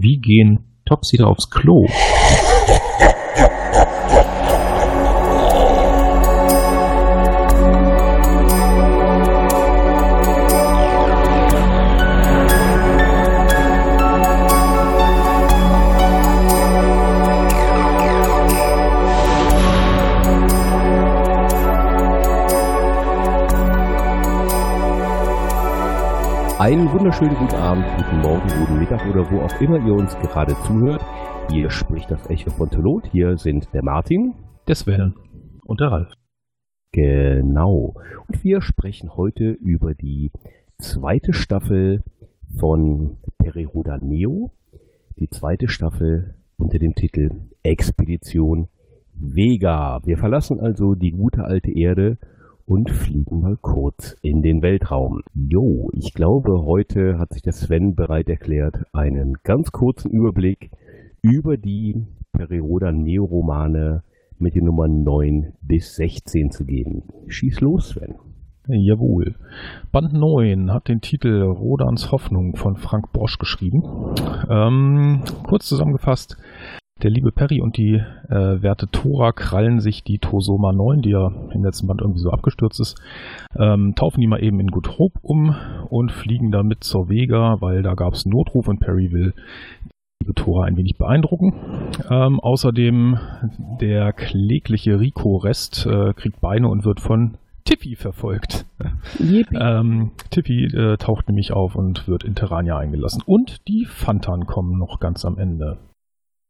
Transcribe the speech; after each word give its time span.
Wie 0.00 0.18
gehen 0.18 0.60
Topsider 0.84 1.26
aufs 1.26 1.50
Klo? 1.50 1.88
Einen 26.68 26.92
wunderschönen 26.92 27.34
guten 27.34 27.54
Abend, 27.54 27.86
guten 27.96 28.20
Morgen, 28.20 28.46
guten 28.60 28.78
Mittag 28.78 29.00
oder 29.08 29.30
wo 29.30 29.40
auch 29.40 29.58
immer 29.58 29.82
ihr 29.86 29.94
uns 29.94 30.14
gerade 30.18 30.54
zuhört. 30.66 31.02
Hier 31.50 31.70
spricht 31.70 32.10
das 32.10 32.28
Echo 32.28 32.50
von 32.50 32.68
Tolot. 32.68 33.06
Hier 33.10 33.38
sind 33.38 33.72
der 33.72 33.82
Martin. 33.82 34.34
Der 34.66 34.74
Sven 34.74 35.14
und 35.64 35.80
der 35.80 35.90
Ralf. 35.90 36.12
Genau. 36.92 37.94
Und 38.26 38.44
wir 38.44 38.60
sprechen 38.60 39.16
heute 39.16 39.52
über 39.52 39.94
die 39.94 40.30
zweite 40.76 41.32
Staffel 41.32 42.04
von 42.58 43.16
Periroda 43.38 43.96
Neo. 43.96 44.52
Die 45.18 45.30
zweite 45.30 45.68
Staffel 45.68 46.34
unter 46.58 46.78
dem 46.78 46.94
Titel 46.94 47.30
Expedition 47.62 48.68
Vega. 49.14 50.02
Wir 50.04 50.18
verlassen 50.18 50.60
also 50.60 50.94
die 50.94 51.12
gute 51.12 51.44
alte 51.44 51.72
Erde 51.72 52.18
und 52.68 52.90
fliegen 52.90 53.40
mal 53.40 53.56
kurz 53.56 54.14
in 54.20 54.42
den 54.42 54.60
Weltraum. 54.60 55.22
Jo, 55.34 55.90
ich 55.94 56.12
glaube, 56.12 56.66
heute 56.66 57.18
hat 57.18 57.32
sich 57.32 57.40
der 57.40 57.54
Sven 57.54 57.94
bereit 57.94 58.28
erklärt, 58.28 58.84
einen 58.92 59.38
ganz 59.42 59.72
kurzen 59.72 60.10
Überblick 60.10 60.70
über 61.22 61.56
die 61.56 62.04
Perioda 62.30 62.92
Neoromane 62.92 64.02
mit 64.38 64.54
den 64.54 64.66
Nummern 64.66 65.02
9 65.02 65.54
bis 65.62 65.96
16 65.96 66.50
zu 66.50 66.66
geben. 66.66 67.04
Schieß 67.26 67.60
los, 67.62 67.88
Sven. 67.88 68.16
Jawohl. 68.68 69.34
Band 69.90 70.12
9 70.12 70.70
hat 70.70 70.88
den 70.88 71.00
Titel 71.00 71.40
Rodans 71.40 72.12
Hoffnung 72.12 72.54
von 72.54 72.76
Frank 72.76 73.12
Bosch 73.12 73.38
geschrieben. 73.38 73.82
Ähm, 74.50 75.22
kurz 75.44 75.66
zusammengefasst, 75.66 76.36
der 77.02 77.10
liebe 77.10 77.32
Perry 77.32 77.60
und 77.60 77.76
die 77.76 77.94
äh, 77.94 78.62
Werte 78.62 78.88
Tora 78.88 79.32
krallen 79.32 79.80
sich 79.80 80.02
die 80.02 80.18
Tosoma 80.18 80.72
9, 80.72 81.02
die 81.02 81.10
ja 81.10 81.30
im 81.52 81.64
letzten 81.64 81.86
Band 81.86 82.00
irgendwie 82.00 82.20
so 82.20 82.30
abgestürzt 82.30 82.80
ist, 82.80 83.00
ähm, 83.56 83.94
taufen 83.94 84.20
die 84.20 84.26
mal 84.26 84.42
eben 84.42 84.60
in 84.60 84.68
Good 84.68 84.98
Hope 84.98 85.18
um 85.22 85.54
und 85.88 86.12
fliegen 86.12 86.50
damit 86.50 86.84
zur 86.84 87.08
Vega, 87.08 87.60
weil 87.60 87.82
da 87.82 87.94
gab 87.94 88.14
es 88.14 88.24
einen 88.24 88.32
Notruf 88.32 88.68
und 88.68 88.80
Perry 88.80 89.12
will 89.12 89.34
die 90.20 90.24
liebe 90.24 90.34
Tora 90.34 90.64
ein 90.64 90.76
wenig 90.76 90.98
beeindrucken. 90.98 91.54
Ähm, 92.10 92.40
außerdem 92.40 93.18
der 93.80 94.12
klägliche 94.12 94.98
Rico-Rest 94.98 95.86
äh, 95.86 96.12
kriegt 96.14 96.40
Beine 96.40 96.68
und 96.68 96.84
wird 96.84 97.00
von 97.00 97.38
Tiffy 97.64 97.96
verfolgt. 97.96 98.64
ähm, 99.52 100.12
Tiffy 100.30 100.64
äh, 100.64 100.96
taucht 100.96 101.28
nämlich 101.28 101.52
auf 101.52 101.76
und 101.76 102.08
wird 102.08 102.24
in 102.24 102.34
Terrania 102.34 102.78
eingelassen. 102.78 103.22
Und 103.26 103.68
die 103.68 103.84
Fantan 103.84 104.46
kommen 104.46 104.78
noch 104.78 105.00
ganz 105.00 105.24
am 105.24 105.38
Ende. 105.38 105.78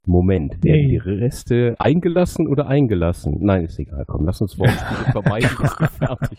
Moment, 0.09 0.65
werden 0.65 0.89
die 0.89 0.97
Reste 0.97 1.75
eingelassen 1.79 2.49
oder 2.49 2.67
eingelassen? 2.67 3.37
Nein, 3.41 3.65
ist 3.65 3.79
egal. 3.79 4.05
Komm, 4.07 4.25
lass 4.25 4.41
uns 4.41 4.59
Wortspiele 4.59 5.13
vermeiden, 5.13 5.51
bis 5.61 5.79
wir 5.79 5.89
fertig 5.89 6.39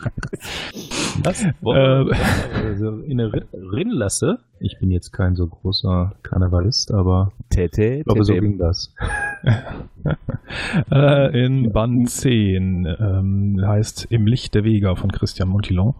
Was? 1.22 1.44
Äh, 1.44 2.66
also 2.66 2.98
in 3.02 3.18
der 3.18 3.32
Rinnlasse? 3.52 4.38
Ich 4.62 4.78
bin 4.78 4.90
jetzt 4.90 5.12
kein 5.12 5.36
so 5.36 5.46
großer 5.46 6.16
Karnevalist, 6.22 6.92
aber 6.92 7.32
Tete, 7.48 7.94
ich 7.94 8.04
glaube, 8.04 8.24
so 8.24 8.34
ging 8.34 8.58
das. 8.58 8.94
äh, 10.92 11.46
in 11.46 11.72
Band 11.72 12.10
10 12.10 12.86
ähm, 13.00 13.60
heißt 13.66 14.08
Im 14.10 14.26
Licht 14.26 14.54
der 14.54 14.64
Vega 14.64 14.96
von 14.96 15.10
Christian 15.12 15.48
Montillon. 15.48 15.94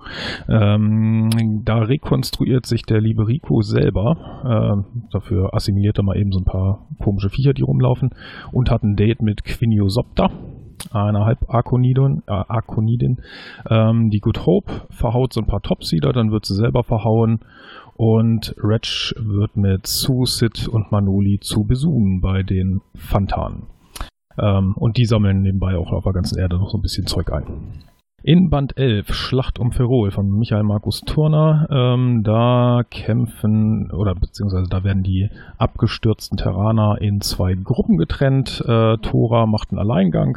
Ähm, 0.46 1.62
da 1.64 1.78
rekonstruiert 1.78 2.66
sich 2.66 2.82
der 2.82 3.00
liebe 3.00 3.26
Rico 3.26 3.62
selber. 3.62 4.84
Äh, 4.84 5.08
dafür 5.10 5.54
assimiliert 5.54 5.98
er 5.98 6.04
mal 6.04 6.18
eben 6.18 6.30
so 6.30 6.40
ein 6.40 6.44
paar 6.44 6.86
komische 7.02 7.30
Viecher, 7.30 7.54
die 7.54 7.62
rumlaufen 7.62 8.10
und 8.52 8.70
hat 8.70 8.82
ein 8.82 8.94
Date 8.94 9.22
mit 9.22 9.42
Quiniosopta 9.42 10.30
einer 10.90 11.24
Halbarkonidin, 11.24 12.22
äh, 12.26 12.32
Arkonidin. 12.32 13.18
Ähm, 13.68 14.10
die 14.10 14.20
Good 14.20 14.46
Hope 14.46 14.86
verhaut 14.90 15.32
so 15.32 15.40
ein 15.40 15.46
paar 15.46 15.62
Topsieder, 15.62 16.12
dann 16.12 16.30
wird 16.30 16.46
sie 16.46 16.54
selber 16.54 16.84
verhauen 16.84 17.40
und 17.96 18.54
Retch 18.58 19.14
wird 19.18 19.56
mit 19.56 19.86
Sue, 19.86 20.26
Sid 20.26 20.68
und 20.68 20.90
Manoli 20.90 21.38
zu 21.40 21.64
besuchen 21.64 22.20
bei 22.20 22.42
den 22.42 22.80
Fantanen. 22.94 23.66
Ähm, 24.38 24.74
und 24.74 24.96
die 24.96 25.04
sammeln 25.04 25.42
nebenbei 25.42 25.76
auch 25.76 25.92
auf 25.92 26.04
der 26.04 26.12
ganzen 26.12 26.38
Erde 26.38 26.56
noch 26.56 26.70
so 26.70 26.78
ein 26.78 26.82
bisschen 26.82 27.06
Zeug 27.06 27.30
ein. 27.32 27.44
In 28.22 28.50
Band 28.50 28.76
11, 28.76 29.14
Schlacht 29.14 29.58
um 29.58 29.72
Ferrol 29.72 30.10
von 30.10 30.30
Michael 30.30 30.62
Markus 30.62 31.00
Turner, 31.00 31.66
ähm, 31.70 32.22
da 32.22 32.82
kämpfen, 32.90 33.90
oder 33.92 34.14
beziehungsweise 34.14 34.68
da 34.68 34.84
werden 34.84 35.02
die 35.02 35.30
abgestürzten 35.56 36.36
Terraner 36.36 37.00
in 37.00 37.22
zwei 37.22 37.54
Gruppen 37.54 37.96
getrennt. 37.96 38.62
Äh, 38.68 38.98
Tora 38.98 39.46
macht 39.46 39.70
einen 39.70 39.78
Alleingang, 39.78 40.36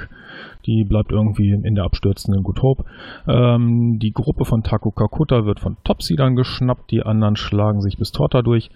die 0.65 0.85
bleibt 0.85 1.11
irgendwie 1.11 1.51
in 1.51 1.75
der 1.75 1.83
abstürzenden 1.83 2.45
Hope. 2.45 2.85
Ähm, 3.27 3.99
die 3.99 4.13
Gruppe 4.13 4.45
von 4.45 4.63
Taku 4.63 4.91
Kakuta 4.91 5.45
wird 5.45 5.59
von 5.59 5.75
Topsidern 5.83 6.37
geschnappt, 6.37 6.89
die 6.89 7.03
anderen 7.03 7.35
schlagen 7.35 7.81
sich 7.81 7.97
bis 7.97 8.13
Torta 8.13 8.43
durch. 8.43 8.69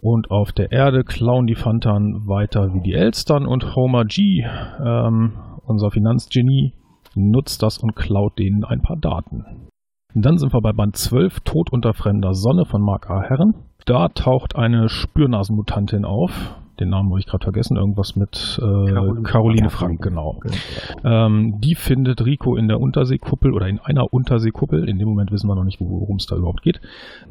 Und 0.00 0.32
auf 0.32 0.50
der 0.50 0.72
Erde 0.72 1.04
klauen 1.04 1.46
die 1.46 1.54
Fantan 1.54 2.26
weiter 2.26 2.74
wie 2.74 2.80
die 2.80 2.94
Elstern 2.94 3.46
und 3.46 3.76
Homer 3.76 4.04
G, 4.04 4.44
ähm, 4.84 5.34
unser 5.64 5.92
Finanzgenie, 5.92 6.72
nutzt 7.18 7.62
das 7.62 7.78
und 7.78 7.94
klaut 7.94 8.38
denen 8.38 8.64
ein 8.64 8.82
paar 8.82 8.96
Daten. 8.96 9.68
Dann 10.14 10.38
sind 10.38 10.54
wir 10.54 10.60
bei 10.60 10.72
Band 10.72 10.96
12, 10.96 11.40
Tod 11.40 11.70
unter 11.70 11.92
fremder 11.92 12.34
Sonne 12.34 12.64
von 12.64 12.80
Mark 12.82 13.10
A. 13.10 13.22
Herren. 13.22 13.54
Da 13.84 14.08
taucht 14.08 14.56
eine 14.56 14.88
Spürnasenmutantin 14.88 16.04
auf, 16.04 16.56
den 16.80 16.90
Namen 16.90 17.10
habe 17.10 17.18
ich 17.18 17.26
gerade 17.26 17.42
vergessen, 17.42 17.76
irgendwas 17.76 18.14
mit 18.14 18.58
äh, 18.58 18.60
Caroline, 18.60 19.22
Caroline 19.22 19.70
Frank, 19.70 20.00
genau. 20.00 20.38
genau. 20.40 20.56
Ähm, 21.04 21.60
die 21.60 21.74
findet 21.74 22.24
Rico 22.24 22.56
in 22.56 22.68
der 22.68 22.80
Unterseekuppel 22.80 23.52
oder 23.52 23.66
in 23.66 23.80
einer 23.80 24.12
Unterseekuppel. 24.12 24.88
In 24.88 24.98
dem 24.98 25.08
Moment 25.08 25.32
wissen 25.32 25.48
wir 25.48 25.56
noch 25.56 25.64
nicht, 25.64 25.80
worum 25.80 26.16
es 26.16 26.26
da 26.26 26.36
überhaupt 26.36 26.62
geht. 26.62 26.80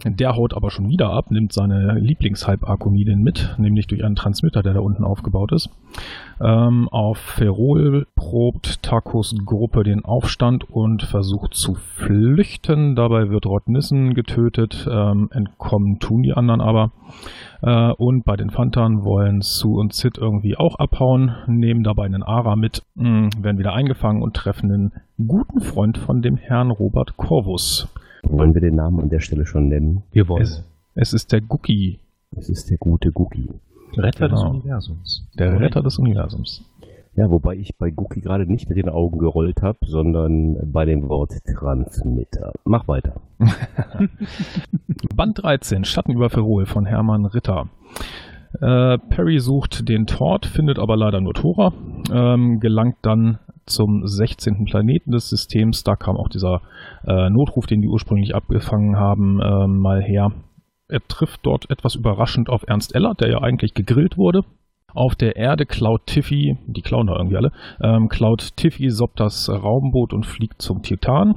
Der 0.06 0.36
haut 0.36 0.54
aber 0.54 0.70
schon 0.70 0.90
wieder 0.90 1.12
ab, 1.12 1.32
nimmt 1.32 1.54
seine 1.54 1.98
Lieblingshalbarkonidin 2.00 3.22
mit, 3.22 3.56
nämlich 3.58 3.88
durch 3.88 4.04
einen 4.04 4.16
Transmitter, 4.16 4.64
der 4.64 4.74
da 4.74 4.80
unten 4.82 5.06
aufgebaut 5.06 5.54
ist. 5.54 5.70
Ähm, 6.40 6.88
auf 6.90 7.18
Ferrol 7.18 8.06
probt 8.16 8.84
Takos 8.84 9.36
Gruppe 9.44 9.84
den 9.84 10.06
Aufstand 10.06 10.70
und 10.70 11.04
versucht 11.04 11.56
zu 11.56 11.76
flüchten. 11.76 12.96
Dabei 12.96 13.30
wird 13.30 13.46
Rod 13.46 13.68
Nissen 13.68 14.14
getötet, 14.14 14.88
ähm, 14.90 15.30
entkommen 15.32 16.00
tun 16.00 16.22
die 16.22 16.34
anderen 16.34 16.62
aber. 16.62 16.92
Äh, 17.62 17.92
und 17.94 18.24
bei 18.24 18.36
den 18.36 18.52
Fantan 18.52 19.04
wollen 19.04 19.42
Sue 19.42 19.80
und 19.80 19.94
Sid 19.94 20.18
irgendwie 20.18 20.58
auch 20.58 20.76
abhauen, 20.76 21.36
nehmen 21.48 21.84
dabei 21.84 22.06
einen 22.06 22.24
Ara 22.24 22.56
mit, 22.56 22.84
mh, 22.96 23.06
hm, 23.08 23.44
werden 23.44 23.58
wieder 23.58 23.74
eingefangen 23.74 24.22
und 24.22 24.36
treffen 24.36 24.72
einen 24.72 24.92
guten 25.28 25.62
Freund 25.62 25.98
von 25.98 26.22
dem 26.22 26.38
Herrn 26.38 26.70
Robert 26.70 27.18
Corvus. 27.18 27.88
Wollen 28.24 28.54
wir 28.54 28.62
den 28.62 28.76
Namen 28.76 29.00
an 29.00 29.10
der 29.10 29.22
Stelle 29.22 29.46
schon 29.46 29.70
nennen? 29.70 30.04
Wir 30.12 30.28
wollen. 30.28 30.44
Es, 30.44 30.64
es 30.96 31.14
ist 31.14 31.32
der 31.32 31.42
Guki. 31.42 32.00
Es 32.36 32.50
ist 32.50 32.70
der 32.70 32.78
gute 32.78 33.12
Guki. 33.12 33.50
Retter 33.96 34.28
genau. 34.28 34.44
des 34.44 34.64
Universums. 34.64 35.28
Der 35.38 35.60
Retter 35.60 35.82
des 35.82 36.00
Universums. 36.00 36.64
Ja, 37.16 37.32
wobei 37.32 37.56
ich 37.56 37.76
bei 37.80 37.90
Guki 37.90 38.22
gerade 38.22 38.46
nicht 38.46 38.70
mit 38.70 38.78
den 38.78 38.90
Augen 38.90 39.18
gerollt 39.18 39.64
habe, 39.64 39.80
sondern 39.88 40.72
bei 40.72 40.86
dem 40.86 41.10
Wort 41.10 41.32
Transmitter. 41.46 42.54
Mach 42.64 42.88
weiter. 42.88 43.22
Band 45.16 45.42
13, 45.42 45.84
Schatten 45.84 46.12
über 46.12 46.30
Ferrol 46.30 46.68
von 46.68 46.86
Hermann 46.86 47.26
Ritter. 47.26 47.70
Äh, 48.62 49.00
Perry 49.10 49.40
sucht 49.40 49.90
den 49.90 50.06
Tort, 50.06 50.46
findet 50.46 50.78
aber 50.78 50.96
leider 50.96 51.20
nur 51.20 51.34
Tora, 51.34 51.74
ähm, 52.12 52.60
gelangt 52.60 52.98
dann 53.02 53.40
zum 53.66 54.06
16. 54.06 54.66
Planeten 54.66 55.12
des 55.12 55.30
Systems. 55.30 55.84
Da 55.84 55.96
kam 55.96 56.18
auch 56.18 56.30
dieser 56.30 56.62
äh, 57.06 57.30
Notruf, 57.32 57.66
den 57.66 57.82
die 57.82 57.88
ursprünglich 57.88 58.36
abgefangen 58.36 58.96
haben, 58.96 59.40
äh, 59.42 59.68
mal 59.68 60.02
her. 60.02 60.32
Er 60.90 61.06
trifft 61.08 61.42
dort 61.44 61.70
etwas 61.70 61.96
überraschend 61.96 62.50
auf 62.50 62.64
Ernst 62.68 62.96
Eller, 62.96 63.14
der 63.14 63.30
ja 63.30 63.40
eigentlich 63.40 63.74
gegrillt 63.74 64.18
wurde. 64.18 64.44
Auf 64.94 65.16
der 65.16 65.36
Erde 65.36 65.66
klaut 65.66 66.08
Tiffy, 66.08 66.58
die 66.66 66.82
klauen 66.82 67.08
da 67.08 67.18
irgendwie 67.18 67.38
alle, 67.38 67.52
ähm, 67.82 68.08
klaut 68.08 68.56
Tiffy 68.56 68.90
Sob 68.90 69.16
das 69.18 69.50
Raumboot 69.50 70.14
und 70.14 70.26
fliegt 70.26 70.62
zum 70.62 70.82
Titan, 70.82 71.36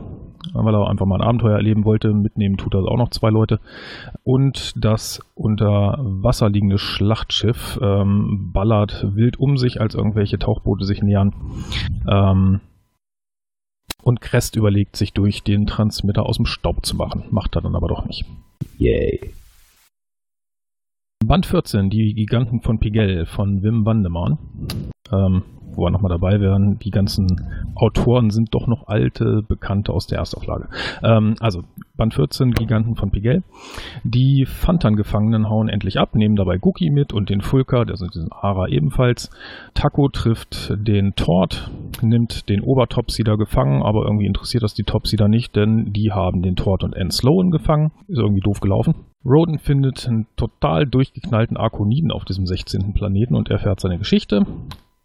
weil 0.52 0.74
er 0.74 0.88
einfach 0.88 1.04
mal 1.04 1.20
ein 1.20 1.26
Abenteuer 1.26 1.56
erleben 1.56 1.84
wollte. 1.84 2.14
Mitnehmen 2.14 2.56
tut 2.56 2.74
er 2.74 2.80
auch 2.80 2.96
noch 2.96 3.10
zwei 3.10 3.28
Leute. 3.28 3.58
Und 4.22 4.72
das 4.82 5.20
unter 5.34 5.98
Wasser 6.00 6.48
liegende 6.48 6.78
Schlachtschiff 6.78 7.78
ähm, 7.82 8.50
ballert 8.52 9.04
wild 9.14 9.38
um 9.38 9.56
sich, 9.56 9.80
als 9.80 9.96
irgendwelche 9.96 10.38
Tauchboote 10.38 10.84
sich 10.84 11.02
nähern. 11.02 11.34
Ähm, 12.08 12.60
und 14.02 14.20
Crest 14.20 14.56
überlegt, 14.56 14.96
sich 14.96 15.12
durch 15.12 15.42
den 15.42 15.66
Transmitter 15.66 16.24
aus 16.24 16.36
dem 16.36 16.46
Staub 16.46 16.86
zu 16.86 16.96
machen. 16.96 17.24
Macht 17.30 17.56
er 17.56 17.62
dann 17.62 17.74
aber 17.74 17.88
doch 17.88 18.06
nicht. 18.06 18.24
Yay. 18.78 19.20
Band 21.30 21.46
14, 21.46 21.90
die 21.90 22.14
Giganten 22.14 22.60
von 22.60 22.80
Pigel 22.80 23.24
von 23.24 23.62
Wim 23.62 23.86
Wandemann. 23.86 24.36
Ähm, 25.12 25.44
wo 25.76 25.82
wir 25.82 25.90
nochmal 25.92 26.10
dabei 26.10 26.40
wären, 26.40 26.80
die 26.80 26.90
ganzen 26.90 27.28
Autoren 27.76 28.30
sind 28.30 28.52
doch 28.52 28.66
noch 28.66 28.88
alte 28.88 29.44
Bekannte 29.46 29.92
aus 29.92 30.08
der 30.08 30.18
Erstauflage. 30.18 30.68
Ähm, 31.04 31.36
also 31.38 31.62
Band 31.96 32.14
14, 32.14 32.50
Giganten 32.50 32.96
von 32.96 33.12
Pigel. 33.12 33.44
Die 34.02 34.44
Fantan-Gefangenen 34.44 35.48
hauen 35.48 35.68
endlich 35.68 36.00
ab, 36.00 36.16
nehmen 36.16 36.34
dabei 36.34 36.58
Guki 36.58 36.90
mit 36.90 37.12
und 37.12 37.30
den 37.30 37.42
Fulka, 37.42 37.84
der 37.84 37.96
sind 37.96 38.12
diesen 38.12 38.32
Ara 38.32 38.66
ebenfalls. 38.66 39.30
Taco 39.74 40.08
trifft 40.08 40.74
den 40.84 41.14
Tort, 41.14 41.70
nimmt 42.02 42.48
den 42.48 42.60
Obertopsider 42.60 43.36
gefangen, 43.36 43.84
aber 43.84 44.02
irgendwie 44.02 44.26
interessiert 44.26 44.64
das 44.64 44.74
die 44.74 44.82
Topsider 44.82 45.28
nicht, 45.28 45.54
denn 45.54 45.92
die 45.92 46.10
haben 46.10 46.42
den 46.42 46.56
Tort 46.56 46.82
und 46.82 46.96
N. 46.96 47.12
Sloan 47.12 47.52
gefangen. 47.52 47.92
Ist 48.08 48.18
irgendwie 48.18 48.42
doof 48.42 48.58
gelaufen. 48.58 48.96
Roden 49.24 49.58
findet 49.58 50.06
einen 50.08 50.26
total 50.36 50.86
durchgeknallten 50.86 51.56
Arkoniden 51.56 52.10
auf 52.10 52.24
diesem 52.24 52.46
16. 52.46 52.94
Planeten 52.94 53.34
und 53.34 53.50
erfährt 53.50 53.80
seine 53.80 53.98
Geschichte. 53.98 54.46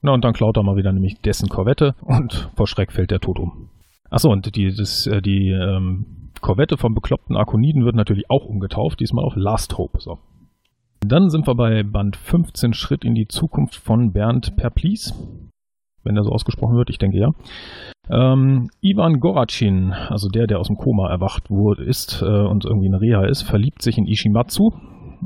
Na, 0.02 0.14
und 0.14 0.24
dann 0.24 0.34
klaut 0.34 0.56
er 0.58 0.64
mal 0.64 0.78
wieder 0.78 0.94
nämlich 0.94 1.20
dessen 1.22 1.50
Korvette 1.50 1.96
und 2.02 2.50
vor 2.56 2.68
Schreck 2.68 2.92
fällt 2.92 3.12
der 3.12 3.20
tot 3.20 3.40
um. 3.40 3.70
Achso, 4.10 4.32
und 4.32 4.56
die, 4.56 4.74
das, 4.74 5.08
äh, 5.08 5.22
die 5.22 5.50
ähm, 5.50 6.32
Korvette 6.42 6.78
vom 6.78 6.94
bekloppten 6.94 7.36
Arkoniden 7.36 7.84
wird 7.84 7.96
natürlich 7.96 8.30
auch 8.30 8.46
umgetauft, 8.46 9.00
diesmal 9.00 9.26
auf 9.26 9.34
Last 9.36 9.78
Hope. 9.78 10.00
So. 10.00 10.20
Dann 11.02 11.30
sind 11.30 11.48
wir 11.48 11.56
bei 11.56 11.84
Band 11.84 12.16
15 12.16 12.74
Schritt 12.74 13.04
in 13.04 13.16
die 13.16 13.28
Zukunft 13.28 13.76
von 13.76 14.14
Bernd 14.14 14.56
Perplis. 14.56 15.14
Wenn 16.06 16.16
er 16.16 16.24
so 16.24 16.32
ausgesprochen 16.32 16.78
wird, 16.78 16.90
ich 16.90 17.00
denke 17.00 17.18
ja. 17.18 17.32
Ähm, 18.10 18.70
Ivan 18.82 19.20
Goracin, 19.20 19.92
also 19.92 20.30
der, 20.30 20.48
der 20.48 20.60
aus 20.60 20.68
dem 20.68 20.78
Koma 20.78 21.10
erwacht 21.10 21.50
wurde, 21.50 21.84
ist 21.84 22.22
äh, 22.22 22.26
und 22.26 22.66
irgendwie 22.66 22.88
eine 22.88 23.02
Reha 23.02 23.26
ist, 23.26 23.42
verliebt 23.42 23.82
sich 23.82 23.98
in 23.98 24.06
Ishimatsu, 24.06 24.72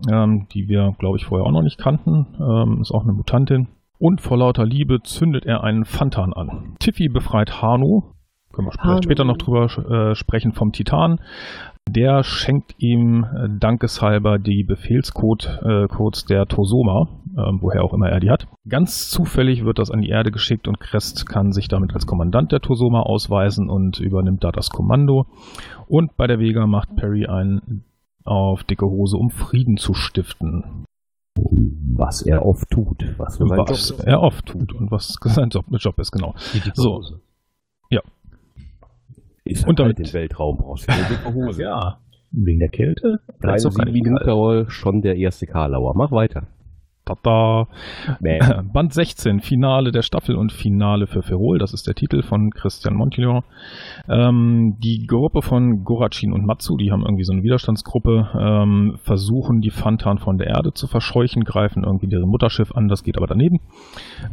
ähm, 0.09 0.47
die 0.53 0.69
wir, 0.69 0.95
glaube 0.97 1.17
ich, 1.17 1.25
vorher 1.25 1.45
auch 1.45 1.51
noch 1.51 1.61
nicht 1.61 1.77
kannten. 1.77 2.27
Ähm, 2.39 2.79
ist 2.81 2.91
auch 2.91 3.03
eine 3.03 3.13
Mutantin. 3.13 3.67
Und 3.99 4.21
vor 4.21 4.37
lauter 4.37 4.65
Liebe 4.65 5.01
zündet 5.03 5.45
er 5.45 5.63
einen 5.63 5.83
Fantan 5.83 6.33
an. 6.33 6.75
Tiffy 6.79 7.09
befreit 7.09 7.61
Hano. 7.61 8.13
Können 8.53 8.69
wir 8.69 9.03
später 9.03 9.25
noch 9.25 9.37
drüber 9.37 9.65
äh, 9.65 10.15
sprechen 10.15 10.53
vom 10.53 10.71
Titan. 10.71 11.19
Der 11.91 12.23
schenkt 12.23 12.75
ihm 12.77 13.23
äh, 13.23 13.47
dankeshalber 13.49 14.37
die 14.37 14.63
Befehlscodes 14.63 15.47
äh, 15.63 16.27
der 16.29 16.45
Tosoma, 16.45 17.07
äh, 17.35 17.51
woher 17.59 17.83
auch 17.83 17.93
immer 17.93 18.09
er 18.09 18.19
die 18.19 18.29
hat. 18.29 18.47
Ganz 18.67 19.09
zufällig 19.09 19.65
wird 19.65 19.79
das 19.79 19.89
an 19.89 20.01
die 20.01 20.09
Erde 20.09 20.31
geschickt 20.31 20.67
und 20.67 20.79
Crest 20.79 21.27
kann 21.27 21.51
sich 21.51 21.67
damit 21.67 21.93
als 21.93 22.05
Kommandant 22.05 22.51
der 22.51 22.59
Tosoma 22.59 23.01
ausweisen 23.01 23.69
und 23.69 23.99
übernimmt 23.99 24.43
da 24.43 24.51
das 24.51 24.69
Kommando. 24.69 25.25
Und 25.87 26.15
bei 26.15 26.27
der 26.27 26.39
Vega 26.39 26.67
macht 26.67 26.95
Perry 26.95 27.25
einen 27.25 27.83
auf 28.23 28.63
dicke 28.63 28.85
Hose, 28.85 29.17
um 29.17 29.31
Frieden 29.31 29.77
zu 29.77 29.93
stiften. 29.93 30.85
Was 31.95 32.21
er 32.21 32.45
oft 32.45 32.69
tut. 32.69 33.03
Was, 33.17 33.39
was 33.39 33.91
er 33.91 34.21
oft 34.21 34.45
tut 34.45 34.73
und 34.73 34.91
was 34.91 35.17
sein 35.23 35.49
Job, 35.49 35.65
Job 35.71 35.97
ist, 35.99 36.11
genau. 36.11 36.35
So. 36.73 37.01
Ist 39.49 39.67
und 39.67 39.79
halt 39.79 39.97
damit 39.97 39.99
den 39.99 40.13
Weltraum 40.13 40.59
Hose. 41.33 41.61
ja. 41.63 41.99
Wegen 42.31 42.59
der 42.59 42.69
Kälte? 42.69 43.19
Vielleicht 43.39 43.65
auch 43.65 43.73
wie 43.91 44.01
Lucarol 44.01 44.69
schon 44.69 45.01
der 45.01 45.15
erste 45.15 45.47
Karlauer. 45.47 45.95
Mach 45.95 46.11
weiter. 46.11 46.47
Tada. 47.09 47.67
Band 48.73 48.93
16, 48.93 49.39
Finale 49.39 49.91
der 49.91 50.01
Staffel 50.01 50.35
und 50.35 50.51
Finale 50.51 51.07
für 51.07 51.21
Ferrol. 51.21 51.57
Das 51.57 51.73
ist 51.73 51.87
der 51.87 51.95
Titel 51.95 52.21
von 52.21 52.51
Christian 52.51 52.95
Montillon. 52.95 53.43
Ähm, 54.07 54.75
die 54.79 55.07
Gruppe 55.07 55.41
von 55.41 55.83
Goracin 55.83 56.33
und 56.33 56.45
Matsu, 56.45 56.77
die 56.77 56.91
haben 56.91 57.03
irgendwie 57.03 57.23
so 57.23 57.33
eine 57.33 57.43
Widerstandsgruppe, 57.43 58.29
ähm, 58.39 58.97
versuchen 59.03 59.61
die 59.61 59.71
Fantan 59.71 60.19
von 60.19 60.37
der 60.37 60.47
Erde 60.47 60.73
zu 60.73 60.87
verscheuchen, 60.87 61.43
greifen 61.43 61.83
irgendwie 61.83 62.07
deren 62.07 62.29
Mutterschiff 62.29 62.71
an, 62.73 62.87
das 62.87 63.03
geht 63.03 63.17
aber 63.17 63.27
daneben. 63.27 63.59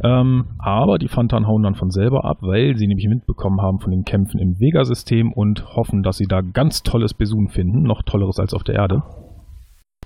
Ähm, 0.03 0.45
aber 0.59 0.97
die 0.97 1.07
Fantan 1.07 1.47
hauen 1.47 1.63
dann 1.63 1.75
von 1.75 1.89
selber 1.89 2.25
ab, 2.25 2.37
weil 2.41 2.77
sie 2.77 2.87
nämlich 2.87 3.07
mitbekommen 3.07 3.61
haben 3.61 3.79
von 3.79 3.91
den 3.91 4.03
Kämpfen 4.03 4.39
im 4.39 4.59
Vega-System 4.59 5.31
und 5.33 5.75
hoffen, 5.75 6.03
dass 6.03 6.17
sie 6.17 6.27
da 6.27 6.41
ganz 6.41 6.83
tolles 6.83 7.13
Besun 7.13 7.49
finden, 7.49 7.83
noch 7.83 8.03
tolleres 8.03 8.39
als 8.39 8.53
auf 8.53 8.63
der 8.63 8.75
Erde. 8.75 9.03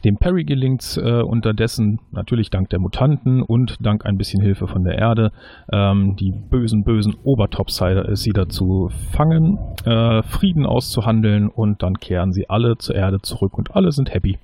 Dem 0.04 0.18
Perry 0.18 0.46
gelingt 0.46 0.98
äh, 0.98 1.22
unterdessen, 1.22 2.00
natürlich 2.12 2.50
dank 2.50 2.70
der 2.70 2.80
Mutanten 2.80 3.44
und 3.44 3.78
dank 3.86 4.06
ein 4.06 4.18
bisschen 4.18 4.42
Hilfe 4.42 4.68
von 4.68 4.84
der 4.84 4.98
Erde, 4.98 5.32
ähm, 5.72 6.16
die 6.16 6.32
bösen, 6.32 6.84
bösen 6.84 7.16
Obertopsider 7.24 8.50
zu 8.50 8.90
fangen, 9.12 9.60
äh, 9.86 10.24
Frieden 10.24 10.66
auszuhandeln 10.66 11.50
und 11.50 11.84
dann 11.84 12.00
kehren 12.00 12.34
sie 12.34 12.50
alle 12.50 12.78
zur 12.78 12.96
Erde 12.96 13.22
zurück 13.22 13.58
und 13.58 13.76
alle 13.76 13.92
sind 13.92 14.14
happy. 14.14 14.40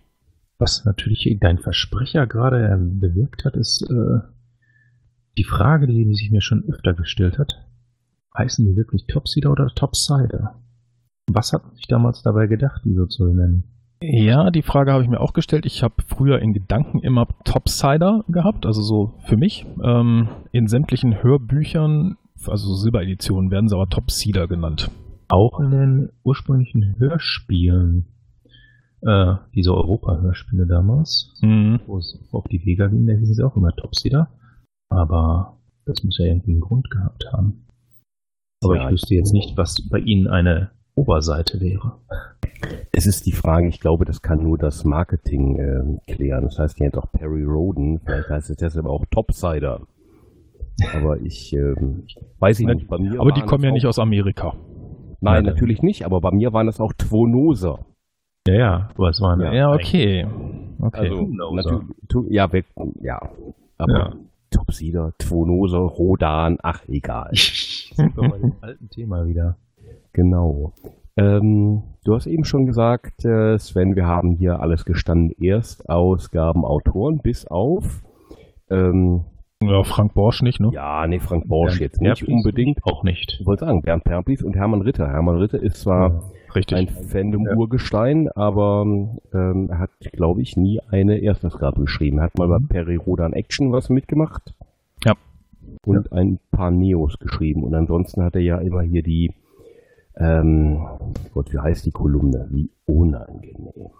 Was 0.59 0.85
natürlich 0.85 1.27
dein 1.39 1.57
Versprecher 1.57 2.27
gerade 2.27 2.77
bewirkt 2.79 3.45
hat, 3.45 3.55
ist 3.55 3.81
äh, 3.89 4.19
die 5.37 5.43
Frage, 5.43 5.87
die 5.87 6.13
sich 6.13 6.31
mir 6.31 6.41
schon 6.41 6.65
öfter 6.67 6.93
gestellt 6.93 7.37
hat. 7.39 7.65
Heißen 8.37 8.65
die 8.65 8.75
wirklich 8.75 9.05
Topsider 9.07 9.51
oder 9.51 9.67
Topsider? 9.67 10.61
Was 11.31 11.53
hat 11.53 11.63
man 11.65 11.75
sich 11.75 11.87
damals 11.87 12.21
dabei 12.21 12.47
gedacht, 12.47 12.81
die 12.85 12.93
so 12.93 13.05
zu 13.05 13.25
nennen? 13.25 13.76
Ja, 14.01 14.51
die 14.51 14.61
Frage 14.61 14.91
habe 14.91 15.03
ich 15.03 15.09
mir 15.09 15.19
auch 15.19 15.33
gestellt. 15.33 15.65
Ich 15.65 15.81
habe 15.81 15.95
früher 16.05 16.39
in 16.39 16.53
Gedanken 16.53 16.99
immer 16.99 17.27
Topsider 17.45 18.23
gehabt, 18.27 18.65
also 18.65 18.81
so 18.81 19.13
für 19.25 19.37
mich. 19.37 19.65
Ähm, 19.83 20.29
in 20.51 20.67
sämtlichen 20.67 21.23
Hörbüchern, 21.23 22.17
also 22.45 22.75
Silbereditionen, 22.75 23.49
werden 23.49 23.67
sie 23.67 23.75
aber 23.75 23.89
Topsider 23.89 24.47
genannt. 24.47 24.91
Auch 25.29 25.59
in 25.59 25.71
den 25.71 26.09
ursprünglichen 26.23 26.95
Hörspielen, 26.99 28.05
äh, 29.01 29.35
diese 29.55 29.73
Europa-Hörspiele 29.73 30.67
damals, 30.67 31.33
mhm. 31.41 31.79
wo 31.87 31.97
es 31.97 32.19
auf 32.31 32.45
die 32.47 32.63
Vega 32.65 32.87
ging, 32.87 33.07
da 33.07 33.13
hießen 33.13 33.33
sie 33.33 33.43
auch 33.43 33.55
immer 33.55 33.75
Topsider. 33.75 34.29
Aber 34.89 35.57
das 35.85 36.03
muss 36.03 36.17
ja 36.19 36.25
irgendwie 36.25 36.51
einen 36.51 36.61
Grund 36.61 36.89
gehabt 36.91 37.25
haben. 37.31 37.65
Aber 38.63 38.75
ja, 38.75 38.85
ich 38.85 38.91
wüsste 38.91 39.15
jetzt 39.15 39.33
nicht, 39.33 39.57
was 39.57 39.87
bei 39.89 39.99
Ihnen 39.99 40.27
eine 40.27 40.71
Oberseite 40.97 41.61
wäre. 41.61 41.93
Es 42.91 43.05
ist 43.05 43.25
die 43.27 43.31
Frage, 43.31 43.67
ich 43.67 43.79
glaube, 43.79 44.05
das 44.05 44.21
kann 44.21 44.41
nur 44.41 44.57
das 44.57 44.83
Marketing 44.83 45.59
äh, 45.59 46.11
klären. 46.11 46.43
Das 46.43 46.57
heißt 46.57 46.79
jetzt 46.79 46.97
auch 46.97 47.11
Perry 47.11 47.43
Roden, 47.43 47.99
vielleicht 47.99 48.29
heißt 48.29 48.49
es 48.49 48.57
deshalb 48.57 48.87
auch 48.87 49.05
Topsider. 49.11 49.81
Aber 50.95 51.19
ich, 51.21 51.53
ähm, 51.53 52.03
weiß 52.39 52.59
ich 52.59 52.65
nicht. 52.65 52.87
Bei 52.87 52.97
mir 52.97 53.19
aber 53.19 53.31
die 53.31 53.41
kommen 53.41 53.63
ja 53.63 53.71
nicht 53.71 53.85
aus 53.85 53.99
Amerika. 53.99 54.55
Nein, 55.21 55.45
ja, 55.45 55.51
natürlich 55.51 55.81
nicht, 55.81 56.05
aber 56.05 56.21
bei 56.21 56.31
mir 56.31 56.53
waren 56.53 56.67
das 56.67 56.79
auch 56.79 56.93
Twonoser. 56.93 57.85
Ja, 58.47 58.53
ja, 58.53 58.89
was 58.95 59.19
waren 59.21 59.41
ja, 59.41 59.53
ja 59.53 59.73
okay. 59.73 60.25
okay. 60.79 60.99
Also, 60.99 61.27
natürlich, 61.51 62.31
ja, 62.31 62.49
ja, 63.01 63.31
aber 63.77 63.93
ja. 63.93 64.13
Topsider, 64.51 65.13
Twonoser, 65.17 65.79
Rodan, 65.79 66.57
ach, 66.61 66.87
egal. 66.87 67.31
Sind 67.33 68.15
wir 68.15 68.29
bei 68.29 68.37
dem 68.37 68.53
alten 68.61 68.89
Thema 68.89 69.25
wieder. 69.25 69.57
Genau. 70.17 70.73
Ähm, 71.15 71.83
du 72.03 72.15
hast 72.15 72.25
eben 72.25 72.43
schon 72.43 72.65
gesagt, 72.65 73.23
äh, 73.23 73.59
Sven, 73.59 73.95
wir 73.95 74.07
haben 74.07 74.31
hier 74.31 74.61
alles 74.61 74.83
gestanden. 74.83 75.31
Erstausgaben, 75.39 76.65
Autoren, 76.65 77.19
bis 77.19 77.45
auf. 77.45 78.01
Ähm, 78.71 79.25
ja, 79.61 79.83
Frank 79.83 80.15
Borsch 80.15 80.41
nicht, 80.41 80.59
ne? 80.59 80.71
Ja, 80.73 81.05
nee, 81.05 81.19
Frank 81.19 81.47
Borsch 81.47 81.77
Bernd 81.77 81.81
jetzt 81.81 82.01
nicht 82.01 82.25
Perplis 82.25 82.35
unbedingt. 82.35 82.83
Auch 82.83 83.03
nicht. 83.03 83.37
Ich 83.39 83.45
wollte 83.45 83.65
sagen, 83.65 83.83
Bernd 83.83 84.05
Perplis 84.05 84.41
und 84.41 84.55
Hermann 84.55 84.81
Ritter. 84.81 85.07
Hermann 85.07 85.37
Ritter 85.37 85.61
ist 85.61 85.81
zwar 85.81 86.31
ja, 86.55 86.77
ein 86.77 86.87
Fandom-Urgestein, 86.87 88.25
ja. 88.25 88.31
aber 88.35 88.81
ähm, 88.81 89.67
er 89.69 89.77
hat, 89.77 89.91
glaube 90.13 90.41
ich, 90.41 90.57
nie 90.57 90.79
eine 90.89 91.21
Erstausgabe 91.21 91.81
geschrieben. 91.81 92.17
Er 92.17 92.23
hat 92.23 92.37
mal 92.39 92.47
bei 92.47 92.57
mhm. 92.57 92.69
Perry 92.69 92.95
Rodan 92.95 93.33
Action 93.33 93.71
was 93.71 93.89
mitgemacht. 93.89 94.55
Ja. 95.05 95.13
Und 95.85 96.05
ja. 96.05 96.11
ein 96.17 96.39
paar 96.49 96.71
Neos 96.71 97.19
geschrieben. 97.19 97.63
Und 97.63 97.75
ansonsten 97.75 98.23
hat 98.23 98.33
er 98.33 98.41
ja 98.41 98.57
immer 98.57 98.81
hier 98.81 99.03
die 99.03 99.35
ähm, 100.19 100.85
Gott, 101.33 101.53
wie 101.53 101.59
heißt 101.59 101.85
die 101.85 101.91
Kolumne? 101.91 102.47
Wie 102.49 102.69
unangenehm. 102.85 103.91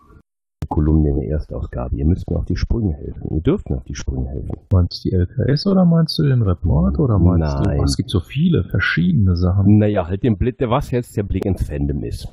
Die 0.63 0.67
Kolumne 0.67 1.09
in 1.09 1.19
der 1.19 1.29
Erstausgabe. 1.29 1.95
Ihr 1.95 2.05
müsst 2.05 2.29
mir 2.29 2.37
auf 2.37 2.45
die 2.45 2.55
Sprünge 2.55 2.93
helfen. 2.93 3.35
Ihr 3.35 3.41
dürft 3.41 3.69
mir 3.69 3.77
auf 3.77 3.83
die 3.83 3.95
Sprünge 3.95 4.29
helfen. 4.29 4.57
Meinst 4.71 5.05
du 5.05 5.09
die 5.09 5.15
LKS 5.15 5.67
oder 5.67 5.85
meinst 5.85 6.17
du 6.17 6.23
den 6.23 6.41
Report 6.41 6.97
oder 6.99 7.19
meinst 7.19 7.59
Nein. 7.63 7.77
du, 7.77 7.83
es 7.83 7.95
gibt 7.95 8.09
so 8.09 8.19
viele 8.19 8.63
verschiedene 8.63 9.35
Sachen? 9.35 9.77
Naja, 9.77 10.07
halt 10.07 10.23
den 10.23 10.37
Blick, 10.37 10.57
was 10.59 10.91
jetzt 10.91 11.15
der 11.15 11.23
Blick 11.23 11.45
ins 11.45 11.63
Fandom 11.63 12.03
ist. 12.03 12.27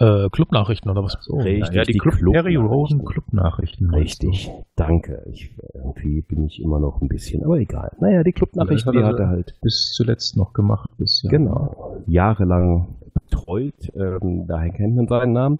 Äh, 0.00 0.30
Clubnachrichten 0.30 0.90
oder 0.90 1.04
was? 1.04 1.18
So, 1.20 1.36
Richtig, 1.36 1.74
ja, 1.74 1.82
die, 1.82 1.92
die 1.92 1.98
Club 1.98 2.34
Harry 2.34 2.56
Rosen 2.56 3.04
Clubnachrichten. 3.04 3.90
Richtig, 3.90 4.50
danke. 4.74 5.22
Ich, 5.30 5.54
irgendwie 5.74 6.22
bin 6.22 6.46
ich 6.46 6.62
immer 6.62 6.80
noch 6.80 7.02
ein 7.02 7.08
bisschen, 7.08 7.44
aber 7.44 7.58
egal. 7.58 7.92
Naja, 8.00 8.22
die 8.22 8.32
Clubnachrichten, 8.32 8.92
die 8.92 9.04
hat 9.04 9.18
er 9.18 9.28
halt. 9.28 9.58
Bis 9.60 9.92
zuletzt 9.92 10.38
noch 10.38 10.54
gemacht. 10.54 10.88
Bis, 10.96 11.20
ja. 11.22 11.30
Genau, 11.30 11.98
jahrelang 12.06 12.96
betreut, 13.30 13.92
ähm, 13.94 14.46
daher 14.46 14.70
kennt 14.70 14.96
man 14.96 15.08
seinen 15.08 15.32
Namen. 15.32 15.58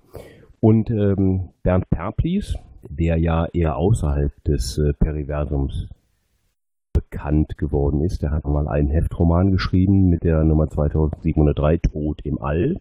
Und 0.60 0.90
ähm, 0.90 1.50
Bernd 1.62 1.88
Perplis, 1.90 2.56
der 2.88 3.16
ja 3.16 3.46
eher 3.46 3.76
außerhalb 3.76 4.32
des 4.44 4.78
äh, 4.78 4.92
Periversums 4.92 5.88
bekannt 6.92 7.56
geworden 7.56 8.02
ist, 8.02 8.22
der 8.22 8.30
hat 8.30 8.44
mal 8.44 8.68
einen 8.68 8.88
Heftroman 8.88 9.52
geschrieben 9.52 10.10
mit 10.10 10.22
der 10.24 10.44
Nummer 10.44 10.68
2703 10.68 11.78
Tod 11.78 12.20
im 12.24 12.40
All 12.42 12.80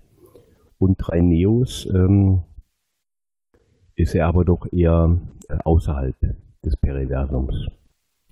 und 0.77 0.97
drei 0.97 1.21
Neos 1.21 1.87
ähm, 1.93 2.43
ist 3.95 4.15
er 4.15 4.27
aber 4.27 4.45
doch 4.45 4.65
eher 4.71 5.17
äh, 5.49 5.57
außerhalb 5.63 6.15
des 6.63 6.77
Periversums. 6.77 7.67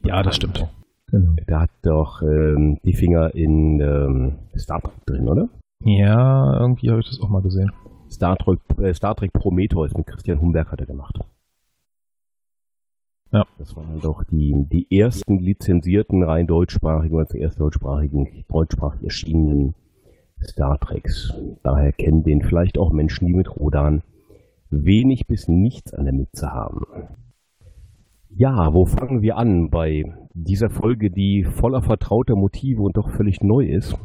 Ja, 0.03 0.23
das 0.23 0.35
stimmt. 0.35 0.67
Genau. 1.09 1.35
Der 1.47 1.59
hat 1.61 1.69
doch 1.83 2.21
ähm, 2.21 2.79
die 2.83 2.93
Finger 2.93 3.33
in 3.33 3.79
ähm, 3.79 4.35
Star 4.57 4.81
Trek 4.81 5.05
drin, 5.05 5.29
oder? 5.29 5.49
Ja, 5.79 6.59
irgendwie 6.59 6.89
habe 6.89 7.01
ich 7.01 7.09
das 7.09 7.21
auch 7.21 7.29
mal 7.29 7.41
gesehen. 7.41 7.71
Star 8.09 8.37
Trek, 8.37 8.59
äh, 8.79 8.93
Star 8.93 9.15
Trek 9.15 9.33
Prometheus 9.33 9.93
mit 9.93 10.07
Christian 10.07 10.41
Humberg 10.41 10.71
hat 10.71 10.79
er 10.79 10.85
gemacht. 10.85 11.19
Ja. 13.31 13.45
Das 13.57 13.75
waren 13.75 13.99
doch 13.99 14.23
die, 14.23 14.55
die 14.71 14.99
ersten 14.99 15.39
lizenzierten, 15.39 16.23
rein 16.23 16.47
deutschsprachigen 16.47 17.15
oder 17.15 17.27
zuerst 17.27 17.59
deutschsprachigen, 17.59 18.45
deutschsprachig 18.47 19.03
erschienenen 19.03 19.75
Star 20.41 20.79
Treks. 20.79 21.33
Daher 21.63 21.91
kennen 21.91 22.23
den 22.23 22.41
vielleicht 22.41 22.77
auch 22.77 22.91
Menschen, 22.91 23.27
die 23.27 23.33
mit 23.33 23.53
Rodan 23.55 24.01
wenig 24.69 25.27
bis 25.27 25.47
nichts 25.47 25.93
an 25.93 26.05
der 26.05 26.13
Mütze 26.13 26.51
haben. 26.51 26.85
Ja, 28.29 28.73
wo 28.73 28.85
fangen 28.85 29.21
wir 29.21 29.37
an 29.37 29.69
bei 29.69 30.05
dieser 30.33 30.69
Folge, 30.69 31.09
die 31.09 31.43
voller 31.43 31.81
vertrauter 31.81 32.35
Motive 32.35 32.83
und 32.83 32.95
doch 32.95 33.09
völlig 33.09 33.41
neu 33.41 33.65
ist? 33.65 33.97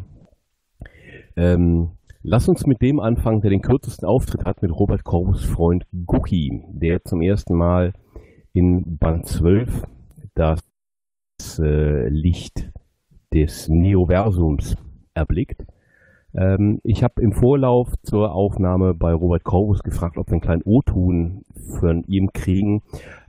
Ähm, 1.37 1.91
lass 2.23 2.49
uns 2.49 2.67
mit 2.67 2.83
dem 2.83 3.01
anfangen, 3.01 3.41
der 3.41 3.51
den 3.51 3.63
kürzesten 3.63 4.07
Auftritt 4.07 4.45
hat, 4.45 4.63
mit 4.63 4.71
Robert 4.71 5.05
Corvus 5.05 5.45
Freund 5.45 5.87
Guki, 6.07 6.63
der 6.69 7.05
zum 7.05 7.23
ersten 7.23 7.55
Mal 7.55 7.93
in 8.53 8.99
Band 8.99 9.27
12 9.27 9.83
das 10.35 10.63
äh, 11.59 12.09
Licht 12.09 12.71
des 13.33 13.69
Neoversums 13.69 14.77
erblickt. 15.15 15.65
Ähm, 16.35 16.81
ich 16.83 17.03
habe 17.03 17.21
im 17.21 17.33
Vorlauf 17.33 17.93
zur 18.03 18.35
Aufnahme 18.35 18.95
bei 18.95 19.13
Robert 19.13 19.45
Corvus 19.45 19.83
gefragt, 19.83 20.17
ob 20.17 20.29
wir 20.29 20.33
einen 20.33 20.41
kleinen 20.41 20.63
O-Ton 20.65 21.45
von 21.79 22.05
ihm 22.05 22.33
kriegen, 22.33 22.83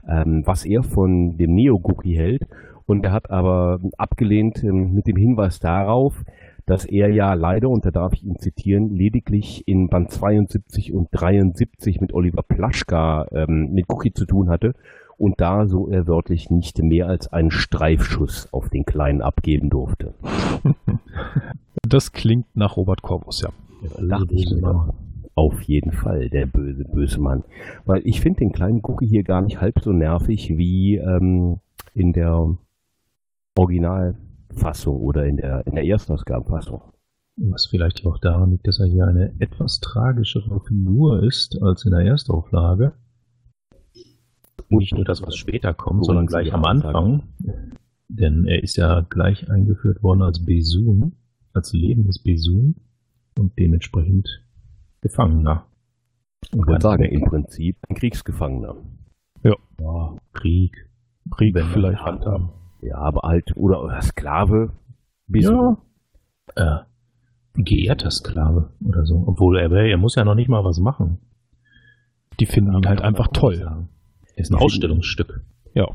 ähm, 0.08 0.42
was 0.46 0.64
er 0.64 0.82
von 0.82 1.36
dem 1.36 1.54
Neo-Gookie 1.54 2.16
hält. 2.16 2.46
Und 2.86 3.04
er 3.04 3.12
hat 3.12 3.30
aber 3.30 3.80
abgelehnt 3.96 4.62
ähm, 4.62 4.94
mit 4.94 5.06
dem 5.06 5.16
Hinweis 5.16 5.58
darauf, 5.58 6.22
dass 6.66 6.84
er 6.84 7.10
ja 7.10 7.34
leider, 7.34 7.68
und 7.68 7.84
da 7.84 7.90
darf 7.90 8.14
ich 8.14 8.24
ihn 8.24 8.38
zitieren, 8.38 8.90
lediglich 8.90 9.66
in 9.66 9.88
Band 9.88 10.10
72 10.10 10.92
und 10.92 11.08
73 11.12 12.00
mit 12.00 12.14
Oliver 12.14 12.42
Plaschka 12.42 13.26
ähm, 13.32 13.72
mit 13.72 13.86
Cookie 13.88 14.12
zu 14.12 14.24
tun 14.24 14.48
hatte 14.48 14.74
und 15.16 15.40
da, 15.40 15.66
so 15.66 15.88
er 15.88 16.06
wörtlich, 16.06 16.50
nicht 16.50 16.82
mehr 16.82 17.08
als 17.08 17.32
einen 17.32 17.50
Streifschuss 17.50 18.48
auf 18.52 18.68
den 18.68 18.84
Kleinen 18.84 19.22
abgeben 19.22 19.70
durfte. 19.70 20.14
Das 21.86 22.12
klingt 22.12 22.46
nach 22.56 22.76
Robert 22.76 23.02
Corvus, 23.02 23.42
ja. 23.42 23.50
Lacht 23.98 24.32
ich 24.32 24.50
immer. 24.50 24.94
Auf 25.34 25.60
jeden 25.62 25.92
Fall, 25.92 26.30
der 26.30 26.46
böse, 26.46 26.84
böse 26.84 27.20
Mann. 27.20 27.44
Weil 27.84 28.00
ich 28.04 28.20
finde 28.20 28.38
den 28.38 28.52
kleinen 28.52 28.80
Cookie 28.82 29.06
hier 29.06 29.22
gar 29.22 29.42
nicht 29.42 29.60
halb 29.60 29.80
so 29.80 29.92
nervig 29.92 30.56
wie 30.56 30.96
ähm, 30.96 31.58
in 31.92 32.12
der 32.12 32.56
Originalfassung 34.48 34.96
oder 34.96 35.26
in 35.26 35.36
der, 35.36 35.66
in 35.66 35.74
der 35.74 35.84
Erstausgabenfassung. 35.84 36.82
Was 37.36 37.66
vielleicht 37.66 38.06
auch 38.06 38.18
daran 38.18 38.52
liegt, 38.52 38.66
dass 38.66 38.78
er 38.78 38.86
hier 38.86 39.06
eine 39.06 39.34
etwas 39.40 39.80
tragischere 39.80 40.60
Figur 40.60 41.22
ist 41.22 41.60
als 41.62 41.84
in 41.84 41.90
der 41.90 42.00
Erstauflage. 42.00 42.92
Nicht 44.68 44.94
nur 44.94 45.04
das, 45.04 45.22
was 45.22 45.36
später 45.36 45.74
kommt, 45.74 46.04
sondern 46.04 46.26
gleich 46.26 46.52
am 46.52 46.64
Anfang. 46.64 47.24
Denn 48.08 48.46
er 48.46 48.62
ist 48.62 48.76
ja 48.76 49.00
gleich 49.00 49.50
eingeführt 49.50 50.02
worden 50.02 50.22
als 50.22 50.44
Besun, 50.44 51.16
als 51.52 51.72
lebendes 51.72 52.22
Besun 52.22 52.76
und 53.38 53.58
dementsprechend 53.58 54.28
Gefangener. 55.00 55.66
Ich 56.44 56.66
würde 56.66 56.80
sagen, 56.80 57.04
im 57.04 57.24
Prinzip 57.24 57.76
ein 57.88 57.96
Kriegsgefangener. 57.96 58.76
Ja. 59.42 59.56
ja 59.80 60.16
Krieg. 60.32 60.88
Krieg 61.30 61.54
Wenn 61.54 61.66
vielleicht 61.66 62.00
handhaben. 62.00 62.50
Ja, 62.84 62.98
aber 62.98 63.22
halt, 63.22 63.56
oder, 63.56 63.82
oder 63.82 64.00
Sklave. 64.02 64.72
Besun. 65.26 65.78
Ja. 66.56 66.86
Äh, 67.56 67.62
geehrter 67.62 68.10
Sklave 68.10 68.70
oder 68.84 69.06
so. 69.06 69.24
Obwohl 69.26 69.58
er, 69.58 69.70
er 69.70 69.96
muss 69.96 70.16
ja 70.16 70.24
noch 70.24 70.34
nicht 70.34 70.48
mal 70.48 70.64
was 70.64 70.78
machen. 70.80 71.18
Die 72.40 72.46
finden 72.46 72.74
ihn 72.74 72.86
halt 72.86 73.00
einfach 73.00 73.28
toll. 73.28 73.56
Sagen. 73.56 73.88
Ist 74.36 74.50
ein 74.50 74.56
Ausstellungsstück. 74.56 75.42
Ja. 75.72 75.88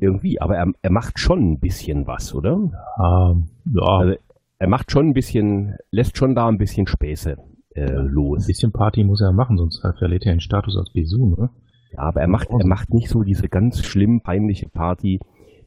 Irgendwie, 0.00 0.40
aber 0.40 0.56
er, 0.56 0.66
er 0.82 0.90
macht 0.90 1.18
schon 1.18 1.52
ein 1.52 1.60
bisschen 1.60 2.06
was, 2.06 2.34
oder? 2.34 2.52
Ähm, 2.52 3.48
ja. 3.72 3.82
Also 3.82 4.14
er 4.58 4.68
macht 4.68 4.90
schon 4.90 5.08
ein 5.08 5.14
bisschen, 5.14 5.76
lässt 5.90 6.18
schon 6.18 6.34
da 6.34 6.48
ein 6.48 6.58
bisschen 6.58 6.86
Späße 6.86 7.38
äh, 7.74 7.90
los. 7.92 8.44
Ein 8.44 8.46
bisschen 8.46 8.72
Party 8.72 9.04
muss 9.04 9.20
er 9.20 9.32
machen, 9.32 9.56
sonst 9.56 9.80
verliert 9.98 10.26
er 10.26 10.34
den 10.34 10.40
Status 10.40 10.76
als 10.76 10.92
Besu, 10.92 11.34
ne? 11.36 11.50
Ja, 11.92 12.00
aber 12.00 12.20
er 12.20 12.28
macht, 12.28 12.50
er 12.50 12.66
macht 12.66 12.92
nicht 12.92 13.08
so 13.08 13.22
diese 13.22 13.48
ganz 13.48 13.84
schlimm 13.84 14.20
peinliche 14.20 14.68
Party, 14.68 15.20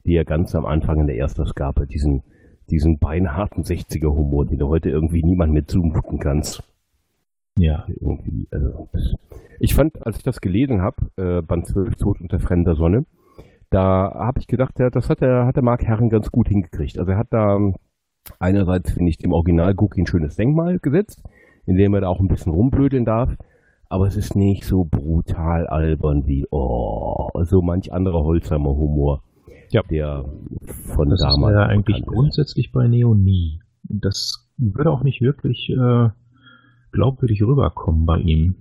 die 0.08 0.16
er 0.16 0.26
ganz 0.26 0.56
am 0.56 0.66
Anfang 0.66 1.02
in 1.02 1.08
der 1.08 1.18
Erstausgabe, 1.18 1.86
diesen, 1.86 2.24
diesen 2.70 2.98
beinharten 2.98 3.64
60er-Humor, 3.64 4.46
den 4.46 4.58
du 4.58 4.68
heute 4.70 4.90
irgendwie 4.90 5.22
niemand 5.22 5.54
mehr 5.54 5.68
zumuten 5.68 6.18
kannst. 6.18 6.64
Ja. 7.60 7.86
Irgendwie, 7.88 8.48
also, 8.50 8.88
ich 9.60 9.76
fand, 9.76 10.06
als 10.06 10.18
ich 10.18 10.24
das 10.24 10.40
gelesen 10.40 10.82
habe, 10.82 10.96
äh, 11.18 11.42
Band 11.42 11.68
12, 11.68 11.96
Tod 11.96 12.22
unter 12.22 12.40
fremder 12.40 12.76
Sonne, 12.76 13.06
da 13.70 14.14
habe 14.16 14.40
ich 14.40 14.48
gedacht, 14.48 14.80
ja, 14.80 14.90
das 14.90 15.10
hat 15.10 15.20
der, 15.20 15.46
hat 15.46 15.58
der 15.58 15.64
Mark 15.64 15.84
Herren 15.84 16.10
ganz 16.10 16.32
gut 16.32 16.48
hingekriegt. 16.48 16.98
Also 16.98 17.12
er 17.12 17.18
hat 17.18 17.28
da 17.32 17.60
einerseits, 18.40 18.94
finde 18.94 19.10
ich, 19.10 19.18
dem 19.18 19.34
Original 19.34 19.76
Guki 19.76 20.02
ein 20.02 20.08
schönes 20.08 20.38
Denkmal 20.38 20.80
gesetzt, 20.80 21.22
in 21.66 21.76
dem 21.76 21.94
er 21.94 22.02
da 22.02 22.08
auch 22.08 22.22
ein 22.22 22.30
bisschen 22.30 22.54
rumblödeln 22.54 23.04
darf, 23.04 23.36
aber 23.90 24.08
es 24.08 24.16
ist 24.16 24.36
nicht 24.36 24.64
so 24.64 24.86
brutal 24.86 25.68
albern 25.68 26.28
wie, 26.28 26.46
oh, 26.50 27.30
so 27.44 27.62
manch 27.62 27.92
anderer 27.92 28.24
Holzheimer 28.24 28.70
Humor, 28.70 29.24
ja. 29.74 29.82
der 29.84 30.26
von 30.96 31.10
das 31.10 31.20
damals. 31.20 31.42
Das 31.42 31.50
ist 31.50 31.56
ja 31.56 31.66
eigentlich 31.66 32.06
grundsätzlich 32.06 32.72
bei 32.72 32.88
Neo 32.88 33.14
nie. 33.14 33.62
Das 33.84 34.50
würde 34.58 34.92
auch 34.92 35.04
nicht 35.04 35.22
wirklich 35.22 35.70
äh, 35.70 36.10
glaubwürdig 36.92 37.44
rüberkommen 37.44 38.06
bei 38.06 38.20
ihm. 38.20 38.56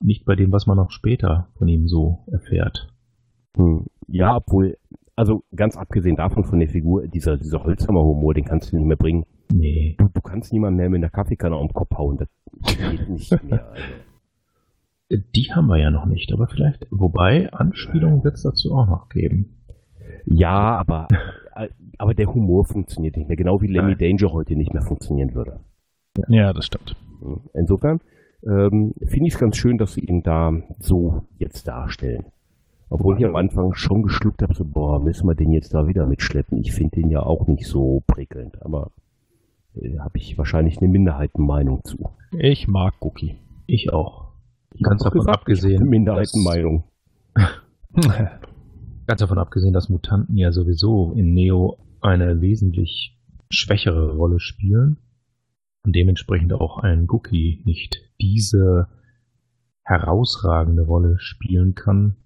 Nicht 0.00 0.24
bei 0.24 0.34
dem, 0.34 0.52
was 0.52 0.66
man 0.66 0.78
auch 0.78 0.90
später 0.90 1.48
von 1.56 1.68
ihm 1.68 1.86
so 1.86 2.24
erfährt. 2.30 2.88
Hm, 3.56 3.86
ja, 4.08 4.36
obwohl, 4.36 4.78
also 5.14 5.44
ganz 5.54 5.76
abgesehen 5.76 6.16
davon 6.16 6.44
von 6.44 6.58
der 6.58 6.68
Figur, 6.68 7.06
dieser, 7.06 7.36
dieser 7.36 7.62
Holzhammer-Humor, 7.62 8.34
den 8.34 8.44
kannst 8.44 8.72
du 8.72 8.76
nicht 8.76 8.86
mehr 8.86 8.96
bringen. 8.96 9.26
Nee. 9.52 9.96
Du, 9.98 10.08
du 10.08 10.20
kannst 10.20 10.52
niemand 10.52 10.76
mehr 10.76 10.88
mit 10.88 10.98
einer 10.98 11.10
Kaffeekanne 11.10 11.56
auf 11.56 11.68
den 11.68 11.74
Kopf 11.74 11.96
hauen. 11.96 12.18
Das 12.18 12.28
geht 12.76 13.08
nicht 13.08 13.44
mehr. 13.44 13.72
Also. 15.12 15.24
Die 15.34 15.52
haben 15.52 15.66
wir 15.66 15.76
ja 15.76 15.90
noch 15.90 16.06
nicht, 16.06 16.32
aber 16.32 16.46
vielleicht, 16.46 16.86
wobei 16.92 17.52
Anspielungen 17.52 18.22
wird 18.22 18.36
es 18.36 18.42
dazu 18.42 18.72
auch 18.76 18.86
noch 18.86 19.08
geben. 19.08 19.59
Ja, 20.24 20.76
aber, 20.76 21.08
aber 21.98 22.14
der 22.14 22.32
Humor 22.32 22.64
funktioniert 22.64 23.16
nicht 23.16 23.28
mehr, 23.28 23.36
genau 23.36 23.60
wie 23.60 23.66
Lemmy 23.66 23.96
Danger 23.96 24.32
heute 24.32 24.56
nicht 24.56 24.72
mehr 24.72 24.82
funktionieren 24.82 25.34
würde. 25.34 25.60
Ja, 26.28 26.52
das 26.52 26.66
stimmt. 26.66 26.96
Insofern 27.54 28.00
ähm, 28.44 28.94
finde 29.04 29.28
ich 29.28 29.34
es 29.34 29.40
ganz 29.40 29.56
schön, 29.56 29.78
dass 29.78 29.94
sie 29.94 30.00
ihn 30.00 30.22
da 30.22 30.52
so 30.78 31.22
jetzt 31.38 31.68
darstellen. 31.68 32.26
Obwohl 32.88 33.18
ich 33.18 33.24
am 33.24 33.36
Anfang 33.36 33.74
schon 33.74 34.02
geschluckt 34.02 34.42
habe, 34.42 34.54
so, 34.54 34.64
boah, 34.64 35.00
müssen 35.00 35.28
wir 35.28 35.36
den 35.36 35.52
jetzt 35.52 35.74
da 35.74 35.86
wieder 35.86 36.06
mitschleppen. 36.06 36.58
Ich 36.58 36.72
finde 36.72 37.00
den 37.00 37.10
ja 37.10 37.22
auch 37.22 37.46
nicht 37.46 37.66
so 37.66 38.02
prickelnd, 38.06 38.60
aber 38.62 38.90
äh, 39.76 39.98
habe 39.98 40.18
ich 40.18 40.36
wahrscheinlich 40.38 40.78
eine 40.78 40.88
Minderheitenmeinung 40.88 41.84
zu. 41.84 42.10
Ich 42.32 42.66
mag 42.66 42.94
Cookie. 43.00 43.36
Ich 43.66 43.92
auch. 43.92 44.32
Ganz 44.82 45.02
davon 45.02 45.20
gesagt, 45.20 45.38
abgesehen. 45.38 45.88
Minderheitenmeinung. 45.88 46.84
ganz 49.10 49.18
davon 49.18 49.38
abgesehen, 49.38 49.72
dass 49.72 49.88
Mutanten 49.88 50.36
ja 50.36 50.52
sowieso 50.52 51.12
in 51.16 51.34
Neo 51.34 51.78
eine 52.00 52.40
wesentlich 52.40 53.18
schwächere 53.50 54.12
Rolle 54.12 54.38
spielen 54.38 54.98
und 55.84 55.96
dementsprechend 55.96 56.52
auch 56.52 56.78
ein 56.78 57.08
Gookie 57.08 57.60
nicht 57.64 58.02
diese 58.20 58.86
herausragende 59.82 60.82
Rolle 60.82 61.16
spielen 61.18 61.74
kann, 61.74 62.18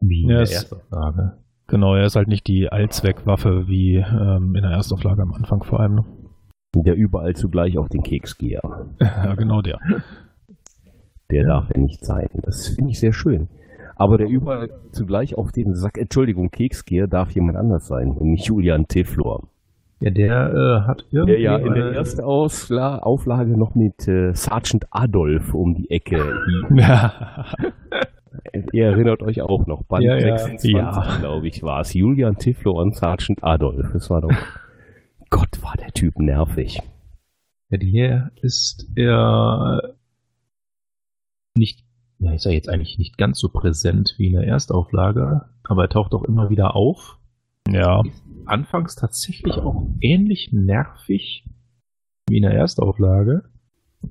wie 0.00 0.22
in 0.22 0.28
ja, 0.28 0.44
der 0.44 0.52
Erstauflage. 0.52 1.38
Genau, 1.66 1.96
er 1.96 2.06
ist 2.06 2.14
halt 2.14 2.28
nicht 2.28 2.46
die 2.46 2.68
Allzweckwaffe 2.68 3.66
wie 3.66 3.96
ähm, 3.96 4.54
in 4.54 4.62
der 4.62 4.70
Erstauflage 4.70 5.22
am 5.22 5.32
Anfang 5.32 5.64
vor 5.64 5.80
allem. 5.80 6.04
Der 6.76 6.94
überall 6.94 7.34
zugleich 7.34 7.76
auf 7.76 7.88
den 7.88 8.04
Keks 8.04 8.38
gehe. 8.38 8.60
ja, 9.00 9.34
genau 9.34 9.62
der. 9.62 9.80
Der 11.32 11.44
darf 11.44 11.70
ja 11.74 11.80
nicht 11.80 12.04
sein. 12.04 12.28
Das 12.34 12.68
finde 12.68 12.92
ich 12.92 13.00
sehr 13.00 13.12
schön. 13.12 13.48
Aber 13.96 14.18
der 14.18 14.28
überall 14.28 14.70
zugleich 14.90 15.36
auf 15.36 15.52
den 15.52 15.74
Sack, 15.74 15.98
Entschuldigung, 15.98 16.50
Keksgeher 16.50 17.06
darf 17.06 17.30
jemand 17.30 17.56
anders 17.58 17.86
sein 17.86 18.10
und 18.10 18.30
nicht 18.30 18.46
Julian 18.46 18.88
Teflor. 18.88 19.48
Ja, 20.00 20.10
der 20.10 20.52
äh, 20.52 20.86
hat 20.88 21.04
irgendwie. 21.12 21.32
Der 21.32 21.40
ja 21.40 21.56
in 21.58 21.74
der 21.74 21.92
ersten 21.92 22.22
Ausla 22.22 22.98
Auflage 22.98 23.56
noch 23.56 23.76
mit 23.76 24.08
äh, 24.08 24.32
Sergeant 24.34 24.86
Adolf 24.90 25.54
um 25.54 25.74
die 25.74 25.90
Ecke. 25.90 26.18
Ihr 28.72 28.86
erinnert 28.86 29.22
euch 29.22 29.40
auch 29.42 29.66
noch, 29.66 29.84
Band 29.84 30.02
ja, 30.02 30.18
26, 30.18 30.72
ja. 30.72 31.18
glaube 31.20 31.46
ich, 31.46 31.62
war 31.62 31.80
es. 31.82 31.94
Julian 31.94 32.36
Tiflo 32.36 32.72
und 32.80 32.96
Sergeant 32.96 33.44
Adolf. 33.44 33.92
Das 33.92 34.10
war 34.10 34.22
doch. 34.22 34.32
Gott, 35.30 35.62
war 35.62 35.76
der 35.78 35.92
Typ 35.92 36.18
nervig. 36.18 36.80
Ja, 37.70 37.78
hier 37.80 38.30
ist 38.42 38.90
er 38.96 39.94
nicht 41.54 41.84
ja, 42.22 42.32
ist 42.32 42.44
ja 42.44 42.52
jetzt 42.52 42.68
eigentlich 42.68 42.98
nicht 42.98 43.18
ganz 43.18 43.40
so 43.40 43.48
präsent 43.48 44.14
wie 44.16 44.28
in 44.28 44.34
der 44.34 44.46
Erstauflage, 44.46 45.42
aber 45.64 45.82
er 45.82 45.88
taucht 45.88 46.14
auch 46.14 46.22
immer 46.22 46.50
wieder 46.50 46.76
auf. 46.76 47.18
Ja. 47.68 48.02
Anfangs 48.44 48.94
tatsächlich 48.94 49.54
auch 49.54 49.88
ähnlich 50.00 50.50
nervig 50.52 51.44
wie 52.28 52.36
in 52.36 52.42
der 52.42 52.54
Erstauflage. 52.54 53.42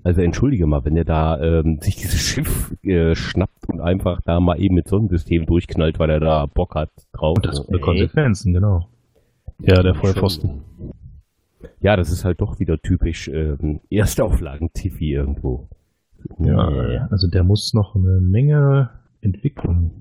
Also 0.04 0.22
entschuldige 0.22 0.68
mal, 0.68 0.84
wenn 0.84 0.98
er 0.98 1.06
da 1.06 1.40
ähm, 1.42 1.80
sich 1.82 1.96
dieses 1.96 2.20
Schiff 2.20 2.76
äh, 2.84 3.16
schnappt 3.16 3.70
und 3.70 3.80
einfach 3.80 4.20
da 4.26 4.42
mal 4.42 4.60
eben 4.60 4.76
mit 4.76 4.90
Sonnensystem 4.90 5.46
durchknallt, 5.46 5.98
weil 6.00 6.10
er 6.10 6.20
da 6.20 6.46
Bock 6.48 6.76
hat 6.76 6.92
drauf. 7.14 7.38
Und 7.38 7.46
das 7.46 7.60
hat 7.60 7.82
Konsequenzen, 7.82 8.54
genau. 8.54 8.90
Ja, 9.62 9.82
der 9.84 9.96
Vollpfosten. 9.96 10.64
Ja, 11.80 11.96
das 11.96 12.12
ist 12.12 12.26
halt 12.26 12.42
doch 12.42 12.60
wieder 12.60 12.78
typisch 12.82 13.28
ähm, 13.30 13.80
Erstauflagen-Tiffy 13.90 15.14
irgendwo. 15.14 15.70
Ja, 16.40 17.08
also 17.10 17.28
der 17.28 17.44
muss 17.44 17.74
noch 17.74 17.96
eine 17.96 18.20
Menge 18.22 18.90
Entwicklung 19.22 19.92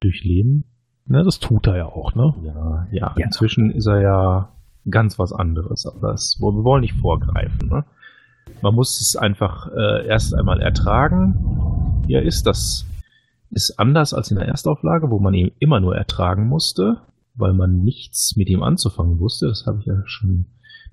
durchleben. 0.00 0.64
Ne, 1.06 1.22
das 1.24 1.38
tut 1.38 1.66
er 1.66 1.76
ja 1.76 1.86
auch, 1.86 2.14
ne? 2.14 2.34
Ja, 2.44 2.86
ja, 2.90 3.14
ja. 3.16 3.24
inzwischen 3.24 3.70
ist 3.70 3.86
er 3.86 4.00
ja 4.00 4.48
ganz 4.88 5.18
was 5.18 5.32
anderes, 5.32 5.86
aber 5.86 6.12
das, 6.12 6.38
wir 6.40 6.64
wollen 6.64 6.82
nicht 6.82 6.94
vorgreifen, 6.94 7.68
ne? 7.68 7.84
Man 8.60 8.74
muss 8.74 9.00
es 9.00 9.16
einfach 9.16 9.68
äh, 9.72 10.06
erst 10.06 10.34
einmal 10.34 10.60
ertragen. 10.60 12.02
Hier 12.06 12.22
ist 12.22 12.46
das 12.46 12.86
ist 13.50 13.78
anders 13.78 14.14
als 14.14 14.30
in 14.30 14.38
der 14.38 14.48
Erstauflage, 14.48 15.10
wo 15.10 15.18
man 15.18 15.34
ihn 15.34 15.52
immer 15.58 15.78
nur 15.78 15.96
ertragen 15.96 16.48
musste, 16.48 16.98
weil 17.34 17.52
man 17.52 17.82
nichts 17.82 18.34
mit 18.36 18.48
ihm 18.48 18.62
anzufangen 18.62 19.18
wusste. 19.20 19.48
Das 19.48 19.66
habe 19.66 19.80
ich 19.80 19.86
ja 19.86 20.02
schon 20.06 20.46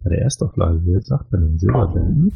bei 0.03 0.10
der 0.10 0.22
Erstauflage 0.22 0.79
gesagt, 0.82 1.32
bei 1.32 1.38
den 1.38 1.58
Silberwelten. 1.58 2.34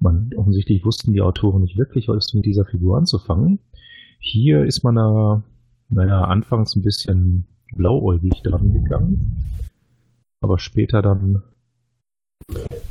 Man 0.00 0.30
offensichtlich 0.36 0.84
wussten 0.84 1.12
die 1.12 1.22
Autoren 1.22 1.62
nicht 1.62 1.76
wirklich, 1.76 2.08
was 2.08 2.34
mit 2.34 2.44
dieser 2.44 2.64
Figur 2.64 2.96
anzufangen. 2.98 3.60
Hier 4.18 4.64
ist 4.64 4.82
man 4.82 4.96
da, 4.96 5.42
naja, 5.88 6.22
anfangs 6.24 6.76
ein 6.76 6.82
bisschen 6.82 7.46
blauäugig 7.74 8.42
dran 8.42 8.72
gegangen, 8.72 9.36
aber 10.40 10.58
später 10.58 11.02
dann 11.02 11.42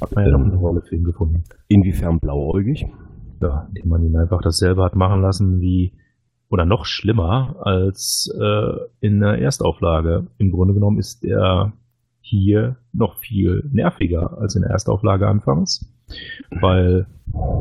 hat 0.02 0.16
man 0.16 0.26
ja 0.26 0.32
noch 0.32 0.46
eine 0.46 0.56
Rolle 0.56 0.82
für 0.82 0.96
ihn 0.96 1.04
gefunden. 1.04 1.44
Inwiefern 1.68 2.20
blauäugig? 2.20 2.86
Ja, 3.42 3.68
indem 3.70 3.90
man 3.90 4.04
ihn 4.04 4.16
einfach 4.16 4.42
dasselbe 4.42 4.84
hat 4.84 4.96
machen 4.96 5.22
lassen 5.22 5.60
wie, 5.62 5.94
oder 6.50 6.66
noch 6.66 6.86
schlimmer 6.86 7.58
als 7.62 8.34
äh, 8.40 8.78
in 9.00 9.20
der 9.20 9.40
Erstauflage. 9.40 10.28
Im 10.38 10.52
Grunde 10.52 10.74
genommen 10.74 11.00
ist 11.00 11.24
er 11.24 11.74
hier 12.22 12.78
noch 12.94 13.18
viel 13.18 13.70
nerviger 13.72 14.38
als 14.38 14.56
in 14.56 14.62
der 14.62 14.72
Erstauflage 14.72 15.28
anfangs, 15.28 15.93
weil 16.50 17.08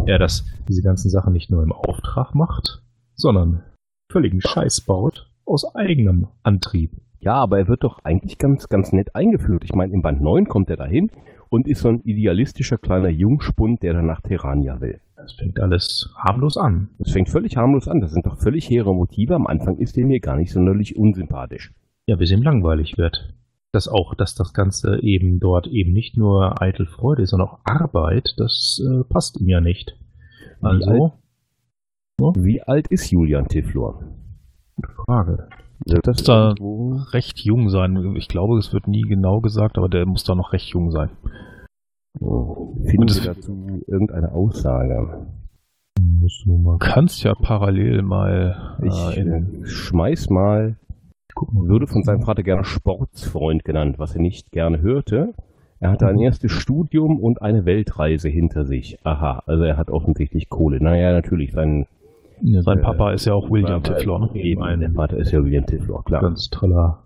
er 0.06 0.18
das, 0.18 0.44
diese 0.68 0.82
ganzen 0.82 1.10
Sachen 1.10 1.32
nicht 1.32 1.50
nur 1.50 1.62
im 1.62 1.72
Auftrag 1.72 2.34
macht, 2.34 2.82
sondern 3.14 3.62
völligen 4.10 4.40
Scheiß 4.40 4.82
baut 4.82 5.30
aus 5.44 5.74
eigenem 5.74 6.28
Antrieb. 6.42 6.92
Ja, 7.20 7.34
aber 7.34 7.58
er 7.58 7.68
wird 7.68 7.84
doch 7.84 8.00
eigentlich 8.04 8.38
ganz, 8.38 8.68
ganz 8.68 8.92
nett 8.92 9.14
eingeführt. 9.14 9.62
Ich 9.64 9.74
meine, 9.74 9.92
im 9.92 10.02
Band 10.02 10.20
9 10.20 10.46
kommt 10.48 10.70
er 10.70 10.76
dahin 10.76 11.10
und 11.48 11.68
ist 11.68 11.82
so 11.82 11.88
ein 11.88 12.00
idealistischer 12.02 12.78
kleiner 12.78 13.10
Jungspund, 13.10 13.82
der 13.82 13.92
dann 13.92 14.06
nach 14.06 14.20
Terrania 14.20 14.80
will. 14.80 15.00
Das 15.16 15.34
fängt 15.34 15.60
alles 15.60 16.12
harmlos 16.16 16.56
an. 16.56 16.88
Das 16.98 17.12
fängt 17.12 17.28
völlig 17.28 17.56
harmlos 17.56 17.86
an. 17.86 18.00
Das 18.00 18.12
sind 18.12 18.26
doch 18.26 18.38
völlig 18.38 18.68
hehre 18.68 18.92
Motive. 18.92 19.36
Am 19.36 19.46
Anfang 19.46 19.78
ist 19.78 19.96
er 19.96 20.04
mir 20.04 20.18
gar 20.18 20.36
nicht 20.36 20.52
sonderlich 20.52 20.96
unsympathisch. 20.96 21.72
Ja, 22.06 22.16
bis 22.16 22.32
ihm 22.32 22.42
langweilig 22.42 22.98
wird. 22.98 23.32
Dass 23.72 23.88
auch, 23.88 24.14
dass 24.14 24.34
das 24.34 24.52
Ganze 24.52 25.02
eben 25.02 25.40
dort 25.40 25.66
eben 25.66 25.92
nicht 25.92 26.16
nur 26.16 26.60
eitel 26.60 26.86
Freude 26.86 27.22
ist, 27.22 27.30
sondern 27.30 27.48
auch 27.48 27.60
Arbeit, 27.64 28.34
das 28.36 28.80
äh, 28.86 29.02
passt 29.04 29.40
ihm 29.40 29.48
ja 29.48 29.60
nicht. 29.60 29.96
Also. 30.60 30.90
Wie 30.90 32.24
alt, 32.24 32.36
ja? 32.36 32.44
wie 32.44 32.62
alt 32.62 32.88
ist 32.88 33.10
Julian 33.10 33.48
Tiflor? 33.48 34.04
Gute 34.76 34.92
Frage. 35.06 35.48
Wird 35.86 36.06
das 36.06 36.22
da 36.22 36.54
recht 37.12 37.40
jung 37.40 37.68
sein. 37.68 38.14
Ich 38.16 38.28
glaube, 38.28 38.58
es 38.58 38.72
wird 38.72 38.86
nie 38.86 39.02
genau 39.02 39.40
gesagt, 39.40 39.78
aber 39.78 39.88
der 39.88 40.06
muss 40.06 40.24
da 40.24 40.34
noch 40.34 40.52
recht 40.52 40.68
jung 40.68 40.90
sein. 40.90 41.10
Oh, 42.20 42.76
finden 42.84 43.08
Sie 43.08 43.22
dazu 43.22 43.82
irgendeine 43.86 44.32
Aussage? 44.32 45.26
Muss 46.00 46.44
nur 46.46 46.58
mal. 46.58 46.78
Du 46.78 46.78
kannst 46.78 47.22
ja 47.24 47.34
parallel 47.34 48.02
mal. 48.02 48.78
Äh, 48.80 48.86
ich 48.86 49.18
äh, 49.18 49.66
schmeiß 49.66 50.30
mal. 50.30 50.76
Mal, 51.52 51.68
würde 51.68 51.86
von 51.86 52.02
seinem 52.02 52.22
Vater 52.22 52.42
gerne 52.42 52.64
Sportsfreund 52.64 53.64
genannt, 53.64 53.98
was 53.98 54.14
er 54.14 54.20
nicht 54.20 54.52
gerne 54.52 54.80
hörte. 54.80 55.34
Er 55.80 55.90
hatte 55.90 56.06
ein 56.06 56.18
erstes 56.18 56.52
Studium 56.52 57.18
und 57.18 57.42
eine 57.42 57.64
Weltreise 57.64 58.28
hinter 58.28 58.64
sich. 58.64 58.98
Aha, 59.04 59.42
also 59.46 59.64
er 59.64 59.76
hat 59.76 59.90
offensichtlich 59.90 60.48
Kohle. 60.48 60.80
Naja, 60.80 61.12
natürlich, 61.12 61.52
sein 61.52 61.86
ja, 62.42 62.62
Sein 62.62 62.78
äh, 62.78 62.82
Papa 62.82 63.12
ist 63.12 63.24
ja 63.24 63.34
auch 63.34 63.50
William 63.50 63.82
Tiflor. 63.82 64.30
Ne? 64.32 64.78
Der 64.78 64.90
Vater 64.90 65.16
ist 65.16 65.30
ja 65.30 65.42
William 65.44 65.64
Tiflor, 65.64 66.04
klar. 66.04 66.22
Ganz 66.22 66.50
toller 66.50 67.04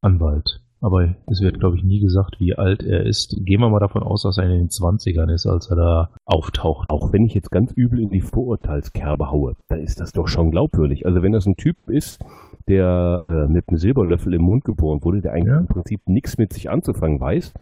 Anwalt. 0.00 0.60
Aber 0.80 1.14
es 1.26 1.42
wird, 1.42 1.60
glaube 1.60 1.76
ich, 1.76 1.84
nie 1.84 2.00
gesagt, 2.00 2.40
wie 2.40 2.54
alt 2.54 2.82
er 2.82 3.04
ist. 3.04 3.36
Gehen 3.44 3.60
wir 3.60 3.68
mal 3.68 3.80
davon 3.80 4.02
aus, 4.02 4.22
dass 4.22 4.38
er 4.38 4.44
in 4.44 4.52
den 4.52 4.68
20ern 4.68 5.30
ist, 5.30 5.46
als 5.46 5.68
er 5.70 5.76
da 5.76 6.10
auftaucht. 6.24 6.88
Auch 6.88 7.12
wenn 7.12 7.26
ich 7.26 7.34
jetzt 7.34 7.50
ganz 7.50 7.72
übel 7.72 8.00
in 8.00 8.08
die 8.08 8.22
Vorurteilskerbe 8.22 9.30
haue, 9.30 9.56
dann 9.68 9.80
ist 9.80 10.00
das 10.00 10.12
doch 10.12 10.26
schon 10.26 10.50
glaubwürdig. 10.50 11.04
Also 11.04 11.22
wenn 11.22 11.32
das 11.32 11.46
ein 11.46 11.56
Typ 11.56 11.76
ist, 11.88 12.24
der 12.68 13.24
äh, 13.28 13.46
mit 13.48 13.68
einem 13.68 13.78
Silberlöffel 13.78 14.34
im 14.34 14.42
Mund 14.42 14.64
geboren 14.64 15.02
wurde, 15.02 15.20
der 15.20 15.32
eigentlich 15.32 15.54
ja. 15.54 15.60
im 15.60 15.66
Prinzip 15.66 16.00
nichts 16.06 16.38
mit 16.38 16.52
sich 16.52 16.70
anzufangen 16.70 17.20
weiß, 17.20 17.52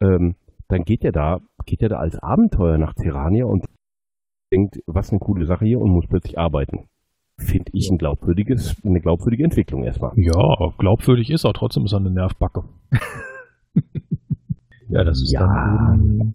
ähm, 0.00 0.36
dann 0.68 0.82
geht 0.82 1.04
er 1.04 1.12
da, 1.12 1.40
geht 1.66 1.82
er 1.82 1.88
da 1.88 1.96
als 1.96 2.18
Abenteuer 2.18 2.78
nach 2.78 2.94
Terrania 2.94 3.44
und 3.46 3.66
denkt, 4.52 4.80
was 4.86 5.10
eine 5.10 5.18
coole 5.18 5.46
Sache 5.46 5.64
hier 5.64 5.80
und 5.80 5.90
muss 5.90 6.06
plötzlich 6.06 6.38
arbeiten. 6.38 6.88
Finde 7.38 7.70
ich 7.72 7.90
ein 7.90 7.98
glaubwürdiges, 7.98 8.80
eine 8.84 9.00
glaubwürdige 9.00 9.44
Entwicklung 9.44 9.82
erstmal. 9.82 10.12
Ja, 10.16 10.72
glaubwürdig 10.78 11.30
ist 11.30 11.44
er, 11.44 11.52
trotzdem 11.52 11.84
ist 11.84 11.92
er 11.92 11.98
eine 11.98 12.10
Nervbacke. 12.10 12.64
ja, 14.88 15.02
das 15.02 15.20
ist 15.20 15.32
ja. 15.32 15.40
dann. 15.40 16.34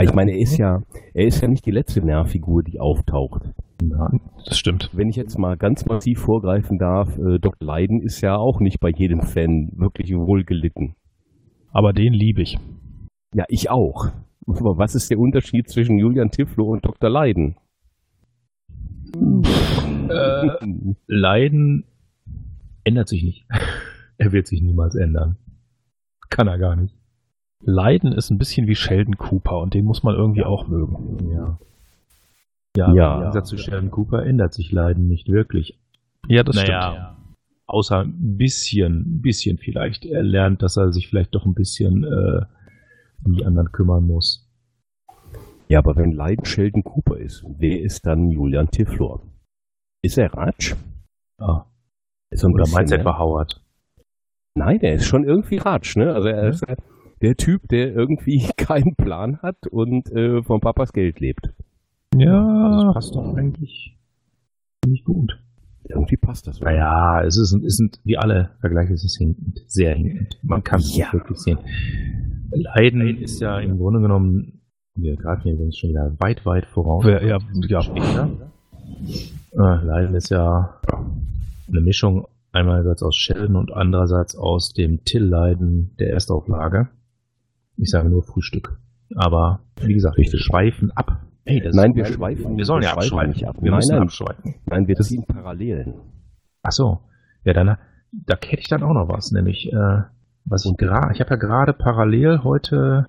Ich 0.00 0.14
meine, 0.14 0.32
er 0.32 0.38
ist 0.38 0.56
ja, 0.56 0.82
er 1.12 1.26
ist 1.26 1.40
ja 1.40 1.48
nicht 1.48 1.66
die 1.66 1.70
letzte 1.70 2.00
Nervfigur, 2.00 2.62
die 2.62 2.80
auftaucht. 2.80 3.42
Nein, 3.82 4.20
das 4.44 4.58
stimmt. 4.58 4.90
Wenn 4.92 5.08
ich 5.08 5.16
jetzt 5.16 5.38
mal 5.38 5.56
ganz 5.56 5.84
massiv 5.84 6.20
vorgreifen 6.20 6.78
darf, 6.78 7.18
äh, 7.18 7.38
Dr. 7.38 7.66
Leiden 7.66 8.00
ist 8.00 8.20
ja 8.20 8.36
auch 8.36 8.60
nicht 8.60 8.80
bei 8.80 8.90
jedem 8.90 9.22
Fan 9.22 9.72
wirklich 9.76 10.14
wohlgelitten. 10.14 10.94
Aber 11.70 11.92
den 11.92 12.12
liebe 12.12 12.42
ich. 12.42 12.58
Ja, 13.34 13.44
ich 13.48 13.70
auch. 13.70 14.08
Aber 14.46 14.78
was 14.78 14.94
ist 14.94 15.10
der 15.10 15.18
Unterschied 15.18 15.68
zwischen 15.68 15.98
Julian 15.98 16.30
Tiflo 16.30 16.66
und 16.66 16.84
Dr. 16.84 17.10
Leiden? 17.10 17.56
Äh, 20.08 20.94
Leiden 21.06 21.84
ändert 22.84 23.08
sich 23.08 23.22
nicht. 23.22 23.46
er 24.18 24.32
wird 24.32 24.46
sich 24.46 24.62
niemals 24.62 24.94
ändern. 24.94 25.36
Kann 26.30 26.48
er 26.48 26.58
gar 26.58 26.76
nicht. 26.76 26.96
Leiden 27.62 28.12
ist 28.12 28.30
ein 28.30 28.38
bisschen 28.38 28.66
wie 28.66 28.74
Sheldon 28.74 29.16
Cooper 29.16 29.60
und 29.60 29.74
den 29.74 29.84
muss 29.84 30.02
man 30.02 30.14
irgendwie 30.14 30.44
auch 30.44 30.66
mögen. 30.68 31.30
Ja. 31.30 31.58
Ja, 32.76 32.92
ja. 32.92 33.14
im 33.14 33.20
Gegensatz 33.20 33.48
zu 33.48 33.56
Sheldon 33.56 33.90
Cooper 33.90 34.24
ändert 34.24 34.52
sich 34.52 34.72
Leiden 34.72 35.06
nicht 35.06 35.28
wirklich. 35.28 35.78
Ja, 36.28 36.42
das 36.42 36.56
naja, 36.56 36.90
stimmt. 36.90 37.38
Außer 37.66 38.00
ein 38.00 38.36
bisschen, 38.36 39.16
ein 39.16 39.22
bisschen 39.22 39.58
vielleicht. 39.58 40.04
Er 40.04 40.22
lernt, 40.22 40.62
dass 40.62 40.76
er 40.76 40.92
sich 40.92 41.08
vielleicht 41.08 41.34
doch 41.34 41.46
ein 41.46 41.54
bisschen 41.54 42.04
äh, 42.04 42.44
um 43.24 43.32
die 43.32 43.44
anderen 43.44 43.72
kümmern 43.72 44.04
muss. 44.04 44.50
Ja, 45.68 45.78
aber 45.78 45.96
wenn 45.96 46.12
Leiden 46.12 46.44
Sheldon 46.44 46.84
Cooper 46.84 47.16
ist, 47.16 47.44
wer 47.58 47.80
ist 47.80 48.04
dann 48.06 48.30
Julian 48.30 48.70
Tiflor? 48.70 49.22
Ist 50.02 50.18
er 50.18 50.32
Ratsch? 50.34 50.74
Ah. 51.38 51.64
Ist 52.30 52.44
Oder 52.44 52.68
meinst 52.68 52.92
du 52.92 52.98
etwa 52.98 53.18
Howard? 53.18 53.62
Nein, 54.54 54.80
er 54.82 54.94
ist 54.94 55.06
schon 55.06 55.24
irgendwie 55.24 55.56
Ratsch, 55.56 55.96
ne? 55.96 56.12
Also 56.12 56.28
er 56.28 56.44
ja. 56.44 56.48
ist 56.48 56.64
der 57.22 57.36
Typ, 57.36 57.68
der 57.68 57.94
irgendwie 57.94 58.48
keinen 58.56 58.94
Plan 58.96 59.38
hat 59.42 59.66
und 59.66 60.10
äh, 60.12 60.42
von 60.42 60.60
Papas 60.60 60.92
Geld 60.92 61.20
lebt. 61.20 61.50
Ja, 62.16 62.84
das 62.84 62.94
passt 62.94 63.14
doch 63.14 63.34
eigentlich 63.34 63.96
nicht 64.86 65.04
gut. 65.04 65.38
Irgendwie 65.86 66.16
passt 66.16 66.46
das. 66.46 66.60
Naja, 66.60 67.22
es 67.22 67.36
ist, 67.36 67.52
es 67.52 67.76
sind 67.76 68.00
wie 68.04 68.16
alle 68.16 68.50
Vergleiche, 68.60 68.94
es 68.94 69.04
ist 69.04 69.18
hinkend, 69.18 69.62
sehr 69.66 69.94
hinkend. 69.94 70.38
Man 70.42 70.62
kann 70.62 70.80
es 70.80 70.96
ja. 70.96 71.12
wirklich 71.12 71.38
sehen. 71.38 71.58
Leiden 72.50 73.18
ist 73.18 73.40
ja 73.40 73.58
im 73.58 73.76
Grunde 73.78 74.00
genommen, 74.00 74.60
wir 74.94 75.16
greifen 75.16 75.42
hier 75.42 75.54
übrigens 75.54 75.76
schon 75.76 75.90
wieder 75.90 76.14
weit, 76.20 76.46
weit 76.46 76.66
voraus. 76.66 77.04
Ja, 77.04 77.22
ja, 77.22 77.38
ja. 77.66 77.80
Äh, 79.52 79.84
Leiden 79.84 80.14
ist 80.14 80.30
ja 80.30 80.80
eine 81.68 81.80
Mischung 81.80 82.26
einerseits 82.52 83.02
aus 83.02 83.16
Sheldon 83.16 83.56
und 83.56 83.72
andererseits 83.72 84.36
aus 84.36 84.72
dem 84.72 85.04
Till-Leiden 85.04 85.96
der 85.98 86.12
Erstauflage. 86.12 86.88
Ich 87.76 87.90
sage 87.90 88.08
nur 88.08 88.22
Frühstück. 88.22 88.78
Aber 89.16 89.60
wie 89.80 89.94
gesagt, 89.94 90.16
wir 90.16 90.26
schweifen 90.26 90.90
ab. 90.92 91.20
Hey, 91.44 91.62
nein, 91.72 91.94
wir 91.94 92.06
schweifen. 92.06 92.56
Wir 92.56 92.64
sollen 92.64 92.82
ja 92.82 92.94
abschweifen. 92.94 93.32
Nicht 93.32 93.46
ab. 93.46 93.56
Wir 93.60 93.70
nein, 93.70 93.78
müssen 93.78 93.94
nein, 93.94 94.02
abschweifen. 94.02 94.54
Nein, 94.66 94.88
wir 94.88 94.96
ziehen 94.96 95.24
Parallelen. 95.26 95.94
Ach 96.62 96.72
so. 96.72 97.00
Ja, 97.44 97.52
dann, 97.52 97.76
da 98.12 98.36
hätte 98.42 98.60
ich 98.60 98.68
dann 98.68 98.82
auch 98.82 98.94
noch 98.94 99.08
was, 99.08 99.30
nämlich 99.30 99.70
äh, 99.70 100.02
was 100.46 100.64
ich 100.64 100.76
gerade, 100.76 101.12
ich 101.12 101.20
habe 101.20 101.30
ja 101.30 101.36
gerade 101.36 101.72
parallel 101.72 102.42
heute 102.42 103.06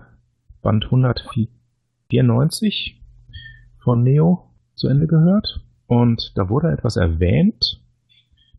Band 0.62 0.84
194 0.84 3.02
von 3.78 4.02
Neo 4.02 4.50
zu 4.74 4.88
Ende 4.88 5.06
gehört. 5.06 5.62
und 5.86 6.32
da 6.34 6.48
wurde 6.48 6.72
etwas 6.72 6.96
erwähnt, 6.96 7.80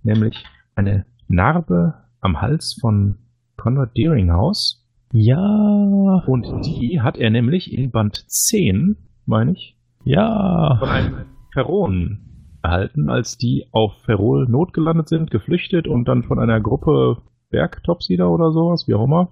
nämlich 0.02 0.46
eine 0.76 1.06
Narbe 1.28 1.96
am 2.22 2.42
Hals 2.42 2.78
von 2.80 3.18
Conrad 3.58 3.98
Deeringhouse. 3.98 4.87
Ja. 5.12 6.24
Und 6.28 6.66
die 6.66 7.02
hat 7.02 7.18
er 7.18 7.30
nämlich 7.30 7.74
in 7.74 7.92
Band 7.92 8.26
10, 8.28 8.98
meine 9.26 9.54
ich, 9.54 9.78
ja. 10.04 10.78
von 10.80 10.90
einem 10.90 11.26
Ferron 11.54 12.20
erhalten, 12.62 13.10
als 13.10 13.38
die 13.38 13.68
auf 13.72 13.94
Ferrol 14.04 14.48
notgelandet 14.48 15.08
sind, 15.08 15.32
geflüchtet 15.32 15.88
und 15.88 16.08
dann 16.08 16.24
von 16.24 16.40
einer 16.40 16.60
Gruppe 16.60 17.22
Bergtopsider 17.50 18.30
oder 18.30 18.52
sowas, 18.52 18.88
wie 18.88 18.94
auch 18.94 19.06
immer, 19.06 19.32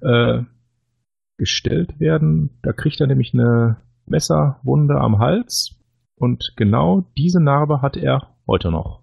äh, 0.00 0.42
gestellt 1.38 1.98
werden. 1.98 2.58
Da 2.62 2.72
kriegt 2.72 3.00
er 3.00 3.06
nämlich 3.06 3.34
eine 3.34 3.78
Messerwunde 4.06 4.94
am 5.00 5.18
Hals 5.18 5.80
und 6.14 6.52
genau 6.56 7.04
diese 7.16 7.42
Narbe 7.42 7.82
hat 7.82 7.96
er 7.96 8.28
heute 8.46 8.70
noch. 8.70 9.01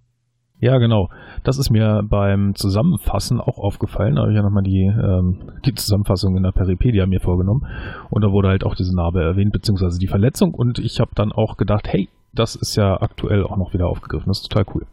Ja, 0.62 0.78
genau. 0.78 1.10
Das 1.44 1.58
ist 1.58 1.70
mir 1.70 2.04
beim 2.04 2.54
Zusammenfassen 2.54 3.40
auch 3.40 3.58
aufgefallen. 3.58 4.16
Da 4.16 4.22
habe 4.22 4.32
ich 4.32 4.36
ja 4.36 4.44
nochmal 4.44 4.64
die, 4.64 4.86
ähm, 4.86 5.52
die 5.66 5.74
Zusammenfassung 5.74 6.36
in 6.36 6.44
der 6.44 6.52
Peripedia 6.52 7.06
mir 7.06 7.22
vorgenommen. 7.22 7.66
Und 8.10 8.24
da 8.24 8.32
wurde 8.32 8.50
halt 8.50 8.66
auch 8.66 8.76
diese 8.76 8.94
Narbe 8.94 9.24
erwähnt, 9.24 9.54
beziehungsweise 9.54 10.00
die 10.00 10.08
Verletzung. 10.08 10.54
Und 10.54 10.80
ich 10.80 11.00
habe 11.00 11.12
dann 11.16 11.32
auch 11.32 11.56
gedacht, 11.56 11.88
hey, 11.88 12.10
das 12.34 12.56
ist 12.56 12.76
ja 12.76 13.02
aktuell 13.02 13.44
auch 13.44 13.56
noch 13.56 13.74
wieder 13.74 13.88
aufgegriffen. 13.88 14.28
Das 14.28 14.42
ist 14.42 14.50
total 14.50 14.66
cool. 14.76 14.86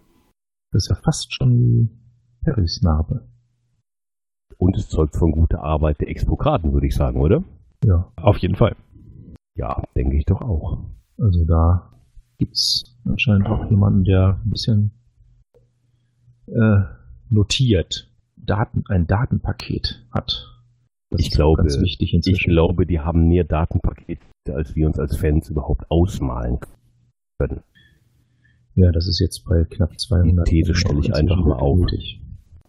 Das 0.72 0.84
ist 0.84 0.90
ja 0.90 0.96
fast 1.02 1.34
schon 1.34 1.90
Perrys 2.44 2.80
Narbe. 2.82 3.28
Und 4.58 4.76
es 4.76 4.88
zeugt 4.88 5.16
von 5.16 5.32
guter 5.32 5.62
Arbeit 5.62 6.00
der 6.00 6.08
Expokraten, 6.08 6.72
würde 6.72 6.86
ich 6.86 6.94
sagen, 6.94 7.20
oder? 7.20 7.42
Ja. 7.84 8.12
Auf 8.16 8.38
jeden 8.38 8.54
Fall. 8.54 8.76
Ja, 9.56 9.82
denke 9.96 10.16
ich 10.16 10.24
doch 10.24 10.40
auch. 10.40 10.78
Also 11.18 11.44
da 11.44 11.90
gibt's 12.38 12.98
anscheinend 13.04 13.48
auch 13.48 13.68
jemanden, 13.70 14.04
der 14.04 14.40
ein 14.44 14.50
bisschen 14.50 14.92
äh, 16.48 16.82
notiert, 17.30 18.10
Daten, 18.36 18.84
ein 18.88 19.06
Datenpaket 19.06 20.06
hat. 20.10 20.52
Das 21.10 21.20
ich 21.20 21.30
glaube, 21.30 21.66
ich 21.66 22.44
glaube, 22.44 22.86
die 22.86 23.00
haben 23.00 23.28
mehr 23.28 23.44
Datenpakete, 23.44 24.20
als 24.52 24.74
wir 24.74 24.86
uns 24.86 24.98
als 24.98 25.16
Fans 25.16 25.48
überhaupt 25.48 25.90
ausmalen 25.90 26.58
können. 27.38 27.62
Ja, 28.74 28.92
das 28.92 29.06
ist 29.06 29.20
jetzt 29.20 29.44
bei 29.44 29.64
knapp 29.64 29.98
200. 29.98 30.46
Die 30.46 30.50
These 30.50 30.74
stelle 30.74 31.00
ich 31.00 31.14
einfach 31.14 31.36
mal 31.36 31.54
auf. 31.54 31.78
Nötig. 31.78 32.20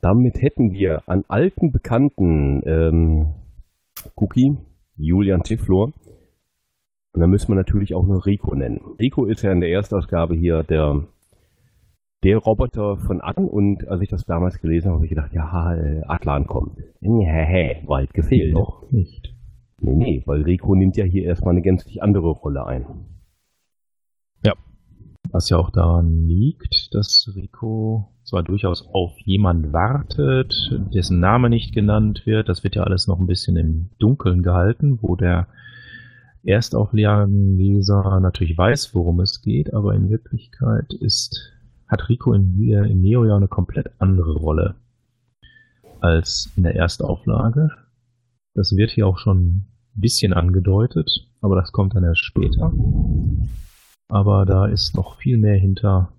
Damit 0.02 0.42
hätten 0.42 0.72
wir 0.72 1.02
an 1.10 1.26
alten 1.28 1.72
Bekannten 1.72 2.62
ähm, 2.66 3.34
Cookie, 4.16 4.58
Julian 4.96 5.44
Tiflor, 5.44 5.92
und 7.18 7.22
da 7.22 7.28
müssen 7.28 7.48
wir 7.48 7.56
natürlich 7.56 7.96
auch 7.96 8.06
noch 8.06 8.28
Rico 8.28 8.54
nennen. 8.54 8.80
Rico 9.00 9.26
ist 9.26 9.42
ja 9.42 9.52
in 9.52 9.60
der 9.60 9.72
Erstausgabe 9.72 10.36
hier 10.36 10.62
der, 10.62 11.04
der 12.24 12.38
Roboter 12.38 12.98
von 12.98 13.22
Atlan 13.22 13.48
und 13.48 13.88
als 13.88 14.02
ich 14.02 14.10
das 14.10 14.26
damals 14.26 14.60
gelesen 14.60 14.88
habe, 14.88 14.96
habe 14.96 15.06
ich 15.06 15.10
gedacht, 15.10 15.34
ja, 15.34 15.76
äh, 15.76 16.02
Atlan 16.08 16.48
kommt. 16.48 16.78
Nee, 17.00 17.84
weit 17.86 18.14
gefehlt. 18.14 18.54
Noch 18.54 18.90
nicht. 18.92 19.34
Nee, 19.80 19.96
nee, 19.96 20.24
weil 20.26 20.42
Rico 20.42 20.74
nimmt 20.74 20.98
ja 20.98 21.06
hier 21.06 21.24
erstmal 21.26 21.52
eine 21.52 21.62
gänzlich 21.62 22.02
andere 22.02 22.30
Rolle 22.30 22.66
ein. 22.66 22.86
Ja. 24.44 24.54
Was 25.30 25.50
ja 25.50 25.58
auch 25.58 25.70
daran 25.70 26.28
liegt, 26.28 26.90
dass 26.94 27.32
Rico 27.36 28.10
zwar 28.24 28.44
durchaus 28.44 28.88
auf 28.94 29.12
jemand 29.20 29.72
wartet, 29.72 30.54
dessen 30.94 31.20
Name 31.20 31.50
nicht 31.50 31.74
genannt 31.74 32.24
wird. 32.26 32.50
Das 32.50 32.64
wird 32.64 32.76
ja 32.76 32.84
alles 32.84 33.08
noch 33.08 33.20
ein 33.20 33.28
bisschen 33.28 33.56
im 33.58 33.90
Dunkeln 34.00 34.42
gehalten, 34.42 35.00
wo 35.02 35.16
der 35.16 35.48
Erstauflagenleser 36.44 38.20
natürlich 38.22 38.58
weiß, 38.58 38.96
worum 38.96 39.20
es 39.20 39.42
geht, 39.42 39.74
aber 39.74 39.94
in 39.94 40.10
Wirklichkeit 40.10 40.94
ist, 40.94 41.54
hat 41.88 42.10
Rico 42.10 42.34
in, 42.34 42.60
in 42.60 43.02
Neo 43.02 43.26
ja 43.26 43.36
eine 43.36 43.48
komplett 43.48 43.92
andere 44.00 44.34
Rolle 44.34 44.76
als 46.02 46.52
in 46.56 46.64
der 46.64 46.76
Erstauflage. 46.76 47.70
Das 48.54 48.76
wird 48.76 48.92
hier 48.92 49.08
auch 49.08 49.18
schon 49.18 49.40
ein 49.40 49.68
bisschen 49.94 50.34
angedeutet, 50.34 51.10
aber 51.42 51.56
das 51.56 51.72
kommt 51.72 51.96
dann 51.96 52.04
erst 52.04 52.24
später. 52.24 52.72
Aber 54.10 54.46
da 54.46 54.66
ist 54.68 54.96
noch 54.96 55.18
viel 55.18 55.38
mehr 55.38 55.58
hinter, 55.58 56.14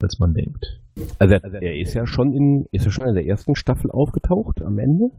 als 0.00 0.18
man 0.18 0.34
denkt. 0.34 0.80
Also 1.18 1.34
er 1.34 1.76
ist 1.76 1.94
ja 1.94 2.06
schon 2.06 2.32
in, 2.32 2.66
ist 2.72 2.86
er 2.86 2.92
schon 2.92 3.08
in 3.08 3.14
der 3.14 3.26
ersten 3.26 3.54
Staffel 3.54 3.90
aufgetaucht 3.90 4.62
am 4.62 4.78
Ende? 4.78 5.10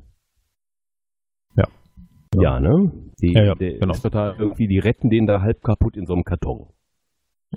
Ja. 1.56 1.67
Ja, 2.36 2.60
ne? 2.60 2.91
Die, 3.21 3.34
ja, 3.34 3.43
ja, 3.43 3.56
der 3.56 3.80
genau. 3.80 3.93
ist 3.93 4.02
total 4.02 4.36
irgendwie, 4.38 4.67
die 4.67 4.80
retten 4.80 5.10
den 5.10 5.28
da 5.28 5.41
halb 5.41 5.63
kaputt 5.63 5.97
in 5.97 6.06
so 6.06 6.13
einem 6.13 6.23
Karton. 6.23 6.67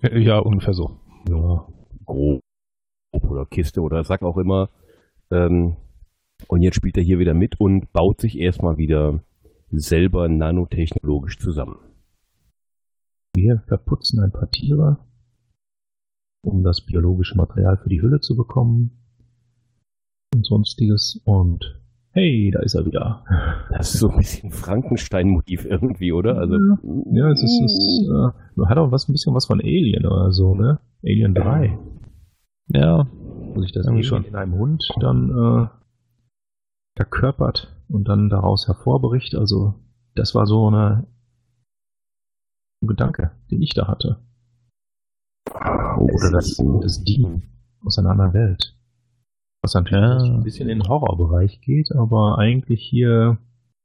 Ja, 0.03 0.38
ungefähr 0.38 0.75
so. 0.75 1.01
Ja, 1.29 1.66
grob 2.11 2.40
oder 3.12 3.46
Kiste 3.46 3.81
oder 3.81 4.05
sag 4.05 4.23
auch 4.23 4.37
immer. 4.37 4.70
Ähm, 5.31 5.77
und 6.49 6.62
jetzt 6.62 6.77
spielt 6.77 6.96
er 6.96 7.03
hier 7.03 7.18
wieder 7.18 7.35
mit 7.35 7.61
und 7.61 7.92
baut 7.92 8.20
sich 8.20 8.38
erstmal 8.38 8.79
wieder 8.79 9.23
selber 9.70 10.29
nanotechnologisch 10.29 11.38
zusammen. 11.38 11.79
Wir 13.35 13.62
verputzen 13.68 14.20
ein 14.20 14.33
paar 14.33 14.51
Tiere, 14.51 14.99
um 16.42 16.64
das 16.64 16.81
biologische 16.81 17.37
Material 17.37 17.77
für 17.77 17.88
die 17.88 18.03
Hülle 18.03 18.20
zu 18.20 18.37
bekommen 18.37 18.90
und 20.35 20.44
sonstiges 20.44 21.20
und 21.25 21.81
Hey, 22.12 22.51
da 22.53 22.61
ist 22.61 22.75
er 22.75 22.85
wieder. 22.87 23.25
Das 23.70 23.94
ist 23.94 24.01
so 24.01 24.11
ein 24.11 24.16
bisschen 24.16 24.51
Frankenstein-Motiv 24.51 25.64
irgendwie, 25.64 26.12
oder? 26.12 26.38
Also, 26.38 26.57
ja, 27.12 27.31
es 27.31 27.42
ist, 27.42 27.61
es 27.61 28.09
äh, 28.09 28.66
hat 28.66 28.79
auch 28.79 28.90
was, 28.90 29.09
ein 29.09 29.12
bisschen 29.12 29.35
was 29.35 29.46
von 29.46 29.61
Alien 29.61 30.07
oder 30.07 30.33
so, 30.33 30.55
ne? 30.55 30.81
Alien 31.05 31.35
3. 31.35 31.79
Ja. 32.68 33.07
Wo 33.55 33.61
sich 33.62 33.73
das 33.73 33.87
irgendwie 33.87 34.05
schon 34.05 34.25
in 34.25 34.35
einem 34.35 34.55
Hund 34.55 34.88
dann 35.01 35.31
äh, 35.31 35.66
verkörpert 36.96 37.77
und 37.88 38.09
dann 38.09 38.29
daraus 38.29 38.66
hervorbricht. 38.66 39.37
Also, 39.37 39.75
das 40.14 40.35
war 40.35 40.46
so 40.46 40.66
eine 40.66 41.07
ein 42.83 42.88
Gedanke, 42.88 43.33
den 43.51 43.62
ich 43.62 43.75
da 43.75 43.88
hatte. 43.88 44.18
Oder 45.53 46.31
das, 46.33 46.62
das 46.83 47.05
Ding 47.05 47.42
aus 47.85 47.99
einer 47.99 48.11
anderen 48.11 48.33
Welt. 48.33 48.77
Was 49.62 49.75
natürlich 49.75 50.29
ja. 50.29 50.35
ein 50.35 50.42
bisschen 50.42 50.68
in 50.68 50.79
den 50.79 50.88
Horrorbereich 50.88 51.61
geht, 51.61 51.92
aber 51.92 52.38
eigentlich 52.38 52.83
hier 52.83 53.38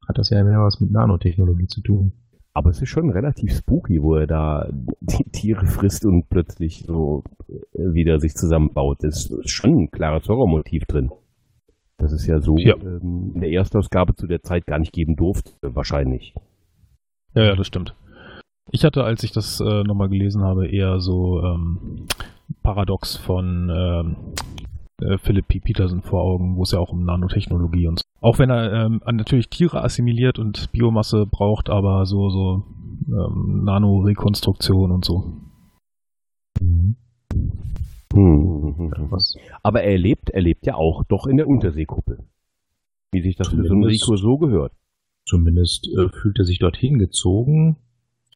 hat 0.08 0.18
das 0.18 0.30
ja 0.30 0.44
mehr 0.44 0.60
was 0.60 0.80
mit 0.80 0.92
Nanotechnologie 0.92 1.68
zu 1.68 1.82
tun. 1.82 2.14
Aber 2.54 2.70
es 2.70 2.82
ist 2.82 2.88
schon 2.88 3.10
relativ 3.10 3.54
spooky, 3.54 4.02
wo 4.02 4.16
er 4.16 4.28
da 4.28 4.70
die 5.02 5.30
Tiere 5.32 5.66
frisst 5.66 6.06
und 6.06 6.30
plötzlich 6.30 6.86
so 6.88 7.24
äh, 7.50 7.94
wieder 7.94 8.20
sich 8.22 8.36
zusammenbaut. 8.36 9.04
Es 9.04 9.30
ist 9.30 9.50
schon 9.50 9.78
ein 9.78 9.92
klares 9.92 10.30
Horrormotiv 10.30 10.86
drin. 10.86 11.12
Das 11.98 12.14
ist 12.14 12.26
ja 12.28 12.40
so 12.40 12.56
ja. 12.58 12.76
Ähm, 12.78 13.34
in 13.36 13.42
der 13.42 13.50
Erstausgabe 13.52 14.16
zu 14.16 14.28
der 14.28 14.42
Zeit 14.42 14.66
gar 14.66 14.80
nicht 14.80 14.94
geben 14.94 15.18
durfte, 15.18 15.52
wahrscheinlich. 15.62 16.34
Ja, 17.34 17.44
ja, 17.44 17.56
das 17.56 17.68
stimmt. 17.68 17.94
Ich 18.72 18.86
hatte, 18.86 19.04
als 19.04 19.24
ich 19.24 19.32
das 19.32 19.60
äh, 19.60 19.84
nochmal 19.84 20.10
gelesen 20.10 20.42
habe, 20.42 20.68
eher 20.68 21.00
so 21.00 21.42
ähm, 21.44 22.08
Paradox 22.64 23.18
von 23.18 23.70
ähm, 23.70 24.16
äh, 25.02 25.18
Philip 25.18 25.48
P. 25.48 25.60
Peterson 25.60 26.02
vor 26.02 26.22
Augen, 26.22 26.56
wo 26.56 26.64
es 26.64 26.72
ja 26.72 26.80
auch 26.80 26.92
um 26.92 27.04
Nanotechnologie 27.04 27.88
und 27.88 28.00
so. 28.00 28.06
Auch 28.22 28.40
wenn 28.40 28.50
er 28.50 28.72
ähm, 28.86 29.02
natürlich 29.12 29.50
Tiere 29.50 29.84
assimiliert 29.84 30.40
und 30.40 30.72
Biomasse 30.72 31.26
braucht, 31.26 31.70
aber 31.70 32.06
so, 32.06 32.30
so 32.30 32.64
ähm, 33.08 33.64
Nanorekonstruktion 33.66 34.92
und 34.92 35.06
so. 35.06 35.42
Mhm. 36.62 36.96
Hm. 38.14 38.92
Aber 39.62 39.84
er 39.84 39.98
lebt, 39.98 40.30
er 40.30 40.42
lebt 40.42 40.66
ja 40.66 40.76
auch 40.76 41.04
doch 41.04 41.28
in 41.28 41.38
der 41.38 41.48
Unterseekuppel. 41.48 42.24
Wie 43.12 43.22
sich 43.22 43.36
das 43.36 43.50
für 43.50 43.64
so 43.66 43.74
einen 43.74 43.84
Rico 43.84 44.16
so 44.16 44.38
gehört. 44.38 44.72
Zumindest 45.28 45.88
äh, 45.88 46.10
fühlt 46.10 46.40
er 46.40 46.46
sich 46.46 46.60
dorthin 46.60 46.98
gezogen, 46.98 47.78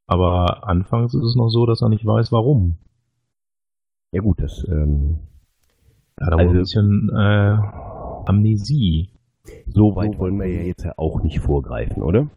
aber 0.08 0.68
anfangs 0.68 1.14
ist 1.14 1.24
es 1.24 1.36
noch 1.36 1.50
so, 1.50 1.66
dass 1.66 1.82
er 1.82 1.90
nicht 1.90 2.06
weiß, 2.06 2.32
warum. 2.32 2.78
Ja 4.12 4.22
gut, 4.22 4.42
das 4.42 4.66
ähm, 4.68 5.20
ja, 6.20 6.30
da 6.30 6.38
also, 6.38 6.52
ein 6.52 6.58
bisschen 6.58 7.10
äh, 7.16 7.58
Amnesie. 8.26 9.10
So 9.68 9.96
weit 9.96 10.20
wollen 10.20 10.40
wir 10.40 10.48
ja 10.48 10.62
jetzt 10.62 10.84
ja 10.84 10.94
auch 10.98 11.24
nicht 11.24 11.40
vorgreifen, 11.40 12.04
oder? 12.04 12.28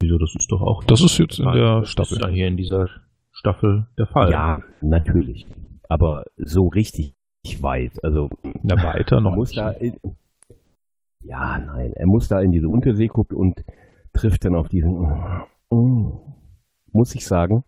Wieso, 0.00 0.18
das 0.18 0.34
ist 0.38 0.50
doch 0.50 0.62
auch. 0.62 0.82
Das 0.84 1.02
ist 1.02 1.18
jetzt 1.18 1.38
in 1.38 1.52
der 1.52 1.84
Staffel. 1.84 2.18
Das 2.18 2.22
ist 2.22 2.28
ja 2.28 2.28
hier 2.28 2.48
in 2.48 2.56
dieser 2.56 2.88
Staffel 3.30 3.86
der 3.98 4.06
Fall. 4.06 4.30
Ja, 4.30 4.60
natürlich. 4.80 5.46
Aber 5.88 6.24
so 6.36 6.68
richtig 6.68 7.14
weit, 7.60 8.02
also. 8.02 8.30
Na, 8.62 8.82
weiter 8.82 9.20
noch. 9.20 9.34
Muss 9.34 9.52
da 9.52 9.70
in, 9.70 9.98
ja, 11.22 11.58
nein, 11.58 11.92
er 11.94 12.06
muss 12.06 12.28
da 12.28 12.40
in 12.40 12.52
diese 12.52 12.68
Untersee 12.68 13.08
gucken 13.08 13.36
und 13.36 13.64
trifft 14.12 14.44
dann 14.44 14.54
auf 14.54 14.68
diesen, 14.68 15.06
oh, 15.68 16.20
muss 16.92 17.14
ich 17.14 17.26
sagen, 17.26 17.64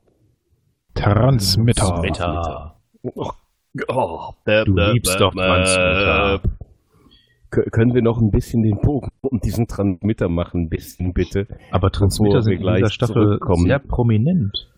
Transmitter. 0.94 1.86
Transmitter. 1.86 2.76
Oh 3.14 3.32
Oh, 3.88 4.32
bäh, 4.44 4.64
du 4.64 4.74
bäh, 4.74 4.92
liebst 4.92 5.14
bäh, 5.14 5.18
doch 5.18 5.34
Transmitter. 5.34 6.40
Können 7.50 7.94
wir 7.94 8.02
noch 8.02 8.18
ein 8.18 8.30
bisschen 8.30 8.62
den 8.62 8.80
Bogen 8.80 9.10
um 9.20 9.38
diesen 9.40 9.66
Transmitter 9.66 10.28
machen, 10.28 10.62
ein 10.62 10.68
bisschen 10.70 11.12
bitte? 11.12 11.46
Aber 11.70 11.90
Transmitter 11.90 12.42
sind 12.42 12.60
in 12.60 12.74
dieser 12.74 12.90
Staffel 12.90 13.38
sehr 13.56 13.78
prominent. 13.78 14.70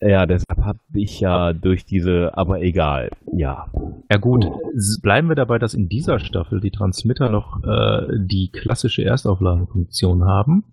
Ja, 0.00 0.26
deshalb 0.26 0.60
habe 0.64 0.78
ich 0.94 1.18
ja 1.20 1.52
durch 1.52 1.84
diese, 1.84 2.36
aber 2.38 2.62
egal, 2.62 3.10
ja. 3.32 3.66
Ja 4.10 4.18
gut, 4.18 4.46
bleiben 5.02 5.28
wir 5.28 5.34
dabei, 5.34 5.58
dass 5.58 5.74
in 5.74 5.88
dieser 5.88 6.20
Staffel 6.20 6.60
die 6.60 6.70
Transmitter 6.70 7.28
noch 7.30 7.62
äh, 7.64 8.06
die 8.16 8.50
klassische 8.52 9.02
Erstauflagenfunktion 9.04 10.24
haben, 10.24 10.64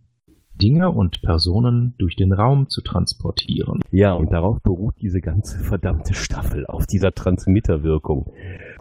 Dinge 0.62 0.92
und 0.92 1.22
Personen 1.22 1.94
durch 1.98 2.16
den 2.16 2.32
Raum 2.32 2.70
zu 2.70 2.82
transportieren. 2.82 3.82
Ja, 3.92 4.14
und 4.14 4.32
darauf 4.32 4.62
beruht 4.62 4.96
diese 5.02 5.22
ganze 5.22 5.60
verdammte 5.60 6.14
Staffel, 6.14 6.66
auf 6.66 6.86
dieser 6.86 7.12
Transmitterwirkung. 7.14 8.32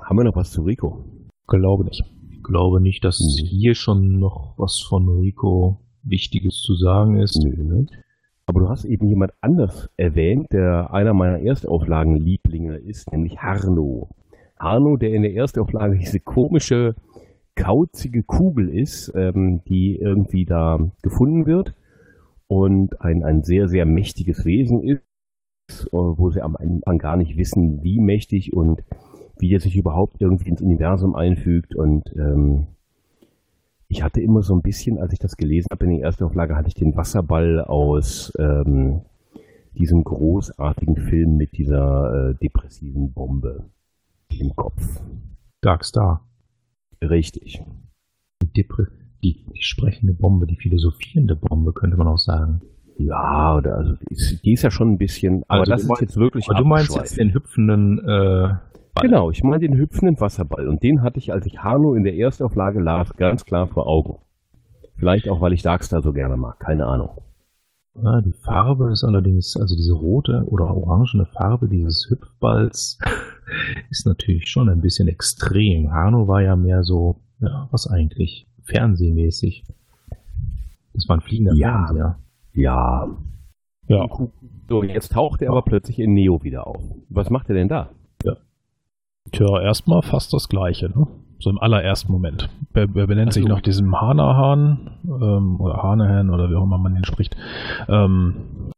Haben 0.01 0.19
wir 0.19 0.25
noch 0.25 0.37
was 0.37 0.51
zu 0.51 0.63
Rico? 0.63 1.05
Glaube 1.47 1.85
nicht. 1.85 2.05
Ich 2.31 2.43
glaube 2.43 2.81
nicht, 2.81 3.05
dass 3.05 3.21
mhm. 3.21 3.47
hier 3.47 3.75
schon 3.75 4.19
noch 4.19 4.55
was 4.57 4.81
von 4.81 5.09
Rico 5.09 5.81
Wichtiges 6.03 6.61
zu 6.61 6.75
sagen 6.75 7.17
ist. 7.17 7.43
Nö, 7.43 7.63
ne? 7.63 7.87
Aber 8.47 8.61
du 8.61 8.69
hast 8.69 8.85
eben 8.85 9.09
jemand 9.09 9.33
anders 9.41 9.89
erwähnt, 9.97 10.53
der 10.53 10.93
einer 10.93 11.15
meiner 11.15 11.41
Erstauflagen-Lieblinge 11.41 12.77
ist, 12.77 13.11
nämlich 13.11 13.39
Harno. 13.39 14.11
Harno, 14.59 14.97
der 14.97 15.15
in 15.15 15.23
der 15.23 15.35
Erstauflage 15.35 15.97
diese 15.99 16.21
komische, 16.21 16.95
kauzige 17.57 18.23
Kugel 18.23 18.69
ist, 18.69 19.12
ähm, 19.14 19.62
die 19.64 19.97
irgendwie 19.97 20.45
da 20.45 20.79
gefunden 21.03 21.47
wird 21.47 21.75
und 22.47 23.01
ein, 23.01 23.23
ein 23.23 23.43
sehr, 23.43 23.69
sehr 23.69 23.87
mächtiges 23.87 24.45
Wesen 24.45 24.83
ist, 24.83 25.03
äh, 25.87 25.93
wo 25.93 26.31
sie 26.31 26.43
am 26.43 26.57
Anfang 26.57 26.99
gar 26.99 27.17
nicht 27.17 27.37
wissen, 27.37 27.83
wie 27.83 28.01
mächtig 28.01 28.53
und 28.53 28.83
wie 29.38 29.53
er 29.53 29.61
sich 29.61 29.77
überhaupt 29.77 30.21
irgendwie 30.21 30.51
ins 30.51 30.62
Universum 30.62 31.14
einfügt 31.14 31.75
und 31.75 32.14
ähm, 32.17 32.67
ich 33.88 34.03
hatte 34.03 34.21
immer 34.21 34.43
so 34.43 34.55
ein 34.55 34.62
bisschen, 34.62 34.99
als 34.99 35.12
ich 35.12 35.19
das 35.19 35.37
gelesen 35.37 35.69
habe 35.71 35.85
in 35.85 35.93
der 35.93 36.01
ersten 36.01 36.25
Auflage, 36.25 36.57
hatte 36.57 36.69
ich 36.69 36.75
den 36.75 36.97
Wasserball 36.97 37.61
aus 37.61 38.33
ähm, 38.38 39.03
diesem 39.75 40.03
großartigen 40.03 40.97
Film 40.97 41.37
mit 41.37 41.57
dieser 41.57 42.31
äh, 42.31 42.35
depressiven 42.35 43.12
Bombe 43.12 43.71
im 44.29 44.55
Kopf. 44.57 45.01
Dark 45.61 45.85
Star. 45.85 46.27
Richtig. 47.03 47.63
Die, 48.43 48.67
die, 49.23 49.45
die 49.55 49.63
sprechende 49.63 50.13
Bombe, 50.13 50.47
die 50.47 50.57
philosophierende 50.57 51.37
Bombe, 51.37 51.73
könnte 51.73 51.97
man 51.97 52.07
auch 52.07 52.19
sagen. 52.19 52.63
Ja, 52.97 53.57
oder 53.57 53.77
also 53.77 53.95
die 54.45 54.53
ist 54.53 54.63
ja 54.63 54.71
schon 54.71 54.93
ein 54.93 54.99
bisschen, 54.99 55.43
aber 55.49 55.61
also 55.61 55.73
das 55.73 55.83
ist 55.83 56.01
jetzt 56.01 56.17
wirklich. 56.17 56.49
Aber 56.49 56.59
du 56.59 56.65
meinst 56.65 56.95
jetzt 56.95 57.19
den 57.19 57.35
hüpfenden 57.35 57.99
äh, 57.99 58.55
Ball. 58.95 59.09
Genau, 59.09 59.31
ich 59.31 59.43
meine 59.43 59.59
den 59.59 59.77
hüpfenden 59.77 60.21
Wasserball. 60.21 60.69
Und 60.69 60.83
den 60.83 61.03
hatte 61.03 61.19
ich, 61.19 61.33
als 61.33 61.47
ich 61.47 61.59
Hano 61.63 61.95
in 61.95 62.05
der 62.05 62.15
Erstauflage 62.15 62.81
las, 62.81 63.15
ganz 63.17 63.45
klar 63.45 63.67
vor 63.67 63.89
Augen. 63.89 64.19
Vielleicht 64.97 65.29
auch, 65.29 65.41
weil 65.41 65.53
ich 65.53 65.63
Darkstar 65.63 66.03
so 66.03 66.13
gerne 66.13 66.37
mag, 66.37 66.61
keine 66.61 66.87
Ahnung. 66.87 67.11
Ja, 68.01 68.21
die 68.21 68.33
Farbe 68.33 68.91
ist 68.93 69.05
allerdings, 69.05 69.57
also 69.57 69.77
diese 69.77 69.93
rote 69.93 70.45
oder 70.47 70.67
orangene 70.67 71.27
Farbe 71.27 71.69
dieses 71.69 72.09
Hüpfballs 72.09 72.99
ist 73.91 74.07
natürlich 74.07 74.49
schon 74.49 74.69
ein 74.69 74.81
bisschen 74.81 75.09
extrem. 75.09 75.93
Hano 75.93 76.29
war 76.29 76.43
ja 76.43 76.57
mehr 76.57 76.83
so, 76.83 77.21
ja, 77.41 77.69
was 77.71 77.87
eigentlich? 77.87 78.47
Fernsehmäßig. 78.65 79.65
Das 80.93 81.09
war 81.09 81.17
ein 81.17 81.21
fliegender 81.21 81.55
ja, 81.55 81.87
Fernseher. 81.87 82.19
Ja. 82.53 83.09
Ja. 83.87 84.09
So, 84.69 84.83
jetzt 84.83 85.13
taucht 85.13 85.43
er 85.43 85.51
aber 85.51 85.63
plötzlich 85.63 85.99
in 85.99 86.15
Neo 86.15 86.43
wieder 86.43 86.67
auf. 86.67 86.83
Was 87.11 87.29
macht 87.29 87.49
er 87.51 87.55
denn 87.55 87.69
da? 87.69 87.91
Tja, 89.33 89.61
erstmal 89.61 90.03
fast 90.03 90.33
das 90.33 90.49
Gleiche, 90.49 90.89
ne? 90.89 91.07
So 91.39 91.51
im 91.51 91.59
allerersten 91.59 92.13
Moment. 92.13 92.49
Er, 92.73 92.83
er 92.83 93.07
benennt 93.07 93.29
also, 93.29 93.41
sich 93.41 93.49
noch 93.49 93.61
diesem 93.61 94.01
Hanahan 94.01 94.91
ähm, 95.05 95.61
oder 95.61 95.83
Hanahan 95.83 96.31
oder 96.31 96.49
wie 96.51 96.55
auch 96.55 96.63
immer 96.63 96.79
man 96.79 96.95
den 96.95 97.05
spricht. 97.05 97.37
Ähm, 97.89 98.71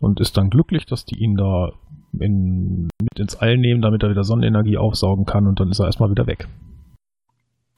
und 0.00 0.20
ist 0.20 0.36
dann 0.36 0.50
glücklich, 0.50 0.86
dass 0.86 1.04
die 1.04 1.18
ihn 1.22 1.36
da 1.36 1.72
in, 2.18 2.88
mit 3.00 3.18
ins 3.18 3.36
All 3.36 3.56
nehmen, 3.56 3.82
damit 3.82 4.02
er 4.02 4.10
wieder 4.10 4.24
Sonnenenergie 4.24 4.78
aufsaugen 4.78 5.24
kann 5.24 5.46
und 5.46 5.60
dann 5.60 5.70
ist 5.70 5.80
er 5.80 5.86
erstmal 5.86 6.10
wieder 6.10 6.26
weg. 6.26 6.48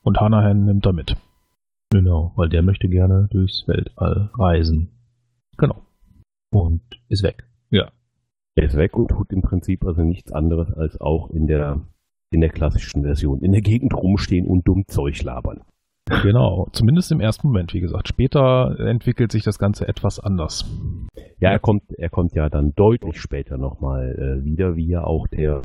Und 0.01 0.19
Hanahan 0.19 0.65
nimmt 0.65 0.85
er 0.85 0.93
mit. 0.93 1.15
Genau, 1.91 2.33
weil 2.35 2.49
der 2.49 2.63
möchte 2.63 2.89
gerne 2.89 3.27
durchs 3.31 3.67
Weltall 3.67 4.31
reisen. 4.37 4.89
Genau. 5.57 5.81
Und 6.51 6.81
ist 7.09 7.23
weg. 7.23 7.47
Ja. 7.69 7.91
Er 8.55 8.65
ist 8.65 8.75
weg 8.75 8.95
und 8.95 9.09
tut 9.09 9.31
im 9.31 9.41
Prinzip 9.41 9.85
also 9.85 10.01
nichts 10.01 10.31
anderes 10.31 10.71
als 10.73 10.99
auch 10.99 11.29
in 11.29 11.47
der 11.47 11.81
in 12.33 12.41
der 12.41 12.49
klassischen 12.49 13.03
Version. 13.03 13.41
In 13.41 13.51
der 13.51 13.61
Gegend 13.61 13.93
rumstehen 13.93 14.47
und 14.47 14.67
dumm 14.67 14.85
Zeug 14.87 15.21
labern. 15.23 15.61
Genau, 16.21 16.67
zumindest 16.73 17.11
im 17.11 17.21
ersten 17.21 17.47
Moment, 17.47 17.73
wie 17.73 17.79
gesagt. 17.79 18.09
Später 18.09 18.77
entwickelt 18.79 19.31
sich 19.31 19.43
das 19.43 19.57
Ganze 19.57 19.87
etwas 19.87 20.19
anders. 20.19 20.65
Ja, 21.39 21.51
er 21.51 21.59
kommt, 21.59 21.83
er 21.97 22.09
kommt 22.09 22.33
ja 22.33 22.49
dann 22.49 22.73
deutlich 22.75 23.19
später 23.19 23.57
nochmal 23.57 24.15
äh, 24.17 24.43
wieder, 24.43 24.75
wie 24.75 24.87
ja 24.87 25.03
auch 25.03 25.27
der, 25.27 25.61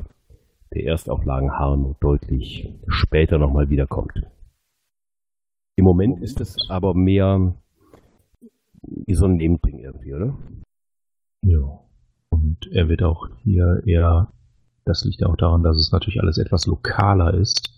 der 0.73 0.83
Erstauflagen 0.85 1.51
Harno 1.51 1.95
deutlich 1.99 2.73
später 2.87 3.37
nochmal 3.37 3.69
wiederkommt. 3.69 4.27
Im 5.75 5.85
Moment 5.85 6.21
ist 6.21 6.41
es 6.41 6.57
aber 6.69 6.93
mehr 6.93 7.55
wie 8.81 9.15
so 9.15 9.25
ein 9.25 9.37
Nebending 9.37 9.79
irgendwie, 9.79 10.13
oder? 10.13 10.37
Ja. 11.43 11.79
Und 12.29 12.69
er 12.71 12.89
wird 12.89 13.01
auch 13.01 13.27
hier 13.43 13.81
eher 13.85 14.31
das 14.89 15.05
liegt 15.05 15.23
auch 15.23 15.35
daran, 15.35 15.61
dass 15.61 15.77
es 15.77 15.91
natürlich 15.91 16.19
alles 16.19 16.39
etwas 16.39 16.65
lokaler 16.65 17.35
ist 17.35 17.71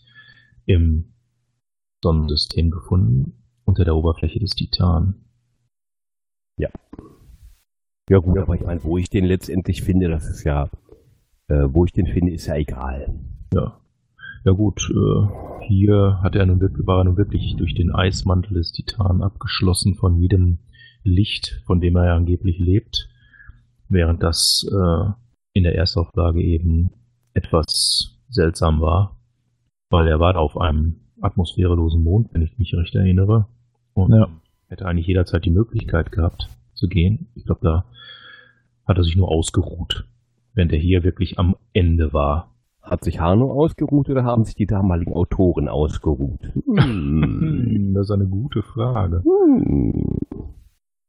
im 0.66 1.14
Sonnensystem 2.02 2.72
gefunden, 2.72 3.44
unter 3.66 3.84
der 3.84 3.98
Oberfläche 3.98 4.40
des 4.40 4.52
Titan. 4.52 5.26
Ja. 8.12 8.18
Gut, 8.18 8.38
aber 8.38 8.56
ich 8.56 8.62
meine, 8.62 8.84
wo 8.84 8.98
ich 8.98 9.10
den 9.10 9.24
letztendlich 9.24 9.84
finde, 9.84 10.10
das 10.10 10.30
ist 10.30 10.44
ja, 10.44 10.70
äh, 11.48 11.68
wo 11.70 11.86
ich 11.86 11.94
den 11.94 12.08
finde, 12.08 12.34
ist 12.34 12.46
ja 12.46 12.56
egal. 12.56 13.14
Ja. 13.54 13.80
Ja 14.44 14.52
gut, 14.52 14.82
äh, 14.90 15.66
hier 15.68 16.20
hat 16.22 16.36
er 16.36 16.46
nun 16.46 16.60
wirklich, 16.60 16.86
war 16.86 16.98
er 16.98 17.04
nun 17.06 17.16
wirklich 17.16 17.56
durch 17.56 17.74
den 17.74 17.96
Eismantel 17.96 18.56
des 18.56 18.74
Titan 18.74 19.22
abgeschlossen 19.22 19.96
von 19.96 20.18
jedem 20.18 20.58
Licht, 21.04 21.62
von 21.66 21.80
dem 21.80 21.96
er 21.96 22.08
ja 22.08 22.16
angeblich 22.18 22.60
lebt, 22.60 23.08
während 23.88 24.22
das 24.24 24.66
äh, 24.70 25.12
in 25.54 25.64
der 25.64 25.76
Erstauflage 25.76 26.42
eben 26.42 26.90
etwas 27.34 28.20
seltsam 28.28 28.82
war, 28.82 29.22
weil 29.90 30.08
er 30.10 30.20
war 30.20 30.36
auf 30.36 30.58
einem 30.58 30.98
atmosphärelosen 31.22 32.04
Mond, 32.04 32.34
wenn 32.34 32.42
ich 32.42 32.58
mich 32.58 32.74
recht 32.74 32.94
erinnere, 32.94 33.48
und 33.94 34.14
ja. 34.14 34.28
hätte 34.68 34.86
eigentlich 34.86 35.08
jederzeit 35.08 35.46
die 35.46 35.52
Möglichkeit 35.52 36.12
gehabt 36.12 36.50
zu 36.74 36.90
gehen. 36.90 37.28
Ich 37.36 37.46
glaube, 37.46 37.62
da 37.62 37.86
hat 38.86 38.98
er 38.98 39.04
sich 39.04 39.16
nur 39.16 39.30
ausgeruht, 39.30 40.08
während 40.54 40.72
er 40.74 40.80
hier 40.80 41.04
wirklich 41.04 41.40
am 41.40 41.56
Ende 41.74 42.14
war. 42.14 42.52
Hat 42.82 43.04
sich 43.04 43.20
Hano 43.20 43.52
ausgeruht 43.52 44.10
oder 44.10 44.24
haben 44.24 44.44
sich 44.44 44.56
die 44.56 44.66
damaligen 44.66 45.14
Autoren 45.14 45.68
ausgeruht? 45.68 46.52
Hm. 46.66 47.94
das 47.94 48.08
ist 48.08 48.12
eine 48.12 48.28
gute 48.28 48.64
Frage. 48.64 49.24
Hm. 49.24 50.20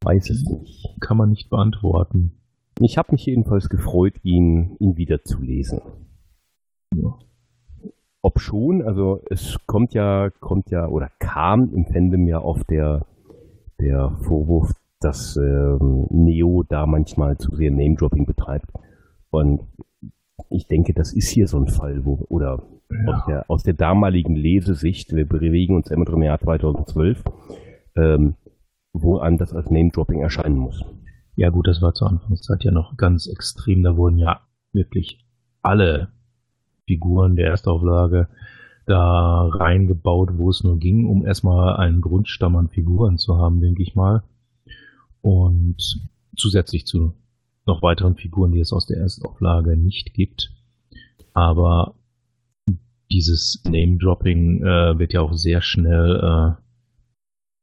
Weiß 0.02 0.30
es 0.30 0.44
nicht. 0.44 0.96
Kann 1.00 1.16
man 1.16 1.30
nicht 1.30 1.48
beantworten. 1.48 2.32
Ich 2.80 2.98
habe 2.98 3.12
mich 3.12 3.24
jedenfalls 3.26 3.68
gefreut, 3.68 4.14
ihn, 4.22 4.76
ihn 4.80 4.96
wieder 4.96 5.22
zu 5.24 5.40
lesen. 5.40 5.80
Ja. 6.94 7.18
Ob 8.20 8.40
schon, 8.40 8.82
also 8.82 9.22
es 9.30 9.58
kommt 9.66 9.94
ja, 9.94 10.30
kommt 10.30 10.70
ja 10.70 10.88
oder 10.88 11.10
kam 11.18 11.72
im 11.74 11.86
Fandom 11.86 12.26
ja 12.26 12.38
auf 12.38 12.64
der, 12.64 13.06
der 13.80 14.16
Vorwurf, 14.22 14.72
dass 15.04 15.36
ähm, 15.36 16.06
Neo 16.10 16.64
da 16.68 16.86
manchmal 16.86 17.38
zu 17.38 17.54
sehr 17.54 17.70
Name-Dropping 17.70 18.26
betreibt. 18.26 18.70
Und 19.30 19.62
ich 20.50 20.66
denke, 20.66 20.94
das 20.94 21.12
ist 21.12 21.28
hier 21.28 21.46
so 21.46 21.58
ein 21.58 21.68
Fall, 21.68 22.04
wo, 22.04 22.24
oder 22.28 22.62
ja. 22.90 23.12
aus, 23.12 23.24
der, 23.26 23.44
aus 23.48 23.62
der 23.62 23.74
damaligen 23.74 24.36
Lesesicht, 24.36 25.14
wir 25.14 25.26
bewegen 25.26 25.76
uns 25.76 25.90
immer 25.90 26.08
im 26.08 26.22
Jahr 26.22 26.38
2012, 26.38 27.22
ähm, 27.96 28.34
wo 28.92 29.18
einem 29.18 29.38
das 29.38 29.52
als 29.52 29.70
Name-Dropping 29.70 30.20
erscheinen 30.20 30.56
muss. 30.56 30.84
Ja 31.34 31.48
gut, 31.48 31.66
das 31.66 31.80
war 31.80 31.94
zur 31.94 32.10
Anfangszeit 32.10 32.62
ja 32.64 32.70
noch 32.70 32.96
ganz 32.96 33.26
extrem. 33.26 33.82
Da 33.82 33.96
wurden 33.96 34.18
ja 34.18 34.40
wirklich 34.72 35.26
alle 35.62 36.08
Figuren 36.86 37.36
der 37.36 37.48
Erstauflage 37.48 38.28
da 38.86 39.46
reingebaut, 39.46 40.36
wo 40.36 40.50
es 40.50 40.62
nur 40.62 40.78
ging, 40.78 41.08
um 41.08 41.24
erstmal 41.24 41.76
einen 41.76 42.00
Grundstamm 42.00 42.56
an 42.56 42.68
Figuren 42.68 43.16
zu 43.16 43.38
haben, 43.38 43.60
denke 43.60 43.82
ich 43.82 43.94
mal. 43.94 44.24
Und 45.22 46.08
zusätzlich 46.36 46.86
zu 46.86 47.14
noch 47.66 47.82
weiteren 47.82 48.16
Figuren, 48.16 48.52
die 48.52 48.60
es 48.60 48.72
aus 48.72 48.86
der 48.86 48.98
Erstauflage 48.98 49.76
nicht 49.76 50.14
gibt. 50.14 50.52
Aber 51.32 51.94
dieses 53.10 53.62
Name-Dropping 53.64 54.62
äh, 54.62 54.98
wird 54.98 55.12
ja 55.12 55.20
auch 55.20 55.34
sehr 55.34 55.62
schnell 55.62 56.16
äh, 56.16 56.62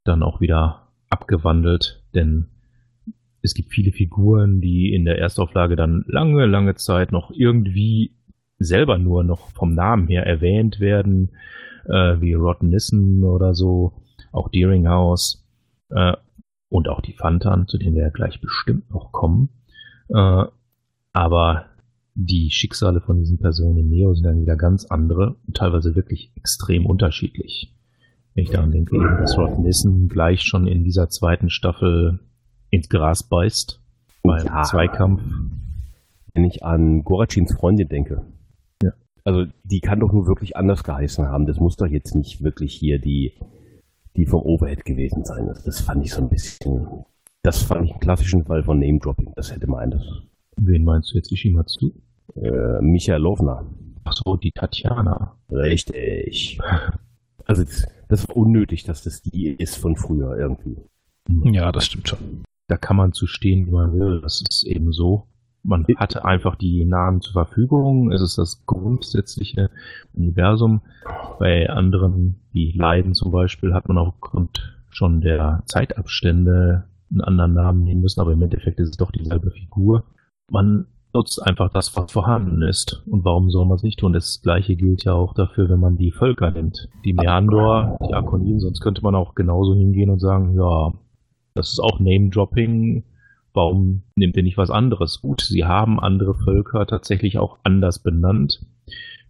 dann 0.04 0.22
auch 0.22 0.40
wieder 0.40 0.88
abgewandelt, 1.08 2.02
denn 2.14 2.46
es 3.42 3.54
gibt 3.54 3.70
viele 3.70 3.92
Figuren, 3.92 4.60
die 4.60 4.92
in 4.92 5.04
der 5.04 5.18
Erstauflage 5.18 5.76
dann 5.76 6.04
lange, 6.06 6.46
lange 6.46 6.74
Zeit 6.76 7.10
noch 7.12 7.30
irgendwie 7.30 8.12
selber 8.58 8.98
nur 8.98 9.24
noch 9.24 9.50
vom 9.50 9.74
Namen 9.74 10.06
her 10.08 10.26
erwähnt 10.26 10.78
werden, 10.80 11.30
äh, 11.86 12.20
wie 12.20 12.34
Rotten 12.34 12.68
Nissen 12.68 13.24
oder 13.24 13.54
so, 13.54 13.94
auch 14.32 14.48
Deeringhouse 14.50 15.46
äh, 15.90 16.14
und 16.70 16.88
auch 16.88 17.02
die 17.02 17.12
Fantan, 17.12 17.66
zu 17.68 17.76
denen 17.76 17.94
wir 17.94 18.04
ja 18.04 18.10
gleich 18.10 18.40
bestimmt 18.40 18.90
noch 18.90 19.12
kommen. 19.12 19.50
Äh, 20.08 20.44
Aber 21.12 21.66
die 22.14 22.50
Schicksale 22.50 23.00
von 23.00 23.18
diesen 23.18 23.38
Personen 23.38 23.78
in 23.78 23.88
Neo 23.90 24.14
sind 24.14 24.24
dann 24.24 24.40
wieder 24.40 24.56
ganz 24.56 24.86
andere 24.86 25.36
und 25.46 25.56
teilweise 25.56 25.94
wirklich 25.94 26.32
extrem 26.36 26.86
unterschiedlich. 26.86 27.74
Wenn 28.34 28.44
ich 28.44 28.50
daran 28.50 28.70
denke, 28.70 28.96
eben, 28.96 29.16
dass 29.18 29.36
Rod 29.36 29.58
Nissen 29.58 30.08
gleich 30.08 30.42
schon 30.42 30.66
in 30.66 30.84
dieser 30.84 31.08
zweiten 31.08 31.50
Staffel 31.50 32.20
ins 32.70 32.88
Gras 32.88 33.28
beißt 33.28 33.80
beim 34.22 34.46
ja. 34.46 34.62
Zweikampf. 34.62 35.22
Wenn 36.34 36.44
ich 36.44 36.64
an 36.64 37.02
Gorachins 37.02 37.52
Freundin 37.52 37.88
denke. 37.88 38.22
Ja. 38.82 38.92
Also 39.24 39.46
die 39.64 39.80
kann 39.80 39.98
doch 39.98 40.12
nur 40.12 40.28
wirklich 40.28 40.56
anders 40.56 40.84
geheißen 40.84 41.26
haben. 41.26 41.46
Das 41.46 41.58
muss 41.58 41.76
doch 41.76 41.88
jetzt 41.88 42.14
nicht 42.14 42.42
wirklich 42.44 42.72
hier 42.72 43.00
die, 43.00 43.32
die 44.16 44.26
vom 44.26 44.42
Overhead 44.42 44.84
gewesen 44.84 45.24
sein. 45.24 45.46
Das, 45.46 45.64
das 45.64 45.80
fand 45.80 46.04
ich 46.04 46.12
so 46.12 46.22
ein 46.22 46.28
bisschen. 46.28 47.04
Das 47.42 47.62
fand 47.62 47.86
ich 47.86 47.92
einen 47.92 48.00
klassischen 48.00 48.44
Fall 48.44 48.62
von 48.62 48.78
Name-Dropping. 48.78 49.32
Das 49.36 49.52
hätte 49.52 49.66
man 49.66 49.90
das. 49.90 50.02
Wen 50.56 50.84
meinst 50.84 51.12
du 51.12 51.16
jetzt, 51.16 51.32
Ishimatsu? 51.32 51.92
Äh, 52.36 52.80
Michaelovna. 52.82 53.64
Ach 54.04 54.12
so, 54.12 54.36
die 54.36 54.52
Tatjana. 54.52 55.36
Richtig. 55.50 56.58
Also 57.46 57.64
das, 57.64 57.84
das 58.08 58.28
war 58.28 58.36
unnötig, 58.36 58.84
dass 58.84 59.02
das 59.02 59.22
die 59.22 59.48
ist 59.48 59.74
von 59.74 59.96
früher 59.96 60.38
irgendwie. 60.38 60.76
Ja, 61.50 61.72
das 61.72 61.86
stimmt 61.86 62.08
schon. 62.08 62.44
Da 62.68 62.76
kann 62.76 62.96
man 62.96 63.12
zu 63.12 63.26
stehen, 63.26 63.66
wie 63.66 63.72
man 63.72 63.92
will. 63.92 64.20
Das 64.20 64.40
ist 64.48 64.64
eben 64.64 64.92
so. 64.92 65.26
Man 65.62 65.86
hatte 65.96 66.24
einfach 66.24 66.56
die 66.56 66.84
Namen 66.84 67.20
zur 67.20 67.32
Verfügung. 67.32 68.12
Es 68.12 68.22
ist 68.22 68.38
das 68.38 68.64
grundsätzliche 68.66 69.70
Universum. 70.14 70.80
Bei 71.38 71.68
anderen, 71.68 72.40
wie 72.52 72.72
Leiden 72.72 73.14
zum 73.14 73.30
Beispiel, 73.30 73.74
hat 73.74 73.88
man 73.88 73.98
aufgrund 73.98 74.76
schon 74.88 75.20
der 75.20 75.62
Zeitabstände 75.66 76.84
einen 77.10 77.20
anderen 77.20 77.54
Namen 77.54 77.84
nehmen 77.84 78.00
müssen, 78.00 78.20
aber 78.20 78.32
im 78.32 78.42
Endeffekt 78.42 78.78
ist 78.80 78.90
es 78.90 78.96
doch 78.96 79.10
dieselbe 79.10 79.50
Figur. 79.50 80.04
Man 80.50 80.86
nutzt 81.12 81.44
einfach 81.44 81.70
das, 81.72 81.96
was 81.96 82.12
vorhanden 82.12 82.62
ist. 82.62 83.02
Und 83.06 83.24
warum 83.24 83.50
soll 83.50 83.66
man 83.66 83.76
es 83.76 83.82
nicht 83.82 83.98
tun? 83.98 84.12
Das 84.12 84.40
gleiche 84.42 84.76
gilt 84.76 85.04
ja 85.04 85.12
auch 85.14 85.34
dafür, 85.34 85.68
wenn 85.68 85.80
man 85.80 85.96
die 85.96 86.12
Völker 86.12 86.50
nimmt. 86.50 86.88
Die 87.04 87.12
Meandor, 87.12 87.98
die 88.08 88.14
Akoniden, 88.14 88.60
sonst 88.60 88.80
könnte 88.80 89.02
man 89.02 89.14
auch 89.14 89.34
genauso 89.34 89.74
hingehen 89.74 90.10
und 90.10 90.20
sagen, 90.20 90.54
ja, 90.54 90.92
das 91.54 91.72
ist 91.72 91.80
auch 91.80 91.98
Name-Dropping. 91.98 93.04
Warum 93.52 94.02
nimmt 94.16 94.36
ihr 94.36 94.42
nicht 94.42 94.58
was 94.58 94.70
anderes? 94.70 95.20
Gut, 95.20 95.40
sie 95.40 95.64
haben 95.64 95.98
andere 96.00 96.34
Völker 96.34 96.86
tatsächlich 96.86 97.38
auch 97.38 97.58
anders 97.64 97.98
benannt. 97.98 98.60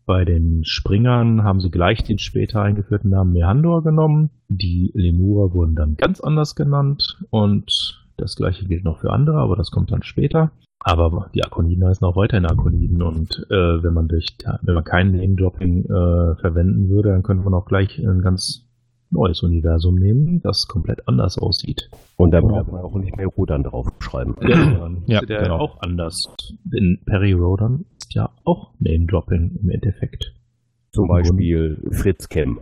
Bei 0.07 0.25
den 0.25 0.65
Springern 0.65 1.45
haben 1.45 1.61
sie 1.61 1.71
gleich 1.71 2.03
den 2.03 2.19
später 2.19 2.63
eingeführten 2.63 3.11
Namen 3.11 3.33
Meandor 3.33 3.83
genommen. 3.83 4.31
Die 4.49 4.91
Lemura 4.95 5.55
wurden 5.55 5.77
dann 5.77 5.97
ganz 5.97 6.21
anders 6.21 6.55
genannt 6.57 7.23
und 7.31 8.01
das 8.17 8.37
gleiche 8.37 8.67
gilt 8.67 8.85
noch 8.85 8.99
für 8.99 9.13
andere, 9.13 9.39
aber 9.39 9.57
das 9.57 9.71
kommt 9.71 9.93
dann 9.93 10.03
später. 10.03 10.51
Aber 10.83 11.31
die 11.35 11.45
Akoniden 11.45 11.87
heißen 11.87 12.07
auch 12.07 12.17
weiterhin 12.17 12.47
Akoniden 12.47 13.03
und 13.03 13.47
äh, 13.51 13.83
wenn 13.83 13.93
man 13.93 14.09
durch, 14.09 14.29
wenn 14.63 14.75
man 14.75 14.85
kein 14.85 15.13
Name-Dropping 15.13 15.85
äh, 15.85 16.37
verwenden 16.41 16.89
würde, 16.89 17.11
dann 17.11 17.23
könnte 17.23 17.45
man 17.45 17.55
auch 17.55 17.67
gleich 17.67 17.99
ein 17.99 18.23
ganz 18.23 18.67
neues 19.11 19.43
Universum 19.43 19.97
nehmen, 19.97 20.41
das 20.43 20.67
komplett 20.67 21.07
anders 21.09 21.39
aussieht. 21.39 21.91
Und 22.17 22.33
da 22.33 22.41
braucht 22.41 22.71
man 22.71 22.83
auch 22.83 22.95
nicht 22.97 23.17
mehr 23.17 23.27
Rodan 23.27 23.65
draufschreiben. 23.65 24.37
Ja, 24.43 24.91
ja 25.07 25.21
der 25.23 25.43
genau. 25.43 25.59
auch 25.59 25.81
anders. 25.81 26.29
Denn 26.65 27.01
Perry 27.07 27.33
Rodan 27.33 27.85
ist 27.99 28.15
ja 28.15 28.31
auch 28.45 28.73
Name-Dropping 28.79 29.59
im 29.63 29.71
Endeffekt. 29.71 30.35
Zum 30.93 31.09
Beispiel 31.09 31.83
Fritz 31.93 32.29
Kemm. 32.29 32.61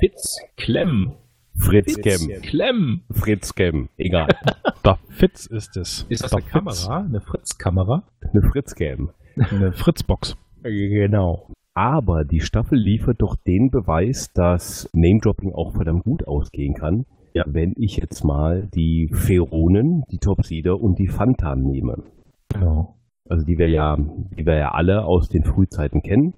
Fitz 0.00 0.38
Klemm. 0.56 1.12
Fritz 1.56 1.96
Kemm. 2.00 2.42
Klemm. 2.42 3.00
Fritz 3.10 3.54
Kemm. 3.54 3.88
Egal. 3.96 4.28
Doch, 4.82 4.98
Fitz 5.08 5.46
ist 5.46 5.76
es. 5.76 6.06
Ist 6.08 6.22
das 6.22 6.30
Doch, 6.30 6.38
eine 6.38 6.46
Kamera? 6.46 7.00
Eine 7.00 7.20
Fritz-Kamera? 7.20 8.04
Eine 8.32 8.42
Fritz 8.42 8.74
Cam. 8.74 9.10
Eine 9.36 9.72
Fritzbox. 9.72 10.36
Genau. 10.62 11.50
Aber 11.78 12.24
die 12.24 12.40
Staffel 12.40 12.76
liefert 12.76 13.22
doch 13.22 13.36
den 13.36 13.70
Beweis, 13.70 14.32
dass 14.32 14.90
Name-Dropping 14.94 15.52
auch 15.52 15.74
verdammt 15.74 16.02
gut 16.02 16.26
ausgehen 16.26 16.74
kann. 16.74 17.06
Ja. 17.34 17.44
Wenn 17.46 17.72
ich 17.76 17.98
jetzt 17.98 18.24
mal 18.24 18.66
die 18.74 19.08
Pheronen, 19.12 20.02
die 20.10 20.18
Topsider 20.18 20.80
und 20.80 20.98
die 20.98 21.06
Fantan 21.06 21.62
nehme. 21.62 22.02
Genau. 22.48 22.96
Also 23.28 23.46
die 23.46 23.58
wir 23.58 23.68
ja, 23.68 23.96
die 23.96 24.44
wir 24.44 24.56
ja 24.56 24.72
alle 24.72 25.04
aus 25.04 25.28
den 25.28 25.44
Frühzeiten 25.44 26.02
kennen. 26.02 26.34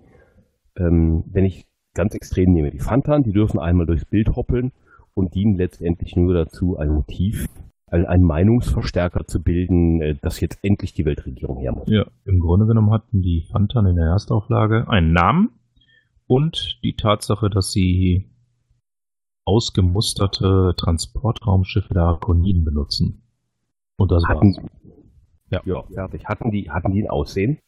Ähm, 0.76 1.24
wenn 1.32 1.46
ich 1.46 1.64
ganz 1.94 2.14
extrem 2.14 2.52
nehme, 2.52 2.70
die 2.70 2.78
Fantan, 2.78 3.22
die 3.22 3.32
dürfen 3.32 3.58
einmal 3.58 3.86
durchs 3.86 4.04
Bild 4.04 4.36
hoppeln 4.36 4.72
und 5.14 5.34
dienen 5.34 5.54
letztendlich 5.54 6.16
nur 6.16 6.34
dazu, 6.34 6.76
ein 6.76 6.90
Motiv, 6.90 7.46
ein, 7.90 8.06
ein 8.06 8.22
Meinungsverstärker 8.22 9.26
zu 9.26 9.42
bilden, 9.42 10.00
äh, 10.00 10.16
dass 10.20 10.40
jetzt 10.40 10.58
endlich 10.62 10.94
die 10.94 11.04
Weltregierung 11.04 11.58
her 11.58 11.72
muss. 11.72 11.88
Ja, 11.88 12.06
im 12.24 12.40
Grunde 12.40 12.66
genommen 12.66 12.90
hatten 12.92 13.22
die 13.22 13.46
Fantan 13.50 13.86
in 13.86 13.96
der 13.96 14.06
Erstauflage 14.06 14.88
einen 14.88 15.12
Namen 15.12 15.50
und 16.26 16.78
die 16.82 16.94
Tatsache, 16.94 17.50
dass 17.50 17.72
sie 17.72 18.30
ausgemusterte 19.44 20.74
Transportraumschiffe 20.76 21.92
der 21.92 22.04
Arkoniden 22.04 22.64
benutzen. 22.64 23.22
Und 23.96 24.12
das 24.12 24.24
hatten, 24.26 24.54
war's. 24.56 24.70
Ja. 25.50 25.60
ja, 25.64 25.82
fertig. 25.82 26.26
Hatten 26.26 26.50
die, 26.50 26.70
hatten 26.70 26.92
die 26.92 27.02
ein 27.02 27.10
Aussehen? 27.10 27.58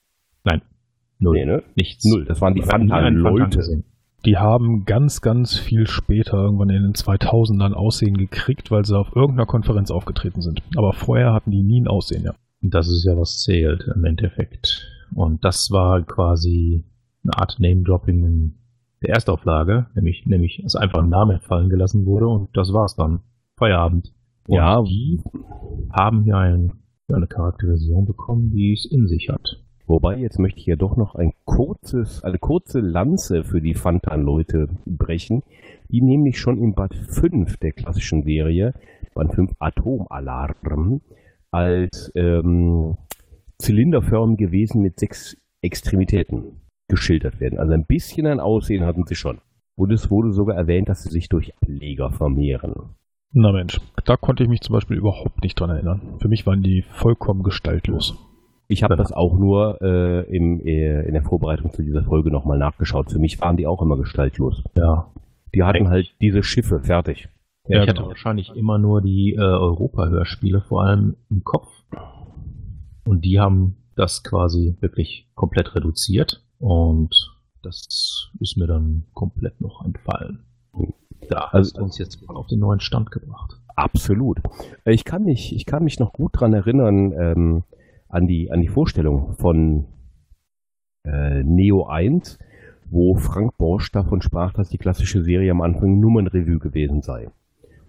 Nein. 0.44 0.62
Null. 1.18 1.37
Nee, 1.37 1.44
ne? 1.44 1.62
Nichts. 1.74 2.04
Null. 2.04 2.24
Das 2.24 2.40
waren 2.40 2.54
die 2.54 2.62
Fantan-Leute. 2.62 3.85
Die 4.24 4.37
haben 4.37 4.85
ganz, 4.85 5.20
ganz 5.20 5.58
viel 5.58 5.87
später, 5.88 6.37
irgendwann 6.37 6.70
in 6.70 6.82
den 6.82 6.92
2000ern, 6.92 7.72
Aussehen 7.72 8.16
gekriegt, 8.16 8.70
weil 8.70 8.85
sie 8.85 8.96
auf 8.96 9.14
irgendeiner 9.16 9.46
Konferenz 9.46 9.90
aufgetreten 9.90 10.42
sind. 10.42 10.62
Aber 10.76 10.92
vorher 10.92 11.32
hatten 11.32 11.50
die 11.50 11.62
nie 11.62 11.80
ein 11.80 11.88
Aussehen, 11.88 12.24
ja. 12.24 12.35
Das 12.61 12.88
ist 12.88 13.04
ja, 13.04 13.16
was 13.16 13.42
zählt 13.42 13.85
im 13.92 14.04
Endeffekt. 14.04 14.87
Und 15.14 15.44
das 15.44 15.70
war 15.72 16.02
quasi 16.02 16.85
eine 17.24 17.37
Art 17.37 17.58
Name-Dropping 17.58 18.24
in 18.24 18.54
der 19.02 19.11
Erstauflage, 19.11 19.87
nämlich, 19.94 20.24
nämlich 20.26 20.61
dass 20.62 20.76
einfach 20.76 21.02
ein 21.02 21.08
Name 21.08 21.40
fallen 21.40 21.68
gelassen 21.68 22.06
wurde 22.06 22.28
und 22.28 22.56
das 22.56 22.72
war's 22.72 22.94
dann. 22.94 23.20
Feierabend. 23.58 24.12
Und 24.46 24.56
ja. 24.56 24.82
die 24.82 25.20
haben 25.92 26.24
ja 26.24 26.38
ein, 26.38 26.72
eine 27.12 27.26
Charakterisierung 27.26 28.06
bekommen, 28.06 28.50
die 28.50 28.72
es 28.72 28.85
in 28.85 29.08
sich 29.08 29.28
hat. 29.28 29.62
Wobei, 29.86 30.16
jetzt 30.16 30.38
möchte 30.38 30.60
ich 30.60 30.66
ja 30.66 30.76
doch 30.76 30.96
noch 30.96 31.14
ein 31.14 31.32
kurzes, 31.44 32.22
eine 32.22 32.38
kurze 32.38 32.80
Lanze 32.80 33.44
für 33.44 33.60
die 33.60 33.74
Fantan-Leute 33.74 34.68
brechen, 34.86 35.42
die 35.88 36.00
nämlich 36.00 36.38
schon 36.38 36.58
im 36.58 36.74
Band 36.74 36.94
5 36.94 37.56
der 37.58 37.72
klassischen 37.72 38.22
Serie, 38.22 38.74
Band 39.14 39.34
5 39.34 39.52
Atomalarm, 39.58 41.00
als 41.50 42.12
ähm, 42.14 42.96
Zylinderform 43.58 44.36
gewesen 44.36 44.82
mit 44.82 44.98
sechs 44.98 45.36
Extremitäten 45.60 46.60
geschildert 46.88 47.40
werden. 47.40 47.58
Also 47.58 47.72
ein 47.72 47.84
bisschen 47.84 48.26
ein 48.26 48.40
Aussehen 48.40 48.84
hatten 48.84 49.06
sie 49.06 49.14
schon. 49.14 49.40
Und 49.76 49.92
es 49.92 50.10
wurde 50.10 50.32
sogar 50.32 50.56
erwähnt, 50.56 50.88
dass 50.88 51.02
sie 51.02 51.10
sich 51.10 51.28
durch 51.28 51.54
Ableger 51.56 52.10
vermehren. 52.10 52.74
Na 53.32 53.52
Mensch, 53.52 53.80
da 54.04 54.16
konnte 54.16 54.42
ich 54.42 54.48
mich 54.48 54.60
zum 54.60 54.74
Beispiel 54.74 54.98
überhaupt 54.98 55.42
nicht 55.42 55.58
dran 55.58 55.70
erinnern. 55.70 56.18
Für 56.20 56.28
mich 56.28 56.46
waren 56.46 56.62
die 56.62 56.82
vollkommen 56.82 57.42
gestaltlos. 57.42 58.14
Ich 58.72 58.82
habe 58.82 58.96
das 58.96 59.12
auch 59.12 59.37
nur 59.37 59.82
äh, 59.82 60.22
im, 60.35 60.58
äh, 60.64 61.02
in 61.02 61.12
der 61.12 61.22
Vorbereitung 61.22 61.70
zu 61.72 61.82
dieser 61.82 62.04
Folge 62.04 62.30
nochmal 62.30 62.56
nachgeschaut. 62.56 63.11
Für 63.11 63.18
mich 63.18 63.38
waren 63.38 63.58
die 63.58 63.66
auch 63.66 63.82
immer 63.82 63.98
gestaltlos. 63.98 64.64
Ja. 64.74 65.12
Die 65.54 65.62
hatten 65.62 65.90
halt 65.90 66.14
diese 66.22 66.42
Schiffe 66.42 66.80
fertig. 66.80 67.28
Ja, 67.68 67.76
ja 67.76 67.82
ich 67.82 67.88
genau. 67.90 68.00
hatte 68.00 68.08
wahrscheinlich 68.08 68.56
immer 68.56 68.78
nur 68.78 69.02
die 69.02 69.35
äh, 69.35 69.40
Europa-Hörspiele 69.40 70.62
vor 70.62 70.85
allem 70.85 71.16
im 71.28 71.44
Kopf. 71.44 71.68
Und 73.04 73.26
die 73.26 73.38
haben 73.38 73.76
das 73.94 74.24
quasi 74.24 74.74
wirklich 74.80 75.28
komplett 75.35 75.74
reduziert. 75.74 76.42
Und 76.58 77.14
das 77.62 78.30
ist 78.40 78.56
mir 78.56 78.66
dann 78.66 79.04
komplett 79.12 79.61
noch 79.61 79.85
entfallen. 79.85 80.44
Da 81.28 81.48
also, 81.50 81.68
hast 81.68 81.76
du 81.76 81.82
uns 81.82 81.98
jetzt 81.98 82.26
auf 82.26 82.46
den 82.46 82.61
neuen 82.61 82.80
Stand 82.80 83.11
gebracht. 83.11 83.52
Absolut. 83.76 84.38
Ich 84.87 85.04
kann 85.04 85.24
mich, 85.24 85.54
ich 85.54 85.66
kann 85.66 85.85
mich 85.85 85.98
noch 85.98 86.14
gut 86.14 86.40
dran 86.40 86.54
erinnern, 86.54 87.12
ähm, 87.12 87.64
an 88.12 88.27
die, 88.27 88.53
an 88.53 88.61
die 88.61 88.68
Vorstellung 88.68 89.33
von 89.38 89.87
äh, 91.04 91.42
Neo 91.42 91.87
1, 91.87 92.38
wo 92.90 93.15
Frank 93.15 93.56
Borsch 93.56 93.90
davon 93.90 94.21
sprach, 94.21 94.52
dass 94.52 94.69
die 94.69 94.79
klassische 94.79 95.23
Serie 95.23 95.50
am 95.50 95.63
Anfang 95.63 95.98
nur 95.98 96.21
ein 96.21 96.27
Revue 96.27 96.58
gewesen 96.58 97.00
sei. 97.00 97.31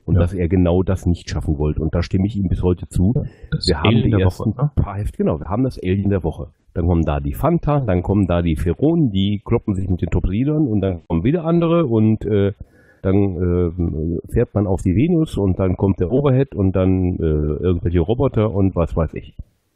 Und 0.05 0.15
ja. 0.15 0.21
dass 0.21 0.33
er 0.33 0.47
genau 0.47 0.81
das 0.81 1.05
nicht 1.05 1.29
schaffen 1.29 1.57
wollte. 1.57 1.81
Und 1.81 1.93
da 1.93 2.03
stimme 2.03 2.25
ich 2.25 2.35
ihm 2.37 2.47
bis 2.47 2.63
heute 2.63 2.87
zu. 2.87 3.13
Das 3.51 3.67
wir 3.67 3.81
haben 3.81 4.01
die 4.03 4.11
ersten 4.11 4.51
Woche, 4.51 4.63
ne? 4.63 4.71
paar 4.75 4.97
Heft, 4.97 5.17
genau, 5.17 5.39
wir 5.39 5.47
haben 5.47 5.63
das 5.63 5.77
Alien 5.81 6.09
der 6.09 6.23
Woche. 6.23 6.47
Dann 6.73 6.87
kommen 6.87 7.03
da 7.03 7.19
die 7.19 7.33
Fanta, 7.33 7.81
dann 7.81 8.01
kommen 8.01 8.25
da 8.25 8.41
die 8.41 8.55
Pheronen, 8.55 9.11
die 9.11 9.41
kloppen 9.43 9.75
sich 9.75 9.89
mit 9.89 10.01
den 10.01 10.09
Topsidern 10.09 10.67
und 10.67 10.81
dann 10.81 11.01
kommen 11.07 11.23
wieder 11.23 11.45
andere 11.45 11.85
und 11.85 12.25
äh, 12.25 12.53
dann 13.01 13.15
äh, 13.15 14.31
fährt 14.31 14.53
man 14.55 14.67
auf 14.67 14.81
die 14.81 14.95
Venus 14.95 15.37
und 15.37 15.59
dann 15.59 15.77
kommt 15.77 15.99
der 15.99 16.11
Overhead 16.11 16.55
und 16.55 16.73
dann 16.73 17.17
äh, 17.17 17.23
irgendwelche 17.23 17.99
Roboter 17.99 18.51
und 18.51 18.75
was 18.75 18.95
weiß 18.95 19.13
ich 19.13 19.35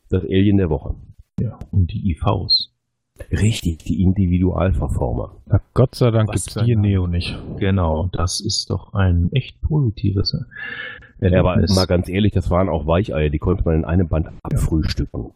das 0.10 0.24
Alien 0.24 0.58
der 0.58 0.70
Woche. 0.70 0.96
Ja, 1.40 1.58
und 1.72 1.92
die 1.92 2.12
IVs. 2.12 2.74
Richtig, 3.32 3.80
die 3.80 4.02
Individualverformer. 4.02 5.38
Na 5.48 5.60
Gott 5.74 5.96
sei 5.96 6.12
Dank 6.12 6.32
gibt 6.32 6.48
es 6.48 6.54
die 6.54 6.72
in 6.72 6.82
Neo 6.82 7.08
nicht. 7.08 7.38
Genau, 7.58 8.10
das 8.12 8.40
ist 8.40 8.70
doch 8.70 8.94
ein 8.94 9.32
echt 9.32 9.62
positives 9.62 10.38
Ja, 11.20 11.40
aber 11.40 11.58
mal 11.74 11.88
ganz 11.88 12.10
ehrlich, 12.10 12.34
das 12.34 12.50
waren 12.52 12.70
auch 12.70 12.86
Weicheier, 12.86 13.30
die 13.30 13.40
konnte 13.40 13.64
man 13.66 13.76
in 13.76 13.86
einem 13.86 14.08
Band 14.08 14.30
abfrühstücken. 14.44 15.32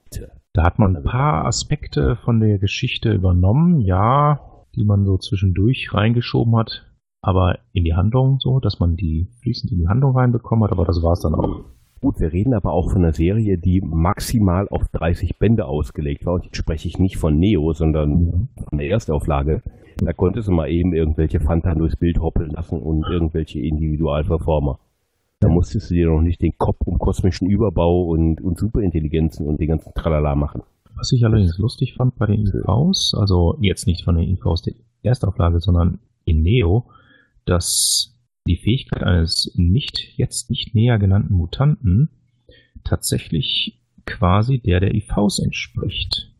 Da 0.53 0.63
hat 0.63 0.79
man 0.79 0.95
ein 0.95 1.03
paar 1.03 1.45
Aspekte 1.45 2.17
von 2.17 2.39
der 2.39 2.59
Geschichte 2.59 3.13
übernommen, 3.13 3.79
ja, 3.79 4.41
die 4.75 4.83
man 4.83 5.05
so 5.05 5.17
zwischendurch 5.17 5.93
reingeschoben 5.93 6.55
hat, 6.55 6.85
aber 7.21 7.59
in 7.73 7.83
die 7.83 7.93
Handlung 7.93 8.39
so, 8.39 8.59
dass 8.59 8.79
man 8.79 8.95
die 8.95 9.27
fließend 9.41 9.71
in 9.71 9.79
die 9.79 9.87
Handlung 9.87 10.15
reinbekommen 10.15 10.63
hat, 10.63 10.71
aber 10.71 10.85
das 10.85 11.01
war 11.01 11.13
es 11.13 11.21
dann 11.21 11.35
auch. 11.35 11.63
Gut, 12.01 12.19
wir 12.19 12.33
reden 12.33 12.55
aber 12.55 12.73
auch 12.73 12.91
von 12.91 13.03
einer 13.03 13.13
Serie, 13.13 13.59
die 13.59 13.79
maximal 13.79 14.67
auf 14.69 14.87
30 14.91 15.37
Bände 15.37 15.65
ausgelegt 15.65 16.25
war. 16.25 16.33
Und 16.33 16.45
jetzt 16.45 16.57
spreche 16.57 16.87
ich 16.87 16.97
nicht 16.97 17.17
von 17.17 17.37
Neo, 17.37 17.73
sondern 17.73 18.49
von 18.67 18.79
der 18.79 18.89
Erstauflage. 18.89 19.61
Da 19.97 20.11
konntest 20.11 20.47
du 20.47 20.51
mal 20.51 20.67
eben 20.71 20.93
irgendwelche 20.93 21.39
Fanta 21.39 21.75
durchs 21.75 21.95
Bild 21.95 22.19
hoppeln 22.19 22.49
lassen 22.49 22.81
und 22.81 23.05
irgendwelche 23.07 23.59
Individualverformer. 23.59 24.79
Da 25.41 25.47
musstest 25.47 25.91
du 25.91 25.93
dir 25.93 26.07
noch 26.07 26.21
nicht 26.21 26.41
den 26.41 26.57
Kopf 26.57 26.87
um 26.87 26.97
kosmischen 26.97 27.47
Überbau 27.47 28.05
und, 28.05 28.41
und 28.41 28.57
Superintelligenzen 28.57 29.45
und 29.45 29.59
den 29.59 29.67
ganzen 29.67 29.93
Tralala 29.93 30.33
machen. 30.33 30.63
Was 30.95 31.11
ich 31.11 31.23
allerdings 31.23 31.59
lustig 31.59 31.93
fand 31.93 32.15
bei 32.15 32.25
den 32.25 32.47
IVs, 32.47 33.13
also 33.15 33.57
jetzt 33.61 33.85
nicht 33.85 34.03
von 34.03 34.17
den 34.17 34.27
IVs 34.27 34.63
der 34.63 34.73
Erstauflage, 35.03 35.59
sondern 35.59 35.99
in 36.25 36.41
Neo, 36.41 36.85
dass 37.45 38.10
die 38.47 38.57
Fähigkeit 38.57 39.03
eines 39.03 39.53
nicht, 39.55 40.17
jetzt 40.17 40.49
nicht 40.49 40.73
näher 40.75 40.97
genannten 40.97 41.33
Mutanten 41.33 42.09
tatsächlich 42.83 43.81
quasi 44.05 44.59
der 44.59 44.79
der 44.79 44.93
IVs 44.95 45.39
entspricht. 45.39 46.33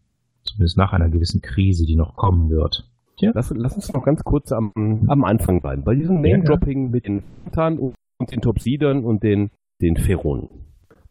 Zumindest 0.44 0.78
nach 0.78 0.94
einer 0.94 1.10
gewissen 1.10 1.42
Krise, 1.42 1.86
die 1.86 1.96
noch 1.96 2.16
kommen 2.16 2.50
wird. 2.50 2.90
Ja. 3.20 3.32
Lass, 3.36 3.54
lass 3.56 3.76
uns 3.76 3.94
noch 3.94 4.04
ganz 4.04 4.24
kurz 4.24 4.52
am, 4.52 4.72
am 4.76 5.24
Anfang 5.24 5.62
bleiben. 5.62 5.84
Bei 5.84 5.94
diesem 5.94 6.22
Name-Dropping 6.22 6.90
mit 6.90 7.06
den 7.06 7.24
Mutanten 7.46 7.94
und 8.18 8.32
den 8.32 8.42
Topsidern 8.42 9.06
und 9.06 9.22
den, 9.22 9.52
den 9.80 9.96
Pheronen. 9.96 10.50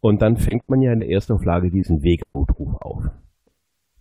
Und 0.00 0.20
dann 0.20 0.36
fängt 0.36 0.68
man 0.68 0.82
ja 0.82 0.92
in 0.92 1.00
der 1.00 1.10
ersten 1.10 1.34
Auflage 1.34 1.70
diesen 1.70 2.02
Wegotruf 2.02 2.74
auf. 2.80 3.04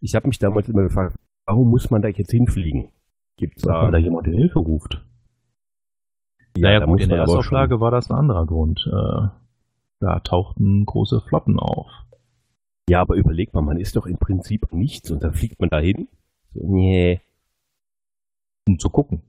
Ich 0.02 0.16
habe 0.16 0.28
mich 0.28 0.40
damals 0.40 0.70
immer 0.70 0.84
gefragt, 0.84 1.16
warum 1.46 1.70
muss 1.70 1.92
man 1.92 2.02
da 2.02 2.08
jetzt 2.08 2.32
hinfliegen? 2.32 2.90
Gibt's 3.38 3.62
da, 3.62 3.92
da 3.92 3.98
jemand 3.98 4.28
Hilfe 4.28 4.60
ruft? 4.60 5.06
Ja, 6.58 6.70
naja, 6.70 6.86
gut, 6.86 7.02
in 7.02 7.10
der 7.10 7.20
Erstauflage 7.20 7.80
war 7.80 7.92
das 7.92 8.10
ein 8.10 8.18
anderer 8.18 8.46
Grund. 8.46 8.90
Äh, 8.92 9.28
da 10.00 10.20
tauchten 10.20 10.86
große 10.86 11.22
Flotten 11.22 11.60
auf. 11.60 11.88
Ja, 12.90 13.02
aber 13.02 13.16
überleg 13.16 13.54
mal, 13.54 13.62
man 13.62 13.78
ist 13.78 13.96
doch 13.96 14.06
im 14.06 14.18
Prinzip 14.18 14.74
nichts 14.74 15.12
und 15.12 15.24
dann 15.24 15.34
fliegt 15.34 15.60
man 15.60 15.70
dahin. 15.70 16.08
Nee. 16.54 17.22
Um 18.68 18.80
zu 18.80 18.90
gucken. 18.90 19.22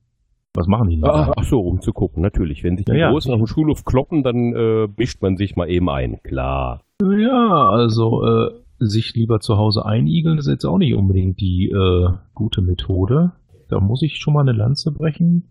Was 0.55 0.67
machen 0.67 0.89
die 0.89 1.01
da? 1.01 1.09
Ach, 1.13 1.33
ach, 1.37 1.45
so, 1.45 1.61
um 1.61 1.81
zu 1.81 1.93
gucken, 1.93 2.23
natürlich. 2.23 2.65
Wenn 2.65 2.77
sich 2.77 2.87
die 2.87 2.93
ja, 2.93 3.11
Großen 3.11 3.31
ja. 3.31 3.35
auf 3.35 3.41
dem 3.41 3.47
Schulhof 3.47 3.85
kloppen, 3.85 4.23
dann 4.23 4.55
äh, 4.55 4.89
mischt 4.97 5.23
man 5.23 5.37
sich 5.37 5.55
mal 5.55 5.69
eben 5.69 5.89
ein, 5.89 6.23
klar. 6.23 6.83
Ja, 7.03 7.69
also 7.69 8.27
äh, 8.27 8.51
sich 8.79 9.15
lieber 9.15 9.41
zu 9.41 9.59
Hause 9.59 9.85
einigeln 9.85 10.39
ist 10.39 10.49
jetzt 10.49 10.65
auch 10.65 10.79
nicht 10.79 10.95
unbedingt 10.95 11.41
die 11.41 11.71
äh, 11.71 12.09
gute 12.35 12.63
Methode. 12.63 13.33
Da 13.69 13.79
muss 13.79 14.03
ich 14.03 14.17
schon 14.17 14.35
mal 14.35 14.41
eine 14.41 14.53
Lanze 14.53 14.91
brechen 14.91 15.51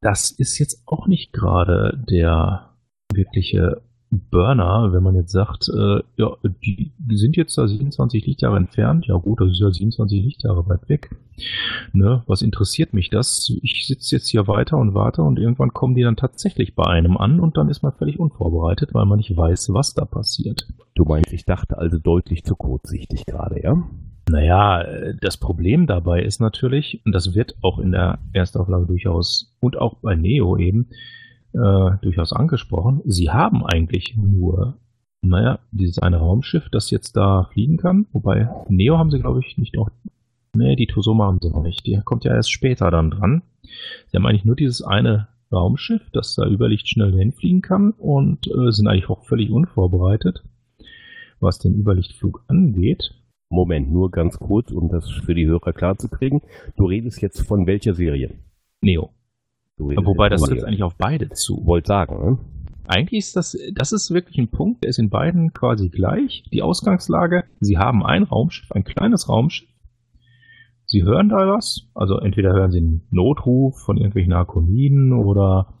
das 0.00 0.30
ist 0.30 0.58
jetzt 0.58 0.82
auch 0.86 1.06
nicht 1.06 1.32
gerade 1.32 2.02
der 2.08 2.76
wirkliche 3.12 3.82
Burner, 4.10 4.92
wenn 4.92 5.02
man 5.02 5.14
jetzt 5.14 5.32
sagt, 5.32 5.68
äh, 5.68 6.00
ja, 6.16 6.32
die 6.42 6.92
sind 7.10 7.36
jetzt 7.36 7.58
da 7.58 7.68
27 7.68 8.24
Lichtjahre 8.26 8.56
entfernt, 8.56 9.06
ja 9.06 9.16
gut, 9.16 9.40
das 9.40 9.50
ist 9.50 9.60
ja 9.60 9.70
27 9.70 10.24
Lichtjahre 10.24 10.66
weit 10.68 10.88
weg. 10.88 11.10
Ne, 11.92 12.22
was 12.26 12.42
interessiert 12.42 12.94
mich 12.94 13.10
das? 13.10 13.52
Ich 13.62 13.86
sitze 13.86 14.16
jetzt 14.16 14.28
hier 14.28 14.48
weiter 14.48 14.76
und 14.76 14.94
warte 14.94 15.22
und 15.22 15.38
irgendwann 15.38 15.72
kommen 15.72 15.94
die 15.94 16.02
dann 16.02 16.16
tatsächlich 16.16 16.74
bei 16.74 16.84
einem 16.84 17.16
an 17.16 17.38
und 17.38 17.56
dann 17.56 17.68
ist 17.68 17.82
man 17.82 17.92
völlig 17.92 18.18
unvorbereitet, 18.18 18.94
weil 18.94 19.04
man 19.04 19.18
nicht 19.18 19.36
weiß, 19.36 19.72
was 19.72 19.94
da 19.94 20.04
passiert. 20.04 20.66
Du 20.94 21.04
meinst, 21.04 21.32
ich 21.32 21.44
dachte 21.44 21.78
also 21.78 21.98
deutlich 21.98 22.44
zu 22.44 22.56
kurzsichtig 22.56 23.26
gerade, 23.26 23.62
ja? 23.62 23.76
Naja, 24.28 24.84
das 25.20 25.38
Problem 25.38 25.86
dabei 25.86 26.22
ist 26.22 26.40
natürlich, 26.40 27.00
und 27.06 27.12
das 27.12 27.34
wird 27.34 27.54
auch 27.62 27.78
in 27.78 27.92
der 27.92 28.18
Erstauflage 28.32 28.86
durchaus 28.86 29.54
und 29.60 29.78
auch 29.78 29.94
bei 30.02 30.16
Neo 30.16 30.56
eben 30.56 30.88
äh, 31.58 31.98
durchaus 32.02 32.32
angesprochen, 32.32 33.02
sie 33.04 33.30
haben 33.30 33.64
eigentlich 33.64 34.16
nur, 34.16 34.78
naja, 35.22 35.58
dieses 35.72 35.98
eine 35.98 36.18
Raumschiff, 36.18 36.68
das 36.70 36.90
jetzt 36.90 37.16
da 37.16 37.48
fliegen 37.52 37.76
kann. 37.76 38.06
Wobei, 38.12 38.48
Neo 38.68 38.98
haben 38.98 39.10
sie, 39.10 39.18
glaube 39.18 39.40
ich, 39.40 39.58
nicht 39.58 39.74
noch. 39.74 39.90
Nee, 40.54 40.76
die 40.76 40.86
Tosoma 40.86 41.26
haben 41.26 41.40
sie 41.42 41.50
noch 41.50 41.62
nicht. 41.62 41.86
Die 41.86 42.00
kommt 42.04 42.24
ja 42.24 42.34
erst 42.34 42.52
später 42.52 42.90
dann 42.90 43.10
dran. 43.10 43.42
Sie 44.06 44.16
haben 44.16 44.26
eigentlich 44.26 44.44
nur 44.44 44.56
dieses 44.56 44.82
eine 44.82 45.28
Raumschiff, 45.52 46.10
das 46.12 46.34
da 46.34 46.46
über 46.46 46.68
Licht 46.68 46.88
schnell 46.88 47.12
hinfliegen 47.12 47.62
kann 47.62 47.92
und 47.92 48.46
äh, 48.46 48.70
sind 48.70 48.86
eigentlich 48.86 49.08
auch 49.08 49.24
völlig 49.24 49.50
unvorbereitet, 49.50 50.44
was 51.40 51.58
den 51.58 51.74
Überlichtflug 51.74 52.44
angeht. 52.48 53.14
Moment, 53.50 53.90
nur 53.90 54.10
ganz 54.10 54.38
kurz, 54.38 54.70
um 54.70 54.90
das 54.90 55.10
für 55.10 55.34
die 55.34 55.46
Hörer 55.46 55.72
klarzukriegen. 55.72 56.42
Du 56.76 56.84
redest 56.84 57.22
jetzt 57.22 57.40
von 57.46 57.66
welcher 57.66 57.94
Serie? 57.94 58.34
Neo. 58.82 59.10
Wobei 59.78 60.28
das 60.28 60.42
trifft 60.42 60.64
eigentlich 60.64 60.82
auf 60.82 60.96
beide 60.96 61.28
zu. 61.30 61.64
Wollt 61.64 61.86
sagen, 61.86 62.24
ne? 62.24 62.38
Eigentlich 62.86 63.18
ist 63.18 63.36
das, 63.36 63.56
das 63.74 63.92
ist 63.92 64.10
wirklich 64.12 64.38
ein 64.38 64.48
Punkt, 64.48 64.82
der 64.82 64.90
ist 64.90 64.98
in 64.98 65.10
beiden 65.10 65.52
quasi 65.52 65.90
gleich. 65.90 66.44
Die 66.52 66.62
Ausgangslage, 66.62 67.44
sie 67.60 67.76
haben 67.76 68.04
ein 68.04 68.22
Raumschiff, 68.22 68.72
ein 68.72 68.84
kleines 68.84 69.28
Raumschiff. 69.28 69.68
Sie 70.86 71.02
hören 71.02 71.28
da 71.28 71.36
was, 71.36 71.86
also 71.94 72.18
entweder 72.18 72.54
hören 72.54 72.70
sie 72.70 72.78
einen 72.78 73.06
Notruf 73.10 73.78
von 73.78 73.98
irgendwelchen 73.98 74.32
Arkoniden 74.32 75.12
oder 75.12 75.74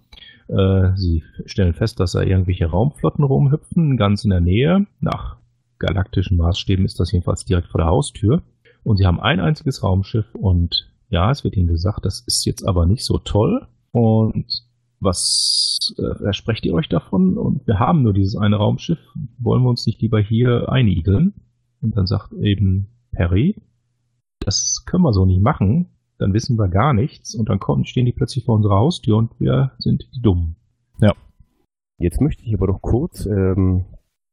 äh, 0.48 0.94
sie 0.96 1.24
stellen 1.46 1.72
fest, 1.72 1.98
dass 1.98 2.12
da 2.12 2.20
irgendwelche 2.20 2.66
Raumflotten 2.66 3.24
rumhüpfen, 3.24 3.96
ganz 3.96 4.24
in 4.24 4.30
der 4.30 4.42
Nähe, 4.42 4.86
nach 5.00 5.38
galaktischen 5.78 6.36
Maßstäben 6.36 6.84
ist 6.84 7.00
das 7.00 7.10
jedenfalls 7.10 7.46
direkt 7.46 7.68
vor 7.68 7.80
der 7.80 7.88
Haustür. 7.88 8.42
Und 8.82 8.98
sie 8.98 9.06
haben 9.06 9.20
ein 9.20 9.40
einziges 9.40 9.82
Raumschiff 9.82 10.34
und 10.34 10.90
ja, 11.08 11.30
es 11.30 11.42
wird 11.42 11.56
ihnen 11.56 11.68
gesagt, 11.68 12.04
das 12.04 12.22
ist 12.26 12.44
jetzt 12.44 12.66
aber 12.66 12.84
nicht 12.84 13.04
so 13.04 13.18
toll. 13.18 13.66
Und 13.92 14.46
was 15.00 15.94
äh, 15.98 16.14
versprecht 16.16 16.66
ihr 16.66 16.74
euch 16.74 16.88
davon? 16.88 17.38
Und 17.38 17.66
wir 17.66 17.78
haben 17.78 18.02
nur 18.02 18.12
dieses 18.12 18.36
eine 18.36 18.56
Raumschiff. 18.56 18.98
Wollen 19.38 19.62
wir 19.62 19.70
uns 19.70 19.86
nicht 19.86 20.00
lieber 20.00 20.20
hier 20.20 20.70
einigeln? 20.70 21.34
Und 21.80 21.96
dann 21.96 22.06
sagt 22.06 22.32
eben 22.32 22.88
Perry, 23.12 23.56
das 24.40 24.84
können 24.86 25.04
wir 25.04 25.12
so 25.12 25.24
nicht 25.24 25.40
machen. 25.40 25.86
Dann 26.18 26.32
wissen 26.32 26.58
wir 26.58 26.68
gar 26.68 26.94
nichts. 26.94 27.34
Und 27.34 27.48
dann 27.48 27.60
kommen, 27.60 27.84
stehen 27.84 28.06
die 28.06 28.12
plötzlich 28.12 28.44
vor 28.44 28.56
unserer 28.56 28.76
Haustür 28.76 29.16
und 29.16 29.30
wir 29.38 29.72
sind 29.78 30.08
die 30.14 30.20
Dummen. 30.20 30.56
Ja. 31.00 31.14
Jetzt 31.98 32.20
möchte 32.20 32.44
ich 32.44 32.54
aber 32.54 32.66
doch 32.66 32.82
kurz 32.82 33.26
ähm, 33.26 33.84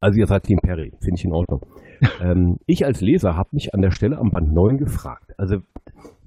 also 0.06 0.20
ihr 0.20 0.28
seid 0.28 0.44
Team 0.44 0.60
Perry, 0.60 0.94
finde 1.00 1.16
ich 1.18 1.26
in 1.26 1.34
Ordnung. 1.34 1.66
ähm, 2.22 2.60
ich 2.68 2.86
als 2.86 3.02
Leser 3.02 3.36
habe 3.36 3.50
mich 3.54 3.74
an 3.74 3.82
der 3.82 3.90
Stelle 3.90 4.20
am 4.20 4.30
Band 4.30 4.54
9 4.54 4.78
gefragt. 4.78 5.34
Also 5.40 5.64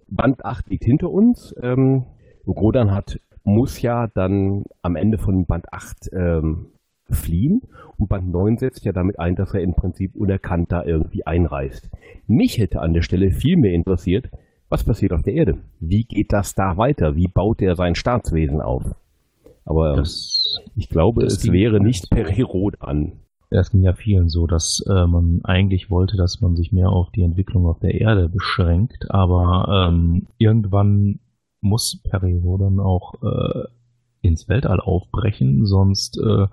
Band 0.09 0.45
8 0.45 0.69
liegt 0.69 0.85
hinter 0.85 1.11
uns. 1.11 1.55
Ähm, 1.63 2.05
Rodan 2.49 2.93
hat, 2.93 3.21
muss 3.45 3.81
ja 3.83 4.07
dann 4.09 4.65
am 4.83 4.97
Ende 4.97 5.19
von 5.19 5.47
Band 5.47 5.73
8 5.73 6.11
ähm, 6.13 6.67
fliehen 7.11 7.63
und 7.97 8.09
Band 8.09 8.31
9 8.31 8.59
setzt 8.59 8.85
ja 8.85 8.93
damit 8.93 9.19
ein, 9.19 9.37
dass 9.37 9.55
er 9.55 9.63
im 9.63 9.75
Prinzip 9.75 10.15
unerkannt 10.15 10.71
da 10.71 10.85
irgendwie 10.85 11.27
einreist. 11.27 11.91
Mich 12.27 12.59
hätte 12.59 12.81
an 12.81 12.93
der 12.93 13.03
Stelle 13.03 13.31
viel 13.31 13.57
mehr 13.57 13.73
interessiert, 13.73 14.31
was 14.69 14.85
passiert 14.85 15.13
auf 15.13 15.23
der 15.23 15.33
Erde? 15.33 15.59
Wie 15.81 16.05
geht 16.05 16.33
das 16.33 16.55
da 16.55 16.77
weiter? 16.77 17.17
Wie 17.17 17.29
baut 17.29 17.63
er 17.63 17.75
sein 17.75 17.95
Staatswesen 17.95 18.61
auf? 18.61 18.85
Aber 19.65 19.97
das, 19.97 20.61
ich 20.77 20.89
glaube, 20.89 21.25
es 21.25 21.51
wäre 21.51 21.81
nicht 21.81 22.11
per 22.11 22.29
Herodan. 22.29 23.21
Es 23.51 23.71
ging 23.71 23.83
ja 23.83 23.95
vielen 23.95 24.29
so, 24.29 24.47
dass 24.47 24.85
äh, 24.89 25.07
man 25.07 25.41
eigentlich 25.45 25.91
wollte, 25.91 26.19
dass 26.19 26.43
man 26.43 26.55
sich 26.55 26.71
mehr 26.71 26.91
auf 26.91 27.11
die 27.11 27.23
Entwicklung 27.23 27.67
auf 27.67 27.79
der 27.79 27.99
Erde 27.99 28.29
beschränkt, 28.29 29.11
aber 29.11 29.89
ähm, 29.91 30.27
irgendwann 30.37 31.19
muss 31.61 32.01
Periro 32.03 32.59
dann 32.59 32.81
auch 32.81 33.15
äh, 33.23 33.65
ins 34.21 34.49
Weltall 34.49 34.81
aufbrechen, 34.81 35.67
sonst 35.67 36.19
äh, 36.19 36.47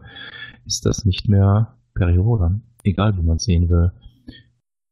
ist 0.65 0.85
das 0.85 1.05
nicht 1.05 1.27
mehr 1.27 1.75
Periro 1.93 2.39
egal 2.83 3.17
wie 3.17 3.23
man 3.23 3.37
es 3.37 3.43
sehen 3.43 3.69
will. 3.69 3.91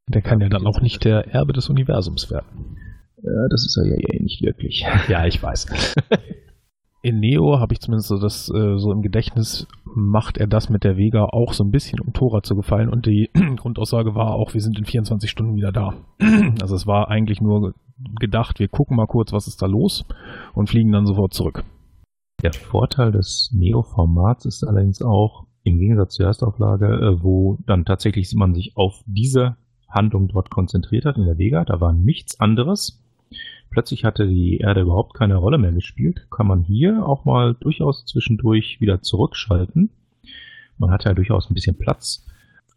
Der 0.07 0.21
kann 0.21 0.41
ja 0.41 0.49
dann 0.49 0.67
auch 0.67 0.81
nicht 0.81 1.05
der 1.05 1.27
Erbe 1.33 1.53
des 1.53 1.69
Universums 1.69 2.29
werden. 2.29 2.77
Ja, 3.23 3.47
das 3.49 3.65
ist 3.65 3.77
er 3.77 3.85
ja 3.85 3.95
eh 3.95 4.21
nicht 4.21 4.41
wirklich. 4.41 4.85
Ja, 5.07 5.25
ich 5.25 5.41
weiß. 5.41 5.67
In 7.05 7.19
Neo 7.19 7.59
habe 7.59 7.73
ich 7.73 7.81
zumindest 7.81 8.07
so 8.07 8.17
das 8.17 8.49
äh, 8.49 8.77
so 8.77 8.93
im 8.93 9.01
Gedächtnis, 9.01 9.67
macht 9.83 10.37
er 10.37 10.47
das 10.47 10.69
mit 10.69 10.85
der 10.85 10.95
Vega 10.95 11.25
auch 11.25 11.51
so 11.51 11.65
ein 11.65 11.69
bisschen, 11.69 11.99
um 11.99 12.13
Tora 12.13 12.41
zu 12.43 12.55
gefallen. 12.55 12.87
Und 12.87 13.05
die 13.05 13.29
Grundaussage 13.57 14.15
war 14.15 14.35
auch, 14.35 14.53
wir 14.53 14.61
sind 14.61 14.79
in 14.79 14.85
24 14.85 15.29
Stunden 15.29 15.57
wieder 15.57 15.73
da. 15.73 15.95
also 16.61 16.75
es 16.75 16.87
war 16.87 17.09
eigentlich 17.09 17.41
nur 17.41 17.73
gedacht, 18.21 18.59
wir 18.59 18.69
gucken 18.69 18.95
mal 18.95 19.05
kurz, 19.05 19.33
was 19.33 19.47
ist 19.47 19.61
da 19.61 19.65
los 19.65 20.05
und 20.53 20.69
fliegen 20.69 20.93
dann 20.93 21.05
sofort 21.05 21.33
zurück. 21.33 21.65
Der 22.41 22.53
Vorteil 22.53 23.11
des 23.11 23.51
Neo-Formats 23.53 24.45
ist 24.45 24.63
allerdings 24.63 25.01
auch, 25.01 25.45
im 25.63 25.79
Gegensatz 25.79 26.15
zur 26.15 26.27
Erstauflage, 26.27 26.85
äh, 26.85 27.21
wo 27.21 27.57
dann 27.65 27.83
tatsächlich 27.83 28.33
man 28.33 28.53
sich 28.53 28.71
auf 28.75 29.03
diese 29.05 29.57
Handlung 29.89 30.29
dort 30.29 30.49
konzentriert 30.49 31.03
hat 31.03 31.17
in 31.17 31.25
der 31.25 31.37
Vega, 31.37 31.65
da 31.65 31.81
war 31.81 31.91
nichts 31.91 32.39
anderes 32.39 33.02
plötzlich 33.73 34.05
hatte 34.05 34.27
die 34.27 34.57
Erde 34.57 34.81
überhaupt 34.81 35.15
keine 35.15 35.35
Rolle 35.35 35.57
mehr 35.57 35.71
gespielt, 35.71 36.27
kann 36.29 36.47
man 36.47 36.61
hier 36.61 37.05
auch 37.05 37.25
mal 37.25 37.55
durchaus 37.55 38.05
zwischendurch 38.05 38.79
wieder 38.79 39.01
zurückschalten. 39.01 39.89
Man 40.77 40.91
hat 40.91 41.05
ja 41.05 41.13
durchaus 41.13 41.49
ein 41.49 41.55
bisschen 41.55 41.77
Platz 41.77 42.25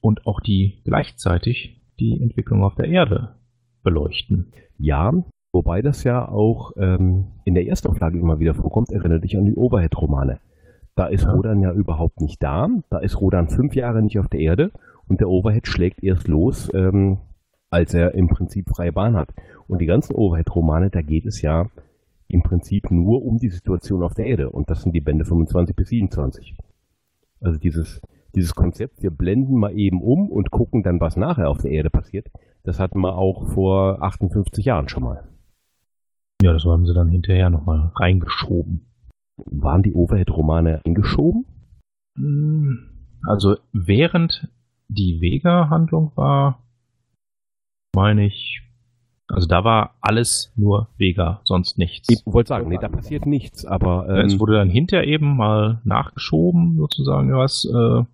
und 0.01 0.27
auch 0.27 0.41
die 0.41 0.81
gleichzeitig 0.85 1.81
die 2.01 2.21
Entwicklung 2.21 2.65
auf 2.65 2.75
der 2.75 2.87
Erde 2.87 3.37
beleuchten. 3.83 4.53
Ja, 4.79 5.13
wobei 5.53 5.83
das 5.83 6.03
ja 6.03 6.27
auch 6.27 6.73
ähm, 6.77 7.27
in 7.45 7.55
der 7.55 7.67
Erstauflage 7.67 8.19
immer 8.19 8.41
wieder 8.41 8.55
vorkommt, 8.55 8.91
erinnert 8.91 9.25
dich 9.25 9.37
an 9.37 9.45
die 9.45 9.55
Overhead-Romane. 9.55 10.41
Da 10.95 11.07
ist 11.09 11.25
ja. 11.25 11.33
Rodan 11.33 11.61
ja 11.61 11.73
überhaupt 11.73 12.21
nicht 12.23 12.43
da. 12.43 12.69
Da 12.89 12.99
ist 12.99 13.21
Rodan 13.21 13.49
fünf 13.49 13.75
Jahre 13.75 14.03
nicht 14.03 14.19
auf 14.19 14.29
der 14.29 14.41
Erde 14.41 14.73
und 15.09 15.21
der 15.21 15.29
Overhead 15.29 15.67
schlägt 15.67 16.03
erst 16.03 16.27
los, 16.27 16.71
ähm, 16.75 17.19
als 17.71 17.95
er 17.95 18.15
im 18.15 18.29
Prinzip 18.29 18.69
freie 18.69 18.93
Bahn 18.93 19.17
hat. 19.17 19.35
Und 19.69 19.81
die 19.81 19.87
ganzen 19.87 20.15
Overhead-Romane, 20.15 20.91
da 20.91 21.03
geht 21.03 21.27
es 21.27 21.43
ja 21.43 21.67
im 22.29 22.43
Prinzip 22.43 22.91
nur 22.91 23.25
um 23.25 23.39
die 23.39 23.51
Situation 23.51 24.03
auf 24.03 24.15
der 24.15 24.27
Erde. 24.27 24.51
Und 24.51 24.71
das 24.71 24.83
sind 24.83 24.93
die 24.93 25.01
Bände 25.01 25.25
25 25.25 25.77
bis 25.77 25.89
27. 25.89 26.57
Also 27.41 27.59
dieses, 27.59 28.01
dieses 28.35 28.55
Konzept, 28.55 29.03
wir 29.03 29.11
blenden 29.11 29.59
mal 29.59 29.77
eben 29.77 30.03
um 30.03 30.29
und 30.31 30.51
gucken 30.51 30.83
dann, 30.83 31.01
was 31.01 31.17
nachher 31.17 31.49
auf 31.49 31.59
der 31.59 31.71
Erde 31.71 31.91
passiert, 31.91 32.29
das 32.65 32.81
hatten 32.81 33.01
wir 33.01 33.17
auch 33.17 33.47
vor 33.49 34.03
58 34.03 34.65
Jahren 34.65 34.89
schon 34.89 35.05
mal. 35.05 35.29
Ja, 36.43 36.53
das 36.53 36.65
haben 36.65 36.87
sie 36.87 36.95
dann 36.95 37.09
hinterher 37.09 37.49
nochmal 37.49 37.93
reingeschoben. 37.95 38.87
Waren 39.37 39.83
die 39.83 39.95
Overhead-Romane 39.95 40.81
eingeschoben? 40.85 41.47
Hm, 42.17 42.79
also 43.23 43.57
während 43.73 44.49
die 44.89 45.21
Vega-Handlung 45.21 46.13
war, 46.15 46.66
meine 47.97 48.27
ich, 48.27 48.63
also 49.27 49.49
da 49.49 49.65
war 49.65 49.97
alles 50.03 50.53
nur 50.55 50.89
Vega, 50.99 51.41
sonst 51.45 51.79
nichts. 51.79 52.09
Ich 52.11 52.23
wollte 52.27 52.49
sagen, 52.49 52.69
nee, 52.69 52.79
da 52.79 52.89
passiert 52.89 53.27
nichts, 53.27 53.65
aber. 53.65 54.07
Ähm, 54.09 54.27
es 54.27 54.39
wurde 54.39 54.53
dann 54.53 54.69
hinterher 54.69 55.09
eben 55.09 55.37
mal 55.37 55.81
nachgeschoben, 55.83 56.77
sozusagen, 56.77 57.33
was. 57.35 57.65
Äh, 57.65 58.05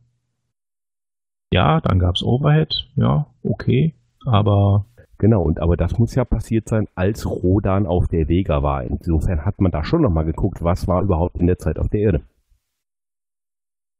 ja, 1.53 1.81
dann 1.83 1.99
gab 1.99 2.15
es 2.15 2.23
Overhead, 2.23 2.89
ja, 2.97 3.27
okay, 3.43 3.95
aber. 4.25 4.87
Genau, 5.19 5.43
und 5.43 5.61
aber 5.61 5.77
das 5.77 5.99
muss 5.99 6.15
ja 6.15 6.25
passiert 6.25 6.69
sein, 6.69 6.89
als 6.95 7.27
Rodan 7.27 7.87
auf 7.87 8.09
der 8.09 8.29
Vega 8.29 8.63
war. 8.63 8.83
Insofern 8.85 9.45
hat 9.45 9.61
man 9.61 9.71
da 9.71 9.85
schon 9.85 10.03
nochmal 10.03 10.25
geguckt, 10.25 10.63
was 10.65 10.89
war 10.89 11.03
überhaupt 11.03 11.37
in 11.37 11.47
der 11.47 11.59
Zeit 11.59 11.79
auf 11.79 11.89
der 11.89 12.01
Erde. 12.01 12.23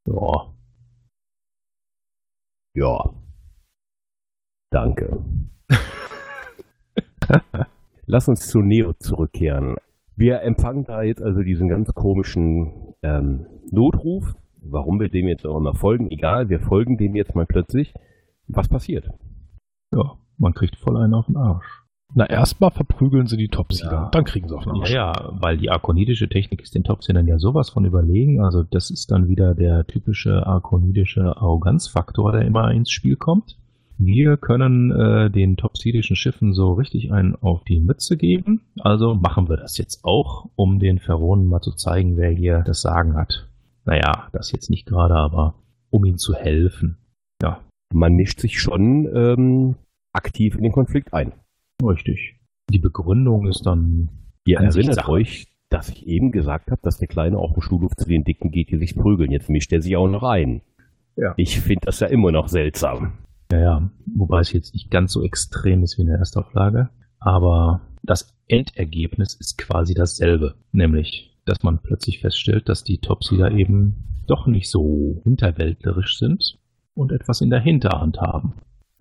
Ja. 0.07 0.47
Ja. 2.75 3.11
Danke. 4.71 5.23
Lass 8.07 8.29
uns 8.29 8.49
zu 8.49 8.61
Neo 8.61 8.93
zurückkehren. 8.95 9.77
Wir 10.17 10.43
empfangen 10.43 10.85
da 10.85 11.03
jetzt 11.03 11.23
also 11.23 11.43
diesen 11.43 11.69
ganz 11.69 11.93
komischen 11.95 12.95
ähm, 13.03 13.47
Notruf. 13.71 14.35
Warum 14.61 15.01
wir 15.01 15.09
dem 15.09 15.27
jetzt 15.27 15.47
auch 15.47 15.57
immer 15.57 15.75
folgen, 15.75 16.11
egal, 16.11 16.49
wir 16.49 16.61
folgen 16.61 16.97
dem 16.97 17.17
jetzt 17.17 17.35
mal 17.35 17.47
plötzlich. 17.47 17.95
Was 18.47 18.69
passiert? 18.69 19.11
Ja, 19.95 20.19
man 20.39 20.55
kriegt 20.55 20.77
voll 20.77 20.97
einen 20.97 21.15
auf 21.15 21.27
den 21.27 21.37
Arsch. 21.37 21.83
Na, 22.15 22.27
erstmal 22.27 22.71
verprügeln 22.71 23.27
sie 23.27 23.39
die 23.39 23.49
Topsieder, 23.49 23.93
ja. 23.93 24.09
dann 24.13 24.25
kriegen 24.25 24.47
sie 24.47 24.55
auf 24.55 24.65
den 24.65 24.73
Arsch. 24.73 24.91
Ja, 24.91 25.13
ja, 25.13 25.31
weil 25.33 25.57
die 25.57 25.71
arkonidische 25.71 26.29
Technik 26.29 26.61
ist 26.61 26.75
den 26.75 26.85
Topsiedern 26.85 27.27
ja 27.27 27.39
sowas 27.39 27.71
von 27.71 27.85
überlegen. 27.87 28.45
Also 28.45 28.63
das 28.63 28.91
ist 28.91 29.11
dann 29.11 29.29
wieder 29.29 29.55
der 29.55 29.87
typische 29.87 30.47
arkonidische 30.47 31.37
Arroganzfaktor, 31.37 32.33
der 32.33 32.43
immer 32.43 32.71
ins 32.71 32.91
Spiel 32.91 33.17
kommt. 33.17 33.57
Wir 34.05 34.37
können 34.37 34.91
äh, 34.91 35.31
den 35.31 35.57
topsidischen 35.57 36.17
Schiffen 36.17 36.55
so 36.55 36.73
richtig 36.73 37.13
einen 37.13 37.37
auf 37.37 37.63
die 37.63 37.79
Mütze 37.79 38.17
geben. 38.17 38.63
Also 38.81 39.15
machen 39.15 39.49
wir 39.49 39.57
das 39.57 39.79
jetzt 39.79 40.05
auch, 40.05 40.51
um 40.57 40.81
den 40.81 40.99
Pharaonen 40.99 41.47
mal 41.47 41.61
zu 41.61 41.71
zeigen, 41.73 42.17
wer 42.17 42.31
hier 42.31 42.63
das 42.67 42.81
Sagen 42.81 43.15
hat. 43.15 43.49
Naja, 43.85 44.29
das 44.33 44.51
jetzt 44.51 44.71
nicht 44.71 44.87
gerade, 44.87 45.15
aber 45.15 45.55
um 45.91 46.05
ihnen 46.05 46.19
zu 46.19 46.35
helfen. 46.35 46.97
Ja. 47.41 47.61
Man 47.95 48.15
mischt 48.15 48.41
sich 48.41 48.61
schon 48.61 49.09
ähm, 49.15 49.77
aktiv 50.13 50.57
in 50.57 50.65
den 50.65 50.73
Konflikt 50.73 51.15
ein. 51.15 51.33
Richtig. 51.81 52.41
Die 52.71 52.81
Begründung 52.81 53.47
ist 53.47 53.67
dann. 53.67 54.09
Ihr 54.45 54.59
erinnert 54.59 55.09
euch, 55.09 55.47
dass 55.71 55.91
ich 55.91 56.09
eben 56.09 56.33
gesagt 56.33 56.73
habe, 56.73 56.81
dass 56.83 56.99
der 56.99 57.09
Kleine 57.09 57.39
auf 57.39 57.53
dem 57.53 57.63
Schulhof 57.63 57.95
zu 57.95 58.09
den 58.09 58.25
Dicken 58.25 58.51
geht, 58.51 58.71
die 58.71 58.79
sich 58.79 58.97
prügeln. 58.97 59.31
Jetzt 59.31 59.49
mischt 59.49 59.73
er 59.73 59.81
sich 59.81 59.97
auch 59.97 60.09
noch 60.09 60.25
ein. 60.25 60.63
Ja. 61.17 61.35
Ich 61.37 61.61
finde 61.61 61.87
das 61.87 62.01
ja 62.01 62.09
immer 62.09 62.33
noch 62.33 62.49
seltsam. 62.49 63.19
Ja, 63.53 63.61
ja, 63.61 63.91
wobei 64.07 64.41
es 64.41 64.51
jetzt 64.53 64.73
nicht 64.73 64.91
ganz 64.91 65.13
so 65.13 65.23
extrem 65.23 65.83
ist 65.83 65.99
wie 65.99 66.03
in 66.03 66.09
der 66.09 66.17
Erstauflage. 66.17 66.89
Aber 67.19 67.83
das 68.03 68.35
Endergebnis 68.49 69.35
ist 69.35 69.59
quasi 69.59 69.93
dasselbe. 69.93 70.55
Nämlich, 70.73 71.39
dass 71.45 71.63
man 71.63 71.83
plötzlich 71.83 72.21
feststellt, 72.21 72.71
dass 72.71 72.83
die 72.83 72.97
Topsieder 72.97 73.51
eben 73.51 74.23
doch 74.27 74.47
nicht 74.47 74.71
so 74.71 75.21
hinterwäldlerisch 75.25 76.17
sind 76.17 76.61
und 76.95 77.13
etwas 77.13 77.43
in 77.43 77.51
der 77.51 77.61
Hinterhand 77.61 78.23
haben. 78.23 78.55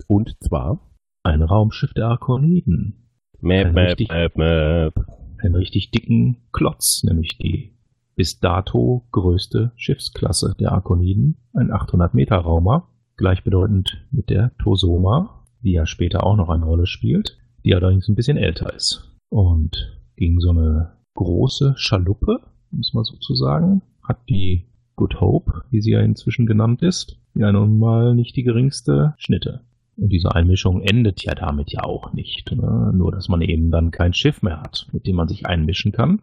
Und 0.08 0.36
zwar? 0.44 0.82
Ein 1.24 1.44
Raumschiff 1.44 1.94
der 1.94 2.08
Arkoniden. 2.08 3.08
Map, 3.40 3.68
ein, 3.68 3.74
map, 3.74 3.88
richtig, 3.92 4.10
map, 4.10 4.36
map. 4.36 5.08
einen 5.38 5.56
richtig 5.56 5.92
dicken 5.92 6.50
Klotz, 6.52 7.04
nämlich 7.06 7.38
die 7.38 7.78
bis 8.16 8.42
dato 8.42 9.08
größte 9.14 9.72
Schiffsklasse 9.78 10.56
der 10.60 10.74
Arkoniden, 10.74 11.38
ein 11.54 11.72
800 11.72 12.14
Meter 12.14 12.36
Raumer, 12.36 12.91
gleichbedeutend 13.22 14.04
mit 14.12 14.30
der 14.30 14.52
Tosoma, 14.58 15.46
die 15.62 15.74
ja 15.74 15.86
später 15.86 16.26
auch 16.26 16.36
noch 16.36 16.50
eine 16.50 16.66
Rolle 16.66 16.88
spielt, 16.88 17.38
die 17.64 17.76
allerdings 17.76 18.10
ein 18.10 18.16
bisschen 18.16 18.36
älter 18.36 18.74
ist. 18.74 19.16
Und 19.30 19.96
gegen 20.16 20.40
so 20.40 20.50
eine 20.50 20.94
große 21.14 21.76
Schaluppe, 21.78 22.40
muss 22.72 22.94
man 22.94 23.04
sozusagen, 23.04 23.84
hat 24.04 24.18
die 24.28 24.66
Good 24.96 25.22
Hope, 25.22 25.64
wie 25.70 25.82
sie 25.82 25.92
ja 25.92 26.02
inzwischen 26.02 26.48
genannt 26.48 26.82
ist, 26.82 27.20
ja 27.36 27.52
nun 27.52 27.78
mal 27.78 28.16
nicht 28.16 28.36
die 28.36 28.44
geringste 28.44 29.14
Schnitte. 29.18 29.62
Und 29.98 30.10
diese 30.10 30.34
Einmischung 30.34 30.82
endet 30.82 31.24
ja 31.24 31.36
damit 31.36 31.72
ja 31.72 31.84
auch 31.84 32.14
nicht. 32.14 32.52
Ne? 32.52 32.92
Nur, 32.96 33.12
dass 33.12 33.30
man 33.30 33.42
eben 33.42 33.70
dann 33.70 33.92
kein 33.92 34.14
Schiff 34.14 34.42
mehr 34.42 34.62
hat, 34.62 34.88
mit 34.94 35.06
dem 35.06 35.16
man 35.16 35.28
sich 35.28 35.46
einmischen 35.46 35.92
kann. 35.92 36.22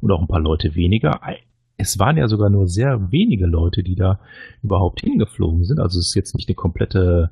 Und 0.00 0.12
auch 0.12 0.20
ein 0.20 0.28
paar 0.28 0.40
Leute 0.40 0.76
weniger 0.76 1.24
es 1.78 1.98
waren 1.98 2.16
ja 2.16 2.28
sogar 2.28 2.50
nur 2.50 2.68
sehr 2.68 3.12
wenige 3.12 3.46
Leute, 3.46 3.82
die 3.82 3.94
da 3.94 4.18
überhaupt 4.62 5.00
hingeflogen 5.00 5.64
sind. 5.64 5.80
Also 5.80 5.98
es 5.98 6.08
ist 6.08 6.14
jetzt 6.14 6.34
nicht 6.34 6.48
eine 6.48 6.54
komplette 6.54 7.30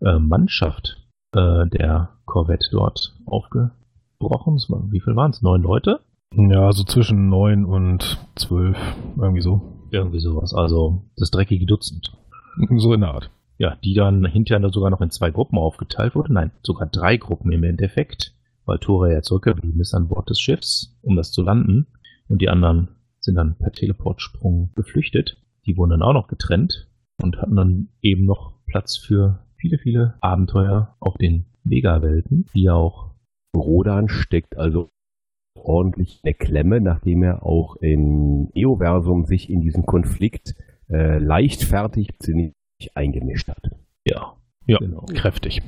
äh, 0.00 0.18
Mannschaft 0.18 1.02
äh, 1.34 1.66
der 1.68 2.10
Corvette 2.24 2.68
dort 2.70 3.14
aufgebrochen. 3.26 4.58
Wie 4.90 5.00
viel 5.00 5.16
waren 5.16 5.30
es? 5.30 5.42
Neun 5.42 5.62
Leute? 5.62 6.00
Ja, 6.34 6.72
so 6.72 6.84
zwischen 6.84 7.28
neun 7.28 7.64
und 7.64 8.18
zwölf, 8.36 8.78
irgendwie 9.16 9.42
so. 9.42 9.60
Irgendwie 9.90 10.20
sowas. 10.20 10.54
Also 10.54 11.02
das 11.16 11.30
dreckige 11.30 11.66
Dutzend. 11.66 12.16
So 12.76 12.94
in 12.94 13.00
der 13.00 13.14
Art. 13.14 13.30
Ja, 13.58 13.76
die 13.84 13.94
dann 13.94 14.24
hinterher 14.24 14.70
sogar 14.70 14.90
noch 14.90 15.02
in 15.02 15.10
zwei 15.10 15.30
Gruppen 15.30 15.58
aufgeteilt 15.58 16.14
wurde. 16.14 16.32
Nein, 16.32 16.50
sogar 16.62 16.86
drei 16.86 17.16
Gruppen 17.16 17.52
im 17.52 17.64
Endeffekt, 17.64 18.34
weil 18.64 18.78
Tora 18.78 19.10
ja 19.10 19.22
zurückgeblieben 19.22 19.80
ist 19.80 19.94
an 19.94 20.08
Bord 20.08 20.30
des 20.30 20.40
Schiffs, 20.40 20.98
um 21.02 21.16
das 21.16 21.32
zu 21.32 21.42
landen. 21.42 21.86
Und 22.28 22.40
die 22.40 22.48
anderen 22.48 22.88
sind 23.22 23.36
dann 23.36 23.56
per 23.56 23.72
Teleportsprung 23.72 24.70
geflüchtet. 24.74 25.38
Die 25.66 25.76
wurden 25.76 25.90
dann 25.90 26.02
auch 26.02 26.12
noch 26.12 26.28
getrennt 26.28 26.88
und 27.22 27.40
hatten 27.40 27.56
dann 27.56 27.88
eben 28.02 28.24
noch 28.24 28.54
Platz 28.66 28.96
für 28.96 29.44
viele, 29.56 29.78
viele 29.78 30.14
Abenteuer 30.20 30.96
auf 31.00 31.16
den 31.16 31.46
Vega-Welten, 31.64 32.46
die 32.54 32.68
auch 32.68 33.12
Rodan 33.56 34.08
steckt 34.08 34.56
also 34.56 34.88
ordentlich 35.54 36.16
in 36.16 36.20
der 36.24 36.34
Klemme, 36.34 36.80
nachdem 36.80 37.22
er 37.22 37.44
auch 37.44 37.76
im 37.76 38.50
Eoversum 38.54 39.26
sich 39.26 39.50
in 39.50 39.60
diesen 39.60 39.86
Konflikt 39.86 40.54
äh, 40.90 41.18
leichtfertig 41.18 42.18
ziemlich 42.18 42.54
eingemischt 42.94 43.48
hat. 43.48 43.70
Ja, 44.04 44.34
ja, 44.66 44.78
genau. 44.78 45.04
kräftig. 45.14 45.62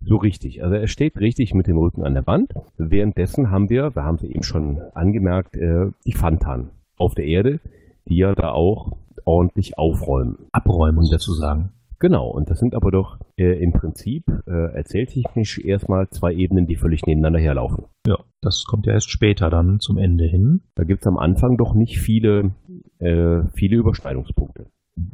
So 0.00 0.16
richtig. 0.16 0.62
Also 0.62 0.76
er 0.76 0.86
steht 0.86 1.18
richtig 1.20 1.52
mit 1.52 1.66
dem 1.66 1.76
Rücken 1.76 2.04
an 2.04 2.14
der 2.14 2.26
Wand. 2.26 2.52
Währenddessen 2.78 3.50
haben 3.50 3.68
wir, 3.68 3.94
wir 3.94 4.04
haben 4.04 4.14
es 4.14 4.22
eben 4.22 4.42
schon 4.42 4.80
angemerkt, 4.94 5.56
äh, 5.56 5.90
die 6.06 6.12
Fantan 6.12 6.70
auf 6.98 7.14
der 7.14 7.26
Erde, 7.26 7.60
die 8.08 8.16
ja 8.16 8.34
da 8.34 8.52
auch 8.52 8.96
ordentlich 9.24 9.78
aufräumen. 9.78 10.46
Abräumen, 10.52 11.04
sozusagen. 11.04 11.70
Genau, 12.00 12.28
und 12.28 12.48
das 12.48 12.60
sind 12.60 12.74
aber 12.74 12.92
doch 12.92 13.18
äh, 13.36 13.60
im 13.60 13.72
Prinzip 13.72 14.24
äh, 14.46 14.72
erzähltechnisch 14.74 15.58
erstmal 15.58 16.08
zwei 16.10 16.32
Ebenen, 16.32 16.66
die 16.66 16.76
völlig 16.76 17.04
nebeneinander 17.06 17.40
herlaufen. 17.40 17.84
Ja, 18.06 18.18
das 18.40 18.64
kommt 18.64 18.86
ja 18.86 18.92
erst 18.92 19.10
später 19.10 19.50
dann 19.50 19.80
zum 19.80 19.98
Ende 19.98 20.24
hin. 20.24 20.62
Da 20.76 20.84
gibt 20.84 21.02
es 21.02 21.06
am 21.08 21.18
Anfang 21.18 21.56
doch 21.56 21.74
nicht 21.74 21.98
viele, 21.98 22.52
äh, 23.00 23.42
viele 23.52 23.76
Überschneidungspunkte. 23.76 24.66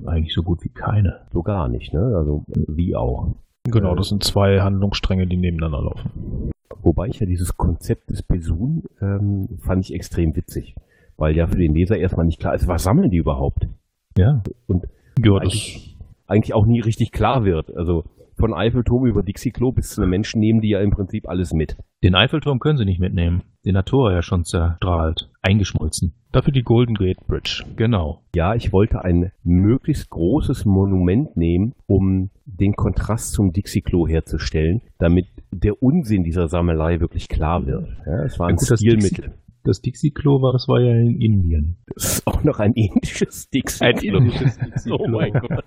Eigentlich 0.04 0.34
so 0.34 0.42
gut 0.42 0.62
wie 0.62 0.68
keine. 0.68 1.26
So 1.32 1.42
gar 1.42 1.68
nicht, 1.68 1.94
ne? 1.94 2.14
Also 2.16 2.44
wie 2.48 2.94
auch. 2.94 3.34
Genau, 3.64 3.94
das 3.94 4.10
sind 4.10 4.22
zwei 4.22 4.60
Handlungsstränge, 4.60 5.26
die 5.26 5.38
nebeneinander 5.38 5.82
laufen. 5.82 6.50
Wobei 6.82 7.08
ich 7.08 7.18
ja 7.18 7.26
dieses 7.26 7.56
Konzept 7.56 8.10
des 8.10 8.22
Besun 8.22 8.82
ähm, 9.00 9.48
fand 9.62 9.84
ich 9.86 9.94
extrem 9.94 10.36
witzig 10.36 10.74
weil 11.16 11.36
ja 11.36 11.46
für 11.46 11.58
den 11.58 11.74
Leser 11.74 11.96
erstmal 11.96 12.26
nicht 12.26 12.40
klar 12.40 12.54
ist, 12.54 12.68
was 12.68 12.82
sammeln 12.82 13.10
die 13.10 13.18
überhaupt? 13.18 13.68
Ja. 14.16 14.42
Und 14.66 14.86
ja, 15.22 15.36
eigentlich, 15.36 15.96
eigentlich 16.26 16.54
auch 16.54 16.66
nie 16.66 16.80
richtig 16.80 17.12
klar 17.12 17.44
wird. 17.44 17.74
Also 17.76 18.04
von 18.36 18.52
Eiffelturm 18.52 19.06
über 19.06 19.22
Dixie-Klo 19.22 19.72
bis 19.72 19.90
zu 19.90 20.00
den 20.00 20.10
Menschen 20.10 20.40
nehmen 20.40 20.60
die 20.60 20.70
ja 20.70 20.80
im 20.80 20.90
Prinzip 20.90 21.28
alles 21.28 21.52
mit. 21.52 21.76
Den 22.02 22.14
Eiffelturm 22.14 22.58
können 22.58 22.78
sie 22.78 22.84
nicht 22.84 23.00
mitnehmen. 23.00 23.42
Den 23.64 23.76
hat 23.76 23.86
Thor 23.86 24.12
ja 24.12 24.22
schon 24.22 24.44
zerstrahlt, 24.44 25.30
eingeschmolzen. 25.40 26.14
Dafür 26.32 26.52
die 26.52 26.62
Golden 26.62 26.94
Gate 26.96 27.24
Bridge. 27.28 27.64
Genau. 27.76 28.22
Ja, 28.34 28.54
ich 28.54 28.72
wollte 28.72 29.04
ein 29.04 29.30
möglichst 29.44 30.10
großes 30.10 30.64
Monument 30.64 31.36
nehmen, 31.36 31.74
um 31.86 32.30
den 32.44 32.74
Kontrast 32.74 33.32
zum 33.32 33.52
Dixie-Klo 33.52 34.08
herzustellen, 34.08 34.82
damit 34.98 35.26
der 35.52 35.80
Unsinn 35.80 36.24
dieser 36.24 36.48
Sammelei 36.48 36.98
wirklich 36.98 37.28
klar 37.28 37.66
wird. 37.66 37.86
Ja, 38.04 38.24
es 38.24 38.38
war 38.38 38.48
ein 38.48 38.58
Stilmittel. 38.58 39.32
Das 39.64 39.80
Dixie-Klo 39.80 40.42
war, 40.42 40.52
das 40.52 40.68
war 40.68 40.80
ja 40.80 40.92
in 40.92 41.20
Indien. 41.20 41.78
Das 41.94 42.04
ist 42.04 42.26
auch 42.26 42.44
noch 42.44 42.60
ein 42.60 42.74
indisches 42.74 43.48
Dixie-Klo. 43.48 44.18
Ein 44.18 44.24
indisches 44.24 44.58
Dixie-Klo. 44.64 44.98
oh 45.00 45.08
mein 45.08 45.32
Gott. 45.32 45.64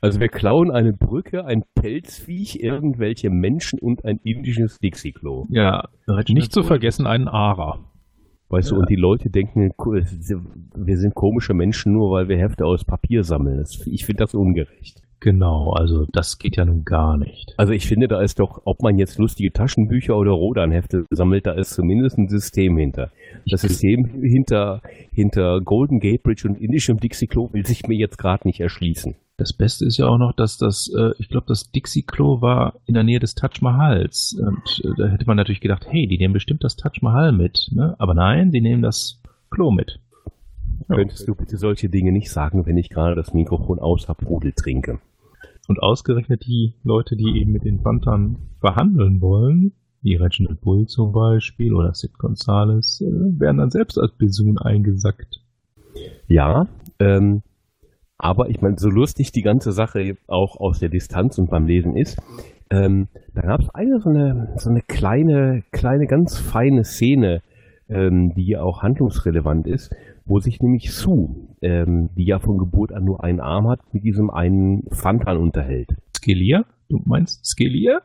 Also 0.00 0.18
wir 0.18 0.28
klauen 0.28 0.70
eine 0.70 0.94
Brücke, 0.94 1.44
ein 1.44 1.62
Pelzviech, 1.74 2.56
irgendwelche 2.60 3.28
Menschen 3.28 3.78
und 3.78 4.04
ein 4.06 4.18
indisches 4.24 4.78
Dixie-Klo. 4.78 5.46
Ja, 5.50 5.88
nicht 6.28 6.52
zu 6.52 6.62
vergessen 6.62 7.06
einen 7.06 7.28
Ara. 7.28 7.84
Weißt 8.48 8.70
ja. 8.70 8.76
du, 8.76 8.80
und 8.80 8.90
die 8.90 8.96
Leute 8.96 9.30
denken, 9.30 9.72
wir 9.78 10.98
sind 10.98 11.14
komische 11.14 11.54
Menschen 11.54 11.92
nur, 11.92 12.10
weil 12.10 12.28
wir 12.28 12.38
Hefte 12.38 12.64
aus 12.64 12.84
Papier 12.84 13.24
sammeln. 13.24 13.64
Ich 13.86 14.06
finde 14.06 14.24
das 14.24 14.34
ungerecht. 14.34 15.02
Genau, 15.22 15.70
also 15.70 16.04
das 16.10 16.38
geht 16.38 16.56
ja 16.56 16.64
nun 16.64 16.84
gar 16.84 17.16
nicht. 17.16 17.54
Also 17.56 17.72
ich 17.72 17.86
finde, 17.86 18.08
da 18.08 18.20
ist 18.20 18.40
doch, 18.40 18.62
ob 18.64 18.82
man 18.82 18.98
jetzt 18.98 19.18
lustige 19.18 19.52
Taschenbücher 19.52 20.16
oder 20.16 20.32
Rodan-Hefte 20.32 21.06
sammelt, 21.10 21.46
da 21.46 21.52
ist 21.52 21.74
zumindest 21.74 22.18
ein 22.18 22.28
System 22.28 22.76
hinter. 22.76 23.12
Das 23.46 23.60
System 23.60 24.04
hinter, 24.20 24.82
hinter 25.12 25.60
Golden 25.60 26.00
Gate 26.00 26.24
Bridge 26.24 26.48
und 26.48 26.60
indischem 26.60 26.96
Dixie-Klo 26.96 27.50
will 27.52 27.64
sich 27.64 27.86
mir 27.86 27.96
jetzt 27.96 28.18
gerade 28.18 28.48
nicht 28.48 28.58
erschließen. 28.58 29.14
Das 29.36 29.52
Beste 29.52 29.86
ist 29.86 29.96
ja 29.96 30.08
auch 30.08 30.18
noch, 30.18 30.32
dass 30.32 30.58
das, 30.58 30.90
äh, 30.98 31.12
ich 31.18 31.28
glaube, 31.28 31.46
das 31.46 31.70
Dixie-Klo 31.70 32.42
war 32.42 32.74
in 32.86 32.94
der 32.94 33.04
Nähe 33.04 33.20
des 33.20 33.36
Taj 33.36 33.60
Mahals. 33.60 34.36
Und 34.40 34.84
äh, 34.84 34.88
da 34.98 35.06
hätte 35.06 35.26
man 35.26 35.36
natürlich 35.36 35.60
gedacht, 35.60 35.86
hey, 35.88 36.08
die 36.08 36.18
nehmen 36.18 36.34
bestimmt 36.34 36.64
das 36.64 36.74
Taj 36.74 36.98
Mahal 37.00 37.30
mit. 37.30 37.68
Ne? 37.70 37.94
Aber 38.00 38.14
nein, 38.14 38.50
die 38.50 38.60
nehmen 38.60 38.82
das 38.82 39.22
Klo 39.52 39.70
mit. 39.70 40.00
Könntest 40.88 41.28
du 41.28 41.36
bitte 41.36 41.58
solche 41.58 41.88
Dinge 41.88 42.10
nicht 42.10 42.32
sagen, 42.32 42.66
wenn 42.66 42.76
ich 42.76 42.90
gerade 42.90 43.14
das 43.14 43.32
Mikrofon 43.32 43.78
aus 43.78 44.04
Pudel 44.04 44.52
trinke? 44.52 44.98
Und 45.68 45.80
ausgerechnet 45.80 46.44
die 46.46 46.74
Leute, 46.82 47.16
die 47.16 47.38
eben 47.40 47.52
mit 47.52 47.64
den 47.64 47.82
Panthern 47.82 48.36
verhandeln 48.60 49.20
wollen, 49.20 49.72
wie 50.02 50.16
Reginald 50.16 50.60
Bull 50.60 50.86
zum 50.86 51.12
Beispiel 51.12 51.72
oder 51.72 51.94
Sid 51.94 52.18
Gonzalez, 52.18 53.00
äh, 53.00 53.06
werden 53.38 53.58
dann 53.58 53.70
selbst 53.70 53.98
als 53.98 54.12
Besun 54.12 54.58
eingesackt. 54.58 55.40
Ja, 56.26 56.66
ähm, 56.98 57.42
aber 58.18 58.50
ich 58.50 58.60
meine, 58.60 58.78
so 58.78 58.88
lustig 58.88 59.32
die 59.32 59.42
ganze 59.42 59.72
Sache 59.72 60.16
auch 60.26 60.56
aus 60.56 60.78
der 60.78 60.88
Distanz 60.88 61.38
und 61.38 61.50
beim 61.50 61.66
Lesen 61.66 61.96
ist, 61.96 62.20
ähm, 62.70 63.08
da 63.34 63.42
gab 63.42 63.60
es 63.60 63.68
eine 63.70 64.00
so 64.00 64.08
eine 64.08 64.54
so 64.56 64.70
eine 64.70 64.80
kleine, 64.80 65.62
kleine, 65.72 66.06
ganz 66.06 66.38
feine 66.38 66.84
Szene, 66.84 67.42
ähm, 67.88 68.32
die 68.34 68.56
auch 68.56 68.82
handlungsrelevant 68.82 69.66
ist, 69.66 69.94
wo 70.24 70.40
sich 70.40 70.60
nämlich 70.62 70.92
Sue, 70.94 71.48
ähm, 71.62 72.10
die 72.16 72.24
ja 72.24 72.38
von 72.38 72.58
Geburt 72.58 72.92
an 72.92 73.04
nur 73.04 73.24
einen 73.24 73.40
Arm 73.40 73.68
hat, 73.68 73.80
mit 73.94 74.04
diesem 74.04 74.30
einen 74.30 74.84
Fantan 74.90 75.38
unterhält. 75.38 75.94
Skelier? 76.16 76.66
Du 76.88 77.00
meinst 77.04 77.44
Skelier? 77.46 78.02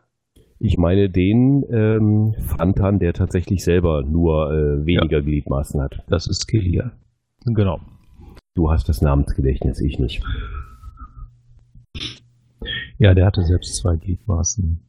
Ich 0.60 0.78
meine 0.78 1.10
den 1.10 1.64
ähm, 1.70 2.34
Fantan, 2.39 2.99
der 2.99 3.14
tatsächlich 3.14 3.64
selber 3.64 4.03
nur 4.03 4.51
äh, 4.51 4.86
weniger 4.86 5.18
ja. 5.18 5.24
Gliedmaßen 5.24 5.82
hat. 5.82 6.03
Das 6.08 6.28
ist 6.28 6.43
Skelier. 6.43 6.93
Genau. 7.45 7.80
Du 8.55 8.72
hast 8.72 8.89
das 8.89 9.01
Namensgedächtnis, 9.01 9.80
ich 9.82 9.99
nicht. 9.99 10.24
Ja, 12.97 13.14
der 13.14 13.28
hatte 13.28 13.43
selbst 13.43 13.76
zwei 13.76 13.95
Gliedmaßen 13.97 14.80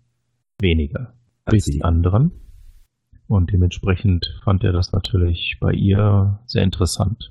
weniger 0.58 1.12
als 1.44 1.66
die 1.66 1.84
anderen. 1.84 2.32
Und 3.26 3.52
dementsprechend 3.52 4.40
fand 4.42 4.64
er 4.64 4.72
das 4.72 4.92
natürlich 4.92 5.58
bei 5.60 5.72
ihr 5.72 6.40
sehr 6.46 6.62
interessant, 6.62 7.30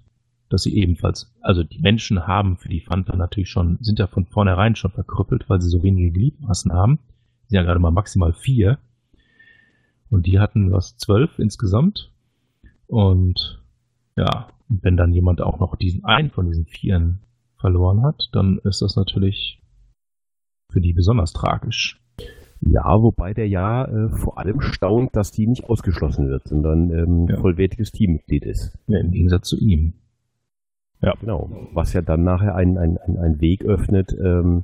dass 0.50 0.64
sie 0.64 0.76
ebenfalls, 0.76 1.34
also 1.41 1.64
die 1.64 1.80
Menschen 1.80 2.26
haben 2.28 2.58
für 2.58 2.70
die 2.70 2.82
Fanta 2.82 3.16
natürlich 3.16 3.50
schon, 3.50 3.78
sind 3.82 4.00
ja 4.00 4.08
von 4.08 4.26
vornherein 4.26 4.76
schon 4.76 4.91
verkrüppelt, 4.91 5.50
weil 5.50 5.62
sie 5.62 5.70
so 5.70 5.84
wenige 5.84 6.12
Gliedmaßen 6.12 6.72
haben. 6.72 7.00
Sie 7.43 7.50
sind 7.50 7.58
ja 7.58 7.64
gerade 7.64 7.80
mal 7.80 7.91
maximal 7.91 8.34
vier. 8.34 8.80
Und 10.10 10.26
die 10.26 10.39
hatten 10.39 10.72
was 10.72 10.95
zwölf 10.98 11.38
insgesamt. 11.38 12.12
Und 12.88 13.62
ja, 14.16 14.48
wenn 14.70 14.98
dann 14.98 15.14
jemand 15.14 15.41
auch 15.41 15.60
noch 15.60 15.76
diesen 15.76 16.06
einen 16.06 16.32
von 16.32 16.48
diesen 16.48 16.66
Vieren 16.66 17.20
verloren 17.60 18.04
hat, 18.04 18.30
dann 18.32 18.60
ist 18.64 18.82
das 18.82 18.95
natürlich 18.95 19.62
für 20.72 20.82
die 20.82 20.93
besonders 20.93 21.34
tragisch. 21.34 22.02
Ja, 22.62 23.02
wobei 23.02 23.34
der 23.34 23.48
ja 23.48 23.86
äh, 23.86 24.10
vor 24.10 24.39
allem 24.39 24.62
staunt, 24.62 25.16
dass 25.16 25.32
die 25.32 25.48
nicht 25.48 25.66
ausgeschlossen 25.66 26.28
wird, 26.28 26.48
sondern 26.48 26.89
ähm, 26.91 27.28
ja. 27.30 27.39
vollwertiges 27.39 27.91
Teammitglied 27.91 28.45
ist. 28.45 28.78
Ja, 28.88 29.00
im 29.00 29.12
Gegensatz 29.12 29.50
zu 29.50 29.58
ihm. 29.58 29.93
Ja. 31.02 31.14
Genau. 31.20 31.50
Was 31.74 31.93
ja 31.93 32.02
dann 32.02 32.24
nachher 32.24 32.56
einen 32.56 32.78
ein, 32.78 32.98
ein 32.98 33.39
Weg 33.39 33.66
öffnet, 33.66 34.16
ähm, 34.20 34.64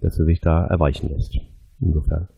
dass 0.00 0.18
er 0.18 0.26
sich 0.26 0.40
da 0.40 0.66
erweichen 0.66 1.08
lässt. 1.08 1.38
Insofern 1.80 2.28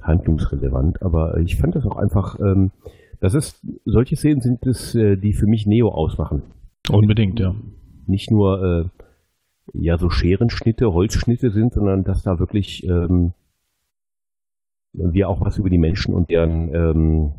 handlungsrelevant. 0.00 1.02
Aber 1.02 1.38
ich 1.38 1.56
fand 1.56 1.74
das 1.74 1.86
auch 1.86 1.96
einfach, 1.96 2.38
ähm, 2.40 2.70
das 3.20 3.34
ist, 3.34 3.64
solche 3.84 4.16
Szenen 4.16 4.40
sind 4.40 4.66
es, 4.66 4.94
äh, 4.94 5.16
die 5.16 5.32
für 5.32 5.46
mich 5.46 5.66
Neo 5.66 5.88
ausmachen. 5.88 6.42
Unbedingt, 6.90 7.38
ja. 7.40 7.54
Nicht 8.06 8.30
nur 8.30 8.62
äh, 8.62 8.84
ja 9.72 9.96
so 9.96 10.10
Scherenschnitte, 10.10 10.92
Holzschnitte 10.92 11.50
sind, 11.50 11.72
sondern 11.72 12.04
dass 12.04 12.22
da 12.22 12.38
wirklich 12.38 12.86
ähm, 12.86 13.32
wir 14.92 15.28
auch 15.28 15.40
was 15.40 15.58
über 15.58 15.70
die 15.70 15.78
Menschen 15.78 16.14
und 16.14 16.30
deren 16.30 16.74
ähm, 16.74 17.32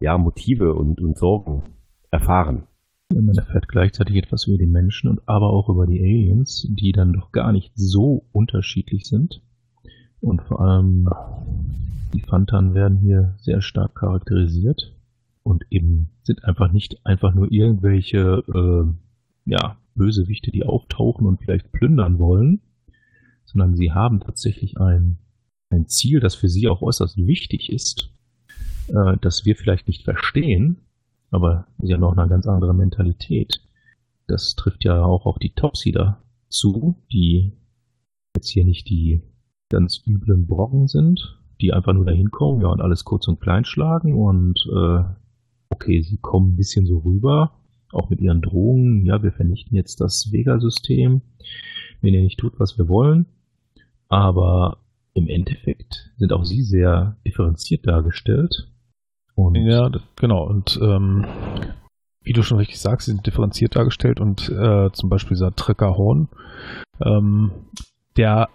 ja, 0.00 0.18
Motive 0.18 0.74
und, 0.74 1.00
und 1.00 1.16
Sorgen 1.16 1.62
erfahren. 2.10 2.64
Man 3.14 3.36
erfährt 3.36 3.68
gleichzeitig 3.68 4.16
etwas 4.16 4.46
über 4.46 4.58
die 4.58 4.66
Menschen 4.66 5.08
und 5.08 5.28
aber 5.28 5.50
auch 5.50 5.68
über 5.68 5.86
die 5.86 6.00
Aliens, 6.00 6.66
die 6.68 6.92
dann 6.92 7.12
doch 7.12 7.32
gar 7.32 7.52
nicht 7.52 7.72
so 7.74 8.26
unterschiedlich 8.32 9.06
sind. 9.06 9.42
Und 10.20 10.42
vor 10.42 10.60
allem 10.60 11.08
die 12.12 12.20
Fantan 12.20 12.74
werden 12.74 12.98
hier 12.98 13.34
sehr 13.38 13.62
stark 13.62 13.94
charakterisiert 13.94 14.94
und 15.42 15.64
eben 15.70 16.10
sind 16.22 16.44
einfach 16.44 16.72
nicht 16.72 17.04
einfach 17.06 17.34
nur 17.34 17.50
irgendwelche 17.52 18.42
äh, 18.52 19.50
ja, 19.50 19.76
Bösewichte, 19.94 20.50
die 20.50 20.64
auftauchen 20.64 21.26
und 21.26 21.40
vielleicht 21.40 21.70
plündern 21.72 22.18
wollen, 22.18 22.60
sondern 23.44 23.76
sie 23.76 23.92
haben 23.92 24.20
tatsächlich 24.20 24.78
ein 24.78 25.18
ein 25.70 25.88
Ziel, 25.88 26.20
das 26.20 26.34
für 26.34 26.48
sie 26.48 26.68
auch 26.68 26.82
äußerst 26.82 27.16
wichtig 27.16 27.70
ist, 27.70 28.10
äh, 28.88 29.16
das 29.20 29.44
wir 29.44 29.56
vielleicht 29.56 29.88
nicht 29.88 30.04
verstehen, 30.04 30.78
aber 31.36 31.66
sie 31.78 31.94
haben 31.94 32.02
auch 32.02 32.16
eine 32.16 32.28
ganz 32.28 32.46
andere 32.46 32.74
Mentalität. 32.74 33.60
Das 34.26 34.54
trifft 34.56 34.84
ja 34.84 35.04
auch 35.04 35.26
auf 35.26 35.38
die 35.38 35.54
Topsider 35.54 36.22
zu, 36.48 36.96
die 37.12 37.52
jetzt 38.36 38.48
hier 38.48 38.64
nicht 38.64 38.88
die 38.88 39.22
ganz 39.68 40.02
üblen 40.06 40.46
Brocken 40.46 40.88
sind, 40.88 41.38
die 41.60 41.72
einfach 41.72 41.92
nur 41.92 42.04
dahin 42.04 42.30
kommen, 42.30 42.60
ja, 42.60 42.68
und 42.68 42.80
alles 42.80 43.04
kurz 43.04 43.28
und 43.28 43.40
klein 43.40 43.64
schlagen 43.64 44.14
und 44.14 44.58
äh, 44.74 45.04
okay, 45.70 46.02
sie 46.02 46.18
kommen 46.18 46.52
ein 46.52 46.56
bisschen 46.56 46.86
so 46.86 46.98
rüber, 46.98 47.52
auch 47.92 48.10
mit 48.10 48.20
ihren 48.20 48.42
Drohungen, 48.42 49.04
ja, 49.04 49.22
wir 49.22 49.32
vernichten 49.32 49.76
jetzt 49.76 50.00
das 50.00 50.32
Vega-System, 50.32 51.22
wenn 52.00 52.14
ihr 52.14 52.22
nicht 52.22 52.38
tut, 52.38 52.58
was 52.58 52.78
wir 52.78 52.88
wollen. 52.88 53.26
Aber 54.08 54.78
im 55.14 55.28
Endeffekt 55.28 56.12
sind 56.16 56.32
auch 56.32 56.44
sie 56.44 56.62
sehr 56.62 57.16
differenziert 57.26 57.86
dargestellt. 57.86 58.70
Und 59.36 59.54
ja, 59.54 59.90
genau. 60.16 60.44
Und 60.44 60.78
ähm, 60.82 61.24
wie 62.22 62.32
du 62.32 62.42
schon 62.42 62.58
richtig 62.58 62.80
sagst, 62.80 63.06
sie 63.06 63.12
sind 63.12 63.26
differenziert 63.26 63.76
dargestellt 63.76 64.18
und 64.18 64.48
äh, 64.48 64.90
zum 64.92 65.08
Beispiel 65.08 65.36
dieser 65.36 65.52
Horn, 65.80 66.28
ähm, 67.00 67.52
der 68.16 68.48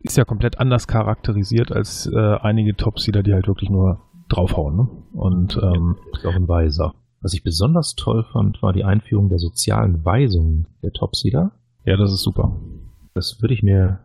ist 0.00 0.16
ja 0.16 0.24
komplett 0.24 0.58
anders 0.58 0.88
charakterisiert 0.88 1.70
als 1.70 2.06
äh, 2.06 2.36
einige 2.40 2.74
Topseeder, 2.74 3.22
die 3.22 3.32
halt 3.32 3.46
wirklich 3.46 3.70
nur 3.70 4.00
draufhauen. 4.28 4.76
Ne? 4.76 4.88
Und 5.12 5.56
ähm, 5.62 5.96
ist 6.12 6.26
auch 6.26 6.34
ein 6.34 6.48
Weiser. 6.48 6.94
Was 7.20 7.34
ich 7.34 7.44
besonders 7.44 7.94
toll 7.94 8.24
fand, 8.32 8.60
war 8.62 8.72
die 8.72 8.82
Einführung 8.82 9.28
der 9.28 9.38
sozialen 9.38 10.04
Weisungen 10.04 10.66
der 10.82 10.92
Topseeder. 10.92 11.52
Ja, 11.84 11.96
das 11.96 12.12
ist 12.12 12.22
super. 12.22 12.60
Das 13.14 13.40
würde 13.40 13.54
ich 13.54 13.62
mir 13.62 14.00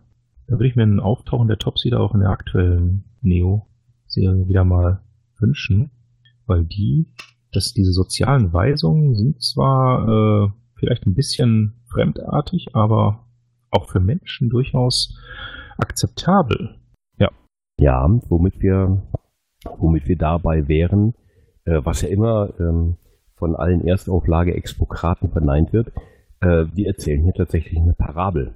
da 0.47 0.53
würde 0.53 0.67
ich 0.67 0.75
mir 0.75 0.83
ein 0.83 1.01
Auftauchen 1.01 1.49
der 1.49 1.57
Topseeder 1.57 1.99
auch 1.99 2.13
in 2.13 2.21
der 2.21 2.29
aktuellen 2.29 3.03
Neo-Serie 3.21 4.47
wieder 4.47 4.63
mal 4.63 5.01
wünschen, 5.39 5.91
weil 6.47 6.65
die, 6.65 7.07
dass 7.51 7.73
diese 7.73 7.91
sozialen 7.91 8.53
Weisungen 8.53 9.15
sind 9.15 9.41
zwar 9.41 10.07
äh, 10.07 10.51
vielleicht 10.75 11.05
ein 11.05 11.15
bisschen 11.15 11.83
fremdartig, 11.91 12.69
aber 12.73 13.27
auch 13.69 13.89
für 13.89 13.99
Menschen 13.99 14.49
durchaus 14.49 15.17
akzeptabel. 15.77 16.75
Ja. 17.17 17.29
Ja, 17.79 18.07
womit 18.29 18.59
wir, 18.61 19.03
womit 19.77 20.07
wir 20.07 20.17
dabei 20.17 20.67
wären, 20.67 21.13
äh, 21.65 21.81
was 21.83 22.01
ja 22.01 22.09
immer 22.09 22.53
ähm, 22.59 22.97
von 23.35 23.55
allen 23.55 23.85
Erstauflage-Expokraten 23.85 25.31
verneint 25.31 25.73
wird, 25.73 25.89
äh, 26.41 26.65
wir 26.73 26.87
erzählen 26.87 27.23
hier 27.23 27.33
tatsächlich 27.33 27.79
eine 27.79 27.93
Parabel. 27.93 28.55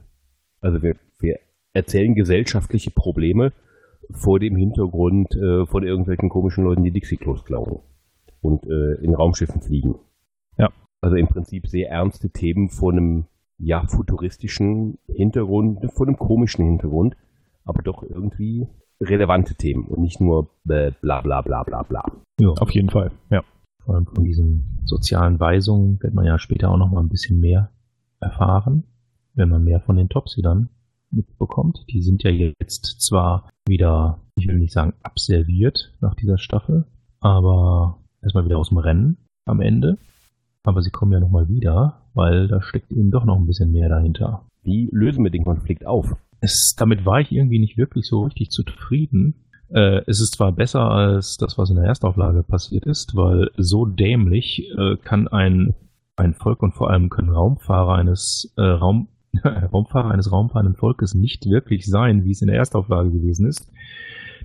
Also 0.59 0.81
wir, 0.81 0.95
wir 1.19 1.39
erzählen 1.73 2.15
gesellschaftliche 2.15 2.91
Probleme 2.91 3.53
vor 4.09 4.39
dem 4.39 4.55
Hintergrund 4.55 5.35
äh, 5.35 5.65
von 5.65 5.83
irgendwelchen 5.83 6.29
komischen 6.29 6.63
Leuten, 6.63 6.83
die 6.83 6.91
Dixie-Klos 6.91 7.45
klauen 7.45 7.79
und 8.41 8.65
äh, 8.65 8.95
in 9.01 9.15
Raumschiffen 9.15 9.61
fliegen. 9.61 9.95
Ja. 10.57 10.69
Also 11.01 11.15
im 11.15 11.27
Prinzip 11.27 11.67
sehr 11.67 11.89
ernste 11.89 12.29
Themen 12.29 12.69
vor 12.69 12.91
einem 12.91 13.25
ja 13.57 13.85
futuristischen 13.87 14.97
Hintergrund, 15.07 15.85
vor 15.93 16.07
einem 16.07 16.17
komischen 16.17 16.65
Hintergrund, 16.65 17.15
aber 17.63 17.83
doch 17.83 18.03
irgendwie 18.03 18.67
relevante 18.99 19.55
Themen 19.55 19.85
und 19.85 20.01
nicht 20.01 20.19
nur 20.19 20.49
bla 20.63 20.91
bla 21.01 21.41
bla 21.41 21.63
bla 21.63 21.83
bla. 21.83 22.03
Ja, 22.39 22.49
auf 22.49 22.71
jeden 22.71 22.89
Fall, 22.89 23.11
ja. 23.29 23.43
Vor 23.83 23.95
allem 23.95 24.05
von 24.05 24.23
diesen 24.23 24.79
sozialen 24.85 25.39
Weisungen 25.39 26.01
wird 26.01 26.13
man 26.13 26.25
ja 26.25 26.37
später 26.37 26.69
auch 26.69 26.77
noch 26.77 26.91
mal 26.91 26.99
ein 26.99 27.09
bisschen 27.09 27.39
mehr 27.39 27.71
erfahren, 28.19 28.83
wenn 29.33 29.49
man 29.49 29.63
mehr 29.63 29.79
von 29.79 29.95
den 29.95 30.09
Topsy 30.09 30.41
dann 30.41 30.69
mitbekommt. 31.11 31.85
Die 31.89 32.01
sind 32.01 32.23
ja 32.23 32.31
jetzt 32.31 33.01
zwar 33.01 33.49
wieder, 33.67 34.19
ich 34.35 34.47
will 34.47 34.57
nicht 34.57 34.73
sagen 34.73 34.93
abserviert 35.03 35.93
nach 36.01 36.15
dieser 36.15 36.37
Staffel, 36.37 36.85
aber 37.19 37.99
erstmal 38.21 38.45
wieder 38.45 38.57
aus 38.57 38.69
dem 38.69 38.77
Rennen 38.77 39.17
am 39.45 39.61
Ende. 39.61 39.97
Aber 40.63 40.81
sie 40.81 40.91
kommen 40.91 41.11
ja 41.11 41.19
nochmal 41.19 41.47
wieder, 41.49 42.01
weil 42.13 42.47
da 42.47 42.61
steckt 42.61 42.91
eben 42.91 43.11
doch 43.11 43.25
noch 43.25 43.37
ein 43.37 43.47
bisschen 43.47 43.71
mehr 43.71 43.89
dahinter. 43.89 44.45
Wie 44.63 44.89
lösen 44.91 45.23
wir 45.23 45.31
den 45.31 45.43
Konflikt 45.43 45.85
auf? 45.85 46.15
Es, 46.39 46.75
damit 46.77 47.05
war 47.05 47.19
ich 47.19 47.31
irgendwie 47.31 47.59
nicht 47.59 47.77
wirklich 47.77 48.07
so 48.07 48.23
richtig 48.23 48.51
zufrieden. 48.51 49.45
Äh, 49.69 50.01
es 50.07 50.21
ist 50.21 50.35
zwar 50.35 50.51
besser 50.51 50.89
als 50.91 51.37
das, 51.37 51.57
was 51.57 51.69
in 51.69 51.77
der 51.77 51.85
Erstauflage 51.85 52.43
passiert 52.43 52.85
ist, 52.85 53.15
weil 53.15 53.49
so 53.57 53.85
dämlich 53.85 54.67
äh, 54.77 54.97
kann 54.97 55.27
ein, 55.27 55.73
ein 56.15 56.33
Volk 56.33 56.61
und 56.61 56.73
vor 56.73 56.89
allem 56.89 57.09
können 57.09 57.29
Raumfahrer 57.29 57.95
eines 57.95 58.53
äh, 58.57 58.61
Raum, 58.61 59.07
Raumfahrer 59.43 60.11
eines 60.11 60.31
raumfahrenden 60.31 60.75
Volkes 60.75 61.13
nicht 61.13 61.45
wirklich 61.45 61.87
sein, 61.87 62.25
wie 62.25 62.31
es 62.31 62.41
in 62.41 62.47
der 62.47 62.57
Erstauflage 62.57 63.11
gewesen 63.11 63.47
ist. 63.47 63.71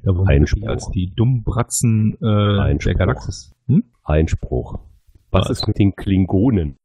Da 0.02 0.14
wurden 0.14 0.28
Einspruch. 0.28 0.68
als 0.68 0.90
die 0.90 1.12
Dummbratzen 1.14 2.16
äh, 2.20 2.26
Einspruch. 2.60 2.84
der 2.90 2.94
Galaxis. 2.94 3.54
Hm? 3.66 3.84
Einspruch. 4.04 4.78
Was, 5.30 5.48
Was 5.48 5.58
ist 5.58 5.66
mit 5.68 5.78
den 5.78 5.94
Klingonen? 5.96 6.76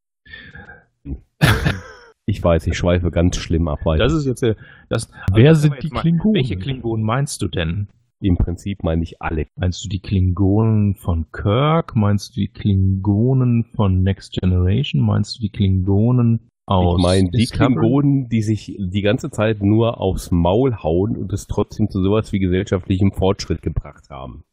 Ich 2.26 2.42
weiß, 2.42 2.66
ich 2.68 2.76
schweife 2.76 3.10
ganz 3.10 3.36
schlimm 3.36 3.68
ab. 3.68 3.84
Weiter. 3.84 4.04
Das 4.04 4.12
ist 4.12 4.26
jetzt 4.26 4.44
das. 4.88 5.10
Wer 5.32 5.54
sind 5.54 5.82
die 5.82 5.90
Klingonen? 5.90 6.34
Welche 6.34 6.56
Klingonen 6.56 7.04
meinst 7.04 7.42
du 7.42 7.48
denn? 7.48 7.88
Im 8.20 8.36
Prinzip 8.36 8.84
meine 8.84 9.02
ich 9.02 9.20
alle. 9.20 9.46
Meinst 9.56 9.84
du 9.84 9.88
die 9.88 9.98
Klingonen 10.00 10.94
von 10.94 11.26
Kirk? 11.32 11.96
Meinst 11.96 12.36
du 12.36 12.40
die 12.40 12.48
Klingonen 12.48 13.64
von 13.74 14.02
Next 14.04 14.32
Generation? 14.40 15.02
Meinst 15.02 15.36
du 15.36 15.40
die 15.40 15.50
Klingonen 15.50 16.48
aus 16.66 16.98
Ich 16.98 17.02
meine 17.02 17.30
die 17.30 17.46
Klingonen, 17.46 18.28
die 18.28 18.42
sich 18.42 18.76
die 18.78 19.02
ganze 19.02 19.30
Zeit 19.30 19.62
nur 19.62 20.00
aufs 20.00 20.30
Maul 20.30 20.76
hauen 20.82 21.16
und 21.16 21.32
es 21.32 21.46
trotzdem 21.46 21.90
zu 21.90 22.02
sowas 22.02 22.32
wie 22.32 22.38
gesellschaftlichem 22.38 23.12
Fortschritt 23.12 23.62
gebracht 23.62 24.10
haben. 24.10 24.44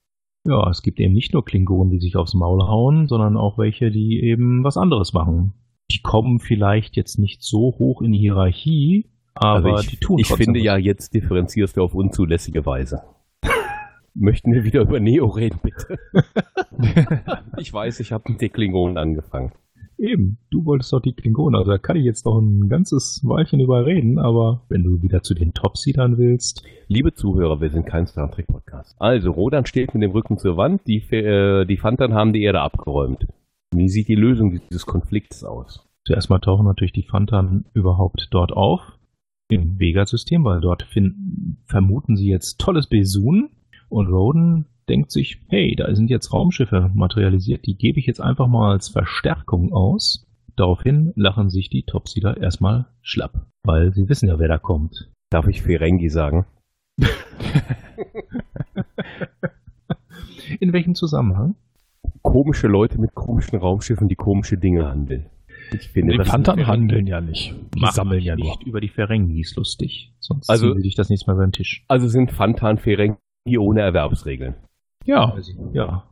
Ja, 0.46 0.70
es 0.70 0.82
gibt 0.82 1.00
eben 1.00 1.14
nicht 1.14 1.34
nur 1.34 1.46
Klingonen, 1.46 1.92
die 1.92 2.00
sich 2.00 2.16
aufs 2.16 2.34
Maul 2.34 2.64
hauen, 2.64 3.08
sondern 3.08 3.38
auch 3.38 3.58
welche, 3.58 3.92
die 3.92 4.22
eben 4.22 4.64
was 4.64 4.78
anderes 4.78 5.14
machen 5.14 5.54
die 5.92 6.02
kommen 6.02 6.40
vielleicht 6.40 6.96
jetzt 6.96 7.18
nicht 7.18 7.42
so 7.42 7.76
hoch 7.80 8.02
in 8.02 8.12
die 8.12 8.20
Hierarchie, 8.20 9.10
aber 9.34 9.78
also 9.78 9.84
ich, 9.84 9.90
die 9.90 9.98
tun 9.98 10.20
Ich 10.20 10.28
finde 10.28 10.60
was. 10.60 10.66
ja, 10.66 10.78
jetzt 10.78 11.14
differenzierst 11.14 11.78
du 11.78 11.84
auf 11.84 11.94
unzulässige 11.94 12.66
Weise. 12.66 13.04
Möchten 14.14 14.52
wir 14.52 14.64
wieder 14.64 14.82
über 14.82 15.00
Neo 15.00 15.28
reden, 15.28 15.60
bitte? 15.64 15.98
ich 17.58 17.72
weiß, 17.72 18.00
ich 18.02 18.12
habe 18.12 18.32
mit 18.32 18.42
den 18.42 18.52
Klingonen 18.52 18.98
angefangen. 18.98 19.54
Eben, 20.00 20.38
du 20.50 20.64
wolltest 20.64 20.94
doch 20.94 21.02
die 21.02 21.12
Klingonen, 21.12 21.60
also 21.60 21.72
da 21.72 21.78
kann 21.78 21.98
ich 21.98 22.06
jetzt 22.06 22.26
noch 22.26 22.40
ein 22.40 22.70
ganzes 22.70 23.20
Weilchen 23.26 23.60
überreden, 23.60 24.18
aber 24.18 24.62
wenn 24.70 24.82
du 24.82 25.02
wieder 25.02 25.24
zu 25.24 25.34
den 25.34 25.54
Topseedern 25.54 26.18
willst. 26.18 26.64
Liebe 26.88 27.14
Zuhörer, 27.14 27.60
wir 27.60 27.70
sind 27.70 27.86
kein 27.86 28.08
Star 28.08 28.32
Trek 28.32 28.48
Podcast. 28.48 28.96
Also, 28.98 29.32
Rodan 29.32 29.66
steht 29.66 29.94
mit 29.94 30.02
dem 30.02 30.12
Rücken 30.12 30.38
zur 30.38 30.56
Wand, 30.56 30.88
die, 30.88 31.00
äh, 31.12 31.66
die 31.66 31.76
Phantom 31.76 32.14
haben 32.14 32.32
die 32.32 32.44
Erde 32.44 32.62
abgeräumt. 32.62 33.28
Wie 33.76 33.90
sieht 33.90 34.08
die 34.08 34.16
Lösung 34.16 34.58
dieses 34.70 34.86
Konflikts 34.86 35.44
aus? 35.44 35.86
Zuerst 36.06 36.30
mal 36.30 36.40
tauchen 36.40 36.66
natürlich 36.66 36.94
die 36.94 37.04
Phantan 37.04 37.66
überhaupt 37.74 38.30
dort 38.32 38.54
auf, 38.54 38.82
im 39.50 39.80
Vega-System, 39.80 40.46
weil 40.46 40.62
dort 40.62 40.84
finden, 40.84 41.58
vermuten 41.66 42.16
sie 42.16 42.30
jetzt 42.30 42.58
tolles 42.58 42.88
Besun 42.88 43.50
und 43.90 44.08
Roden 44.08 44.66
denkt 44.90 45.12
sich, 45.12 45.42
hey, 45.48 45.76
da 45.76 45.94
sind 45.96 46.10
jetzt 46.10 46.34
Raumschiffe 46.34 46.92
materialisiert, 46.94 47.66
die 47.66 47.78
gebe 47.78 48.00
ich 48.00 48.06
jetzt 48.06 48.22
einfach 48.22 48.48
mal 48.48 48.72
als 48.72 48.90
Verstärkung 48.90 49.72
aus. 49.72 50.26
Daraufhin 50.56 51.14
lachen 51.16 51.50
sich 51.50 51.70
die 51.70 51.84
Topsieder 51.84 52.38
erstmal 52.38 52.88
schlapp, 53.02 53.48
weil 53.64 53.94
sie 53.94 54.10
wissen 54.10 54.28
ja, 54.28 54.40
wer 54.40 54.48
da 54.48 54.58
kommt. 54.58 55.10
Darf 55.30 55.48
ich 55.48 55.62
Ferengi 55.62 56.10
sagen? 56.10 56.46
In 60.60 60.74
welchem 60.74 60.96
Zusammenhang? 60.96 61.56
komische 62.22 62.68
Leute 62.68 63.00
mit 63.00 63.16
komischen 63.16 63.60
Raumschiffen, 63.60 64.08
die 64.08 64.16
komische 64.16 64.58
Dinge 64.58 64.88
handeln. 64.88 65.26
Ich 65.74 65.90
finde, 65.90 66.18
die 66.18 66.24
Phantom 66.24 66.66
handeln 66.66 67.06
ja 67.06 67.22
nicht. 67.22 67.54
Die 67.76 67.80
Mach 67.80 67.92
sammeln 67.92 68.22
ja 68.22 68.36
nicht 68.36 68.62
nur. 68.62 68.68
über 68.68 68.82
die 68.82 68.90
Ferengis 68.90 69.56
lustig. 69.56 70.14
Sonst 70.20 70.50
also, 70.50 70.76
will 70.76 70.86
ich 70.86 70.96
das 70.96 71.10
nächste 71.10 71.30
Mal 71.30 71.38
beim 71.38 71.52
Tisch. 71.52 71.84
Also 71.88 72.08
sind 72.08 72.32
Phantan 72.32 72.78
Ferengi 72.78 73.18
ohne 73.58 73.82
Erwerbsregeln. 73.82 74.56
Ja. 75.10 75.36
Ja. 75.74 76.04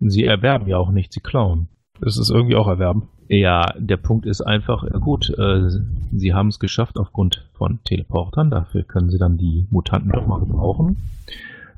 Sie 0.00 0.24
erwerben 0.24 0.66
ja 0.66 0.78
auch 0.78 0.90
nicht, 0.90 1.12
sie 1.12 1.20
klauen. 1.20 1.68
Das 2.00 2.18
ist 2.18 2.30
irgendwie 2.30 2.56
auch 2.56 2.68
erwerben. 2.68 3.08
Ja, 3.28 3.72
der 3.78 3.96
Punkt 3.96 4.26
ist 4.26 4.40
einfach, 4.40 4.84
gut, 5.00 5.30
äh, 5.36 5.68
sie 6.12 6.34
haben 6.34 6.48
es 6.48 6.58
geschafft 6.58 6.98
aufgrund 6.98 7.48
von 7.54 7.80
Teleportern, 7.84 8.50
dafür 8.50 8.84
können 8.84 9.10
sie 9.10 9.18
dann 9.18 9.36
die 9.36 9.66
Mutanten 9.70 10.12
doch 10.12 10.26
mal 10.26 10.38
gebrauchen 10.38 10.96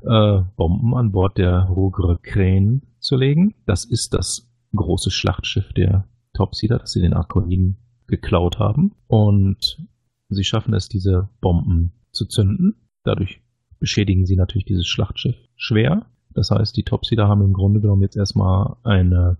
äh, 0.03 0.41
Bomben 0.55 0.93
an 0.95 1.11
Bord 1.11 1.37
der 1.37 1.63
Rogre 1.63 2.19
Krähen 2.21 2.83
zu 2.99 3.15
legen. 3.15 3.55
Das 3.65 3.85
ist 3.85 4.13
das 4.13 4.49
große 4.75 5.11
Schlachtschiff 5.11 5.73
der 5.73 6.07
Topseeder, 6.33 6.79
das 6.79 6.91
sie 6.91 7.01
den 7.01 7.13
Arkoniden 7.13 7.77
geklaut 8.07 8.59
haben. 8.59 8.93
Und 9.07 9.85
sie 10.29 10.43
schaffen 10.43 10.73
es, 10.73 10.89
diese 10.89 11.29
Bomben 11.41 11.93
zu 12.11 12.25
zünden. 12.25 12.75
Dadurch 13.03 13.41
beschädigen 13.79 14.25
sie 14.25 14.35
natürlich 14.35 14.65
dieses 14.65 14.87
Schlachtschiff 14.87 15.35
schwer. 15.55 16.05
Das 16.39 16.51
heißt, 16.51 16.77
die 16.77 16.83
Topseeder 16.83 17.27
haben 17.27 17.41
im 17.41 17.51
Grunde 17.51 17.81
genommen 17.81 18.01
jetzt 18.01 18.15
erstmal 18.15 18.77
eine 18.83 19.35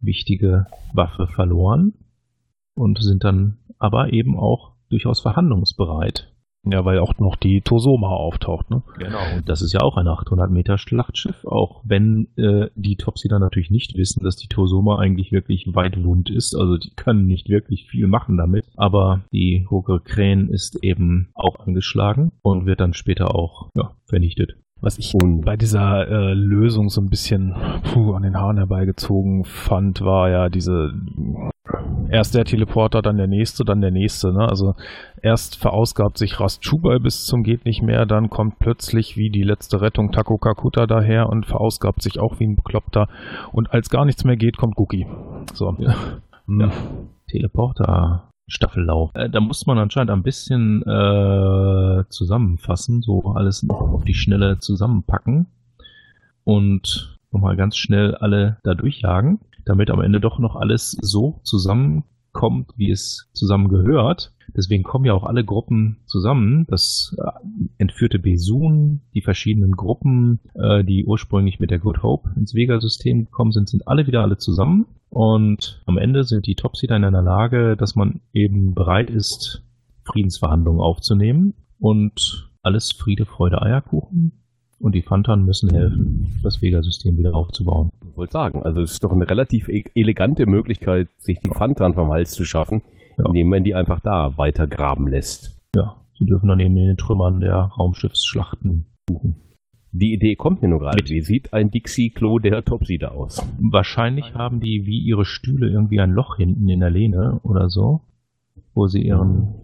wichtige 0.00 0.66
Waffe 0.92 1.28
verloren 1.28 1.94
und 2.74 3.00
sind 3.00 3.22
dann 3.22 3.58
aber 3.78 4.12
eben 4.12 4.36
auch 4.36 4.72
durchaus 4.88 5.20
verhandlungsbereit. 5.20 6.28
Ja, 6.64 6.84
weil 6.84 6.98
auch 6.98 7.16
noch 7.18 7.36
die 7.36 7.60
Tosoma 7.60 8.08
auftaucht, 8.08 8.68
ne? 8.70 8.82
Genau, 8.98 9.36
und 9.36 9.48
das 9.48 9.62
ist 9.62 9.72
ja 9.72 9.80
auch 9.80 9.96
ein 9.96 10.08
800 10.08 10.50
Meter 10.50 10.76
Schlachtschiff, 10.76 11.44
auch 11.44 11.82
wenn 11.84 12.26
äh, 12.36 12.70
die 12.74 12.96
Topsider 12.96 13.38
natürlich 13.38 13.70
nicht 13.70 13.96
wissen, 13.96 14.24
dass 14.24 14.34
die 14.34 14.48
Tosoma 14.48 14.98
eigentlich 14.98 15.30
wirklich 15.30 15.72
weit 15.72 16.02
wund 16.02 16.30
ist, 16.30 16.56
also 16.56 16.78
die 16.78 16.94
können 16.96 17.26
nicht 17.26 17.48
wirklich 17.48 17.86
viel 17.86 18.08
machen 18.08 18.38
damit, 18.38 18.64
aber 18.76 19.22
die 19.32 19.68
Hoge 19.70 20.00
Krähen 20.00 20.48
ist 20.48 20.82
eben 20.82 21.30
auch 21.34 21.60
angeschlagen 21.60 22.32
und 22.42 22.66
wird 22.66 22.80
dann 22.80 22.94
später 22.94 23.36
auch 23.36 23.70
ja, 23.76 23.94
vernichtet. 24.06 24.56
Was 24.82 24.98
ich 24.98 25.14
und 25.14 25.42
bei 25.42 25.56
dieser 25.56 26.08
äh, 26.08 26.34
Lösung 26.34 26.88
so 26.88 27.00
ein 27.00 27.08
bisschen 27.08 27.54
puh, 27.84 28.14
an 28.14 28.22
den 28.22 28.36
Haaren 28.36 28.56
herbeigezogen 28.56 29.44
fand, 29.44 30.00
war 30.00 30.28
ja 30.28 30.48
diese 30.48 30.92
erst 32.10 32.34
der 32.34 32.44
Teleporter, 32.44 33.00
dann 33.00 33.16
der 33.16 33.28
nächste, 33.28 33.64
dann 33.64 33.80
der 33.80 33.92
nächste. 33.92 34.32
Ne? 34.32 34.48
Also 34.48 34.74
erst 35.22 35.56
verausgabt 35.56 36.18
sich 36.18 36.40
Rast 36.40 36.62
Chubai 36.62 36.98
bis 36.98 37.26
zum 37.26 37.44
geht 37.44 37.64
nicht 37.64 37.80
mehr, 37.82 38.06
dann 38.06 38.28
kommt 38.28 38.58
plötzlich 38.58 39.16
wie 39.16 39.30
die 39.30 39.44
letzte 39.44 39.80
Rettung 39.80 40.10
Taco 40.10 40.36
Kakuta 40.36 40.86
daher 40.88 41.28
und 41.28 41.46
verausgabt 41.46 42.02
sich 42.02 42.18
auch 42.18 42.40
wie 42.40 42.48
ein 42.48 42.56
Bekloppter. 42.56 43.06
Und 43.52 43.72
als 43.72 43.88
gar 43.88 44.04
nichts 44.04 44.24
mehr 44.24 44.36
geht, 44.36 44.56
kommt 44.56 44.76
Cookie. 44.78 45.06
So. 45.54 45.76
Ja. 45.78 45.94
Hm. 46.46 46.60
ja. 46.60 46.70
Teleporter 47.30 48.31
Staffellauf. 48.48 49.10
Äh, 49.14 49.30
da 49.30 49.40
muss 49.40 49.66
man 49.66 49.78
anscheinend 49.78 50.10
ein 50.10 50.22
bisschen 50.22 50.82
äh, 50.82 52.04
zusammenfassen, 52.08 53.02
so 53.02 53.22
alles 53.34 53.64
auf 53.68 54.04
die 54.04 54.14
Schnelle 54.14 54.58
zusammenpacken 54.58 55.46
und 56.44 57.18
nochmal 57.30 57.56
ganz 57.56 57.76
schnell 57.76 58.14
alle 58.14 58.58
da 58.62 58.74
durchjagen, 58.74 59.40
damit 59.64 59.90
am 59.90 60.00
Ende 60.00 60.20
doch 60.20 60.38
noch 60.38 60.56
alles 60.56 60.96
so 61.00 61.40
zusammenkommt, 61.44 62.70
wie 62.76 62.90
es 62.90 63.30
zusammengehört. 63.32 64.32
Deswegen 64.54 64.82
kommen 64.82 65.06
ja 65.06 65.14
auch 65.14 65.24
alle 65.24 65.44
Gruppen 65.44 65.98
zusammen. 66.04 66.66
Das 66.68 67.16
äh, 67.18 67.30
entführte 67.78 68.18
Besun, 68.18 69.00
die 69.14 69.22
verschiedenen 69.22 69.72
Gruppen, 69.72 70.40
äh, 70.54 70.84
die 70.84 71.06
ursprünglich 71.06 71.58
mit 71.58 71.70
der 71.70 71.78
Good 71.78 72.02
Hope 72.02 72.30
ins 72.36 72.54
Vega-System 72.54 73.26
gekommen 73.26 73.52
sind, 73.52 73.68
sind 73.68 73.88
alle 73.88 74.06
wieder 74.06 74.22
alle 74.22 74.36
zusammen. 74.36 74.86
Und 75.12 75.82
am 75.86 75.98
Ende 75.98 76.24
sind 76.24 76.46
die 76.46 76.54
Topseeder 76.54 76.96
in 76.96 77.04
einer 77.04 77.22
Lage, 77.22 77.76
dass 77.76 77.94
man 77.94 78.20
eben 78.32 78.74
bereit 78.74 79.10
ist, 79.10 79.62
Friedensverhandlungen 80.04 80.80
aufzunehmen. 80.80 81.54
Und 81.78 82.50
alles 82.62 82.92
Friede, 82.92 83.26
Freude, 83.26 83.60
Eierkuchen. 83.60 84.32
Und 84.78 84.94
die 84.94 85.02
Fantan 85.02 85.44
müssen 85.44 85.70
helfen, 85.70 86.40
das 86.42 86.60
Vega-System 86.60 87.16
wieder 87.16 87.34
aufzubauen. 87.34 87.90
Ich 88.10 88.16
wollte 88.16 88.32
sagen, 88.32 88.62
also 88.62 88.80
es 88.80 88.92
ist 88.92 89.04
doch 89.04 89.12
eine 89.12 89.28
relativ 89.28 89.68
e-, 89.68 89.84
elegante 89.94 90.46
Möglichkeit, 90.46 91.08
sich 91.18 91.38
die 91.38 91.50
Fantan 91.50 91.94
vom 91.94 92.10
Hals 92.10 92.32
zu 92.32 92.44
schaffen 92.44 92.82
ja. 93.18 93.26
indem 93.26 93.48
man 93.48 93.64
die 93.64 93.74
einfach 93.74 94.00
da 94.00 94.36
weiter 94.36 94.66
graben 94.66 95.08
lässt. 95.08 95.58
Ja, 95.74 95.96
Sie 96.18 96.26
dürfen 96.26 96.48
dann 96.48 96.60
eben 96.60 96.76
in 96.76 96.88
den 96.88 96.96
Trümmern 96.96 97.40
der 97.40 97.56
Raumschiffsschlachten 97.56 98.86
suchen. 99.08 99.36
Die 99.94 100.14
Idee 100.14 100.36
kommt 100.36 100.62
mir 100.62 100.68
nur 100.68 100.80
gerade. 100.80 101.06
Wie 101.06 101.20
sieht 101.20 101.52
ein 101.52 101.70
Dixie-Klo 101.70 102.38
der 102.38 102.64
Topsider 102.64 103.12
aus? 103.12 103.46
Wahrscheinlich 103.60 104.32
haben 104.32 104.58
die 104.58 104.86
wie 104.86 104.98
ihre 104.98 105.26
Stühle 105.26 105.68
irgendwie 105.68 106.00
ein 106.00 106.12
Loch 106.12 106.36
hinten 106.36 106.66
in 106.70 106.80
der 106.80 106.88
Lehne 106.88 107.40
oder 107.42 107.68
so, 107.68 108.00
wo 108.72 108.86
sie 108.86 109.02
ihren 109.02 109.54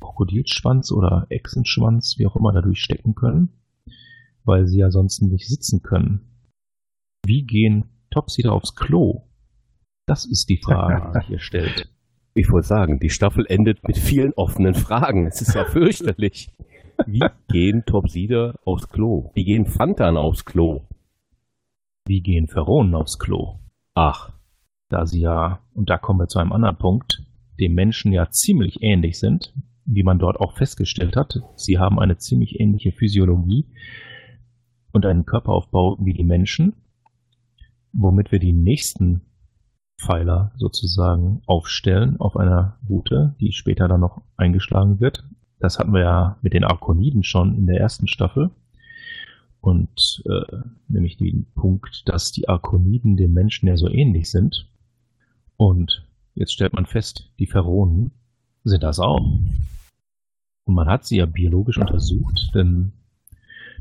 Krokodilschwanz 0.00 0.90
oder 0.90 1.26
Echsenschwanz, 1.28 2.16
wie 2.18 2.26
auch 2.26 2.34
immer, 2.34 2.52
dadurch 2.52 2.80
stecken 2.80 3.14
können, 3.14 3.50
weil 4.44 4.66
sie 4.66 4.78
ja 4.78 4.90
sonst 4.90 5.22
nicht 5.22 5.46
sitzen 5.46 5.82
können. 5.82 6.22
Wie 7.24 7.44
gehen 7.44 7.84
Topsider 8.10 8.52
aufs 8.52 8.74
Klo? 8.74 9.22
Das 10.06 10.24
ist 10.24 10.48
die 10.48 10.58
Frage, 10.58 11.20
die 11.20 11.26
hier 11.28 11.38
stellt. 11.38 11.92
Ich 12.34 12.50
wollte 12.50 12.66
sagen, 12.66 12.98
die 12.98 13.10
Staffel 13.10 13.46
endet 13.48 13.86
mit 13.86 13.96
vielen 13.96 14.32
offenen 14.34 14.74
Fragen. 14.74 15.26
Es 15.26 15.40
ist 15.40 15.54
ja 15.54 15.64
fürchterlich. 15.70 16.50
Wie 17.06 17.20
gehen 17.48 17.84
Topsider 17.84 18.54
aufs 18.64 18.88
Klo? 18.88 19.30
Wie 19.34 19.44
gehen 19.44 19.66
Fantan 19.66 20.16
aufs 20.16 20.44
Klo? 20.44 20.82
Wie 22.06 22.22
gehen 22.22 22.48
Pharaonen 22.48 22.94
aufs 22.94 23.18
Klo? 23.18 23.58
Ach. 23.94 24.32
Da 24.88 25.04
sie 25.04 25.20
ja, 25.20 25.60
und 25.74 25.90
da 25.90 25.98
kommen 25.98 26.20
wir 26.20 26.28
zu 26.28 26.38
einem 26.38 26.52
anderen 26.52 26.78
Punkt, 26.78 27.24
dem 27.58 27.74
Menschen 27.74 28.12
ja 28.12 28.30
ziemlich 28.30 28.82
ähnlich 28.82 29.18
sind, 29.18 29.52
wie 29.84 30.04
man 30.04 30.18
dort 30.18 30.38
auch 30.38 30.56
festgestellt 30.56 31.16
hat. 31.16 31.40
Sie 31.56 31.78
haben 31.78 31.98
eine 31.98 32.18
ziemlich 32.18 32.60
ähnliche 32.60 32.92
Physiologie 32.92 33.66
und 34.92 35.04
einen 35.04 35.26
Körperaufbau 35.26 35.98
wie 36.00 36.14
die 36.14 36.24
Menschen, 36.24 36.74
womit 37.92 38.30
wir 38.30 38.38
die 38.38 38.52
nächsten 38.52 39.22
Pfeiler 40.00 40.52
sozusagen 40.56 41.42
aufstellen 41.46 42.20
auf 42.20 42.36
einer 42.36 42.78
Route, 42.88 43.34
die 43.40 43.52
später 43.52 43.88
dann 43.88 44.00
noch 44.00 44.22
eingeschlagen 44.36 45.00
wird. 45.00 45.24
Das 45.58 45.78
hatten 45.78 45.92
wir 45.92 46.00
ja 46.00 46.38
mit 46.42 46.52
den 46.52 46.64
Arkoniden 46.64 47.22
schon 47.22 47.56
in 47.56 47.66
der 47.66 47.80
ersten 47.80 48.08
Staffel. 48.08 48.50
Und 49.60 50.22
äh, 50.26 50.58
nämlich 50.88 51.16
den 51.16 51.46
Punkt, 51.54 52.08
dass 52.08 52.30
die 52.30 52.48
Arkoniden 52.48 53.16
den 53.16 53.32
Menschen 53.32 53.66
ja 53.66 53.76
so 53.76 53.88
ähnlich 53.88 54.30
sind. 54.30 54.70
Und 55.56 56.06
jetzt 56.34 56.52
stellt 56.52 56.74
man 56.74 56.86
fest, 56.86 57.32
die 57.38 57.46
Pharaonen 57.46 58.12
sind 58.64 58.82
das 58.82 59.00
auch. 59.00 59.20
Und 60.64 60.74
man 60.74 60.88
hat 60.88 61.04
sie 61.04 61.18
ja 61.18 61.26
biologisch 61.26 61.78
untersucht, 61.78 62.50
denn 62.54 62.92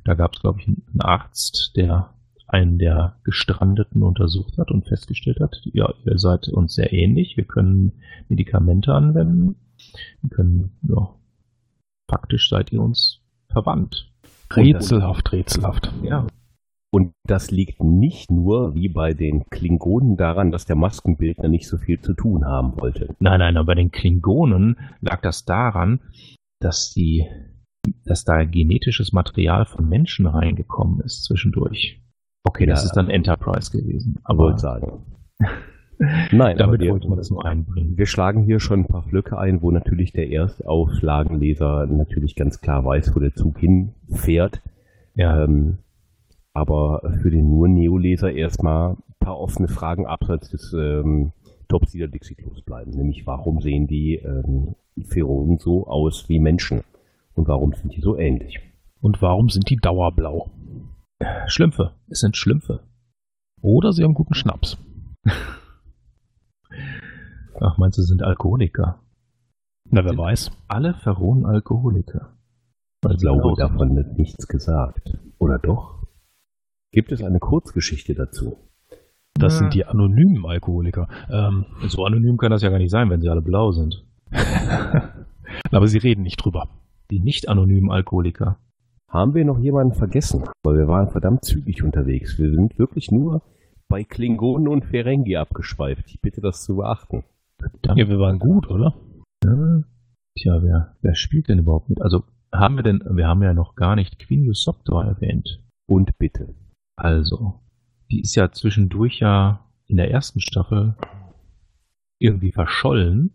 da 0.05 0.13
gab 0.13 0.33
es, 0.33 0.41
glaube 0.41 0.61
ich, 0.61 0.67
einen 0.67 1.01
Arzt, 1.01 1.73
der 1.75 2.13
einen 2.47 2.77
der 2.77 3.17
Gestrandeten 3.23 4.03
untersucht 4.03 4.57
hat 4.57 4.69
und 4.69 4.87
festgestellt 4.87 5.39
hat, 5.39 5.61
ja, 5.73 5.91
ihr 6.05 6.19
seid 6.19 6.47
uns 6.47 6.75
sehr 6.75 6.93
ähnlich, 6.93 7.37
wir 7.37 7.43
können 7.43 7.93
Medikamente 8.29 8.93
anwenden, 8.93 9.55
wir 10.21 10.29
können, 10.29 10.71
ja, 10.87 11.09
faktisch 12.09 12.49
seid 12.49 12.71
ihr 12.71 12.81
uns 12.81 13.21
verwandt. 13.51 14.11
Rätselhaft, 14.51 15.31
rätselhaft. 15.31 15.91
Ja. 16.03 16.27
Und 16.91 17.13
das 17.27 17.51
liegt 17.51 17.83
nicht 17.83 18.31
nur 18.31 18.73
wie 18.73 18.87
bei 18.87 19.13
den 19.13 19.43
Klingonen 19.49 20.15
daran, 20.15 20.51
dass 20.51 20.65
der 20.65 20.77
Maskenbildner 20.77 21.49
nicht 21.49 21.67
so 21.67 21.77
viel 21.77 21.99
zu 21.99 22.13
tun 22.13 22.45
haben 22.45 22.79
wollte. 22.79 23.13
Nein, 23.19 23.39
nein, 23.39 23.57
aber 23.57 23.67
bei 23.67 23.75
den 23.75 23.91
Klingonen 23.91 24.77
lag 25.01 25.21
das 25.21 25.43
daran, 25.43 25.99
dass 26.61 26.93
die, 26.93 27.25
dass 28.05 28.23
da 28.23 28.45
genetisches 28.45 29.11
Material 29.11 29.65
von 29.65 29.89
Menschen 29.89 30.25
reingekommen 30.25 31.01
ist 31.01 31.25
zwischendurch. 31.25 32.01
Okay, 32.45 32.65
das 32.65 32.83
ja, 32.83 32.85
ist 32.85 32.93
dann 32.93 33.09
Enterprise 33.09 33.71
gewesen. 33.71 34.19
Aber 34.23 34.45
wollte 34.45 34.59
sagen. 34.59 35.03
Nein, 36.31 36.57
damit 36.57 36.81
wir, 36.81 36.91
wollte 36.91 37.07
man 37.07 37.17
das 37.17 37.29
nur 37.29 37.45
einbringen. 37.45 37.97
Wir 37.97 38.05
schlagen 38.05 38.43
hier 38.43 38.59
schon 38.59 38.81
ein 38.81 38.87
paar 38.87 39.03
Flöcke 39.03 39.37
ein, 39.37 39.61
wo 39.61 39.71
natürlich 39.71 40.11
der 40.11 40.29
Erstauflagenleser 40.29 41.87
natürlich 41.87 42.35
ganz 42.35 42.59
klar 42.59 42.83
weiß, 42.83 43.15
wo 43.15 43.19
der 43.19 43.33
Zug 43.33 43.59
hinfährt. 43.59 44.61
Ja. 45.15 45.43
Ähm, 45.43 45.77
aber 46.53 47.01
für 47.21 47.31
den 47.31 47.49
nur 47.49 47.67
Neoleser 47.67 48.31
erstmal 48.31 48.91
ein 48.91 49.13
paar 49.19 49.39
offene 49.39 49.67
Fragen 49.67 50.05
abseits 50.05 50.49
des 50.49 50.73
ähm, 50.73 51.33
Topsider 51.67 52.07
Dixie-Klos 52.07 52.61
bleiben. 52.61 52.91
Nämlich, 52.91 53.25
warum 53.27 53.61
sehen 53.61 53.87
die 53.87 54.15
ähm, 54.15 54.75
Pheronen 55.07 55.57
so 55.57 55.87
aus 55.87 56.29
wie 56.29 56.39
Menschen? 56.39 56.83
Und 57.33 57.47
warum 57.47 57.73
sind 57.73 57.93
die 57.95 58.01
so 58.01 58.17
ähnlich? 58.17 58.59
Und 59.01 59.21
warum 59.21 59.49
sind 59.49 59.69
die 59.69 59.75
dauerblau? 59.75 60.49
Schlümpfe. 61.47 61.91
Es 62.09 62.19
sind 62.19 62.37
Schlümpfe. 62.37 62.81
Oder 63.61 63.91
sie 63.91 64.03
haben 64.03 64.13
guten 64.13 64.33
Schnaps. 64.33 64.77
Ach, 67.61 67.77
meinst 67.77 67.97
du, 67.97 68.01
sind 68.01 68.23
Alkoholiker? 68.23 68.99
Na, 69.89 70.03
wer 70.03 70.09
sind 70.09 70.19
weiß. 70.19 70.51
Alle 70.67 70.93
Pharaonen 70.93 71.45
Alkoholiker. 71.45 72.33
Ich 73.09 73.17
glaube, 73.17 73.53
davon 73.57 73.95
wird 73.95 74.17
nichts 74.17 74.47
gesagt. 74.47 75.17
Oder 75.37 75.59
doch? 75.59 76.03
Gibt 76.91 77.11
es 77.11 77.23
eine 77.23 77.39
Kurzgeschichte 77.39 78.15
dazu? 78.15 78.57
Das 79.33 79.53
ja. 79.53 79.59
sind 79.59 79.73
die 79.73 79.85
anonymen 79.85 80.45
Alkoholiker. 80.45 81.07
Ähm, 81.29 81.65
so 81.87 82.05
anonym 82.05 82.37
kann 82.37 82.51
das 82.51 82.61
ja 82.61 82.69
gar 82.69 82.79
nicht 82.79 82.91
sein, 82.91 83.09
wenn 83.09 83.21
sie 83.21 83.29
alle 83.29 83.41
blau 83.41 83.71
sind. 83.71 84.05
Aber 85.71 85.87
sie 85.87 85.97
reden 85.97 86.23
nicht 86.23 86.37
drüber. 86.37 86.69
Die 87.11 87.19
nicht 87.19 87.47
anonymen 87.47 87.91
Alkoholiker. 87.91 88.57
Haben 89.09 89.35
wir 89.35 89.45
noch 89.45 89.59
jemanden 89.59 89.93
vergessen? 89.93 90.43
Weil 90.63 90.77
wir 90.77 90.87
waren 90.87 91.09
verdammt 91.09 91.45
zügig 91.45 91.83
unterwegs. 91.83 92.39
Wir 92.39 92.49
sind 92.49 92.79
wirklich 92.79 93.11
nur 93.11 93.43
bei 93.87 94.03
Klingonen 94.03 94.67
und 94.67 94.85
Ferengi 94.85 95.37
abgeschweift. 95.37 96.05
Ich 96.07 96.21
bitte 96.21 96.41
das 96.41 96.63
zu 96.63 96.77
beachten. 96.77 97.23
Ja, 97.85 98.07
wir 98.07 98.19
waren 98.19 98.39
gut, 98.39 98.69
oder? 98.69 98.95
Ja. 99.43 99.81
Tja, 100.37 100.61
wer, 100.61 100.95
wer 101.01 101.15
spielt 101.15 101.47
denn 101.49 101.59
überhaupt 101.59 101.89
mit? 101.89 102.01
Also, 102.01 102.25
haben 102.51 102.75
wir 102.75 102.83
denn, 102.83 103.03
wir 103.09 103.27
haben 103.27 103.43
ja 103.43 103.53
noch 103.53 103.75
gar 103.75 103.95
nicht 103.95 104.19
Queen 104.19 104.43
Yusoptra 104.43 105.05
erwähnt. 105.05 105.63
Und 105.87 106.17
bitte. 106.17 106.55
Also, 106.95 107.61
die 108.11 108.21
ist 108.21 108.35
ja 108.35 108.51
zwischendurch 108.51 109.19
ja 109.19 109.65
in 109.87 109.97
der 109.97 110.11
ersten 110.11 110.39
Staffel 110.39 110.95
irgendwie 112.19 112.51
verschollen. 112.51 113.31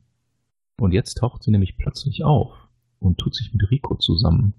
Und 0.79 0.93
jetzt 0.93 1.19
taucht 1.19 1.43
sie 1.43 1.51
nämlich 1.51 1.77
plötzlich 1.77 2.25
auf 2.25 2.53
und 2.99 3.19
tut 3.19 3.35
sich 3.35 3.53
mit 3.53 3.71
Rico 3.71 3.97
zusammen. 3.97 4.55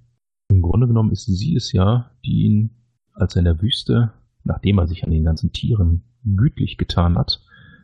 Im 0.49 0.62
Grunde 0.62 0.88
genommen 0.88 1.12
ist 1.12 1.26
sie 1.26 1.55
es 1.55 1.72
ja, 1.72 2.12
die 2.26 2.43
ihn, 2.43 2.70
als 3.14 3.36
er 3.36 3.39
in 3.39 3.45
der 3.45 3.62
Wüste, 3.62 4.14
nachdem 4.43 4.78
er 4.78 4.88
sich 4.88 5.03
an 5.03 5.12
den 5.12 5.24
ganzen 5.24 5.51
Tieren 5.51 6.03
gütlich 6.24 6.78
getan 6.78 7.18
hat, 7.18 7.41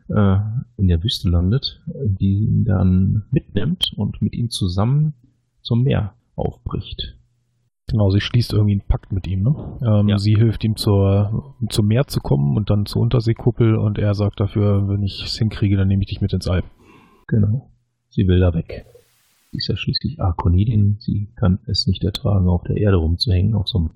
äh, 0.10 0.38
in 0.78 0.88
der 0.88 1.04
Wüste 1.04 1.30
landet, 1.30 1.82
die 1.88 2.46
ihn 2.46 2.66
dann 2.66 3.24
mitnimmt 3.32 3.94
und 3.96 4.22
mit 4.22 4.34
ihm 4.34 4.50
zusammen 4.50 5.14
zum 5.62 5.84
Meer 5.84 6.14
aufbricht. 6.36 7.18
Genau, 7.90 8.10
sie 8.10 8.20
schließt 8.20 8.52
irgendwie 8.52 8.74
einen 8.74 8.88
Pakt 8.88 9.14
mit 9.14 9.28
ihm. 9.28 9.44
Ne? 9.44 9.78
Ähm, 9.82 10.10
ja. 10.10 10.18
Sie 10.18 10.36
hilft 10.36 10.64
ihm 10.66 10.76
zur, 10.76 11.56
zum 11.70 11.88
Meer 11.88 12.08
zu 12.08 12.20
kommen 12.20 12.58
und 12.58 12.70
dann 12.70 12.86
zur 12.86 13.02
Unterseekuppel 13.02 13.78
und 13.78 13.98
er 13.98 14.14
sagt 14.14 14.42
dafür, 14.42 14.90
wenn 14.90 15.04
ich 15.04 15.24
es 15.24 15.38
hinkriege, 15.38 15.78
dann 15.78 15.88
nehme 15.88 16.04
ich 16.04 16.10
dich 16.10 16.20
mit 16.20 16.34
ins 16.34 16.50
All. 16.50 16.64
Genau. 17.28 17.72
Sie 18.10 18.28
will 18.28 18.40
da 18.40 18.54
weg. 18.54 18.86
Sie 19.52 19.58
ist 19.58 19.70
ja 19.70 19.78
schließlich 19.78 20.20
Arkonidin. 20.20 20.98
Sie 21.00 21.30
kann 21.38 21.60
es 21.66 21.88
nicht 21.88 22.04
ertragen, 22.04 22.50
auf 22.50 22.64
der 22.64 22.76
Erde 22.76 22.98
rumzuhängen, 22.98 23.56
auf 23.56 23.70
so 23.70 23.78
einem 23.78 23.92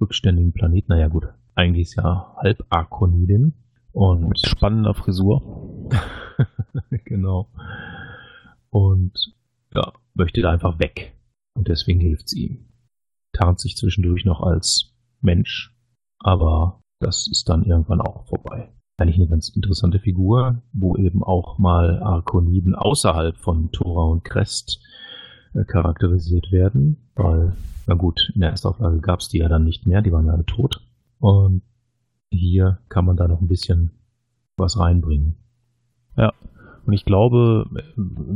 rückständigen 0.00 0.52
Planeten. 0.52 0.92
Naja, 0.92 1.08
gut. 1.08 1.24
Eigentlich 1.56 1.88
ist 1.88 1.96
ja 1.96 2.32
halb 2.36 2.64
Arkonidin. 2.68 3.54
Und 3.96 4.28
mit 4.28 4.46
spannender 4.46 4.94
Frisur. 4.94 5.88
genau. 7.04 7.48
Und 8.70 9.34
ja, 9.74 9.92
möchte 10.14 10.42
da 10.42 10.50
einfach 10.50 10.78
weg. 10.78 11.16
Und 11.54 11.68
deswegen 11.68 12.00
hilft 12.00 12.28
sie 12.28 12.46
ihm. 12.46 12.68
Tarnt 13.32 13.58
sich 13.58 13.76
zwischendurch 13.76 14.24
noch 14.24 14.42
als 14.42 14.94
Mensch, 15.20 15.74
aber 16.18 16.82
das 17.00 17.26
ist 17.26 17.48
dann 17.48 17.64
irgendwann 17.64 18.00
auch 18.00 18.26
vorbei 18.26 18.70
eigentlich 18.98 19.16
eine 19.16 19.28
ganz 19.28 19.50
interessante 19.50 19.98
Figur, 19.98 20.62
wo 20.72 20.96
eben 20.96 21.22
auch 21.22 21.58
mal 21.58 22.02
Arkoniden 22.02 22.74
außerhalb 22.74 23.36
von 23.36 23.70
Tora 23.70 24.10
und 24.10 24.24
Crest 24.24 24.80
äh, 25.54 25.64
charakterisiert 25.64 26.50
werden, 26.50 27.10
weil, 27.14 27.52
na 27.86 27.94
gut, 27.94 28.30
in 28.34 28.40
der 28.40 28.50
Erstauflage 28.50 29.00
gab 29.00 29.20
es 29.20 29.28
die 29.28 29.38
ja 29.38 29.48
dann 29.48 29.64
nicht 29.64 29.86
mehr, 29.86 30.00
die 30.00 30.12
waren 30.12 30.30
alle 30.30 30.46
tot. 30.46 30.80
Und 31.18 31.62
hier 32.30 32.78
kann 32.88 33.04
man 33.04 33.16
da 33.16 33.28
noch 33.28 33.40
ein 33.40 33.48
bisschen 33.48 33.92
was 34.56 34.78
reinbringen. 34.78 35.36
Ja, 36.16 36.32
und 36.86 36.92
ich 36.92 37.04
glaube, 37.04 37.66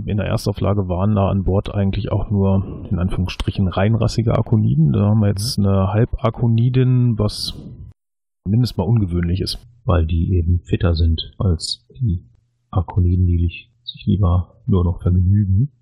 in 0.06 0.16
der 0.16 0.26
Erstauflage 0.26 0.88
waren 0.88 1.14
da 1.14 1.28
an 1.28 1.44
Bord 1.44 1.74
eigentlich 1.74 2.12
auch 2.12 2.30
nur, 2.30 2.86
in 2.90 2.98
Anführungsstrichen, 2.98 3.68
reinrassige 3.68 4.34
Arkoniden. 4.34 4.92
Da 4.92 5.06
haben 5.06 5.20
wir 5.20 5.28
jetzt 5.28 5.58
mhm. 5.58 5.66
eine 5.66 5.92
Halbarkonidin, 5.92 7.18
was 7.18 7.54
mindestens 8.44 8.76
mal 8.76 8.84
ungewöhnlich 8.84 9.40
ist 9.40 9.58
weil 9.84 10.06
die 10.06 10.34
eben 10.36 10.60
fitter 10.60 10.94
sind 10.94 11.32
als 11.38 11.86
die 12.00 12.24
Arkoniden, 12.70 13.26
die 13.26 13.68
sich 13.82 14.06
lieber 14.06 14.62
nur 14.66 14.84
noch 14.84 15.02
vergnügen. 15.02 15.72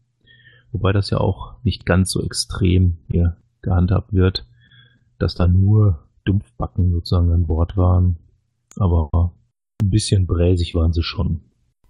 Wobei 0.72 0.92
das 0.92 1.10
ja 1.10 1.18
auch 1.18 1.62
nicht 1.62 1.86
ganz 1.86 2.10
so 2.10 2.22
extrem 2.22 2.98
hier 3.10 3.36
gehandhabt 3.62 4.12
wird, 4.12 4.46
dass 5.18 5.34
da 5.34 5.46
nur 5.46 6.07
Dumpfbacken 6.28 6.92
sozusagen 6.92 7.32
an 7.32 7.46
Bord 7.46 7.76
waren. 7.76 8.16
Aber 8.76 9.08
ein 9.82 9.90
bisschen 9.90 10.26
bräsig 10.26 10.74
waren 10.74 10.92
sie 10.92 11.02
schon. 11.02 11.40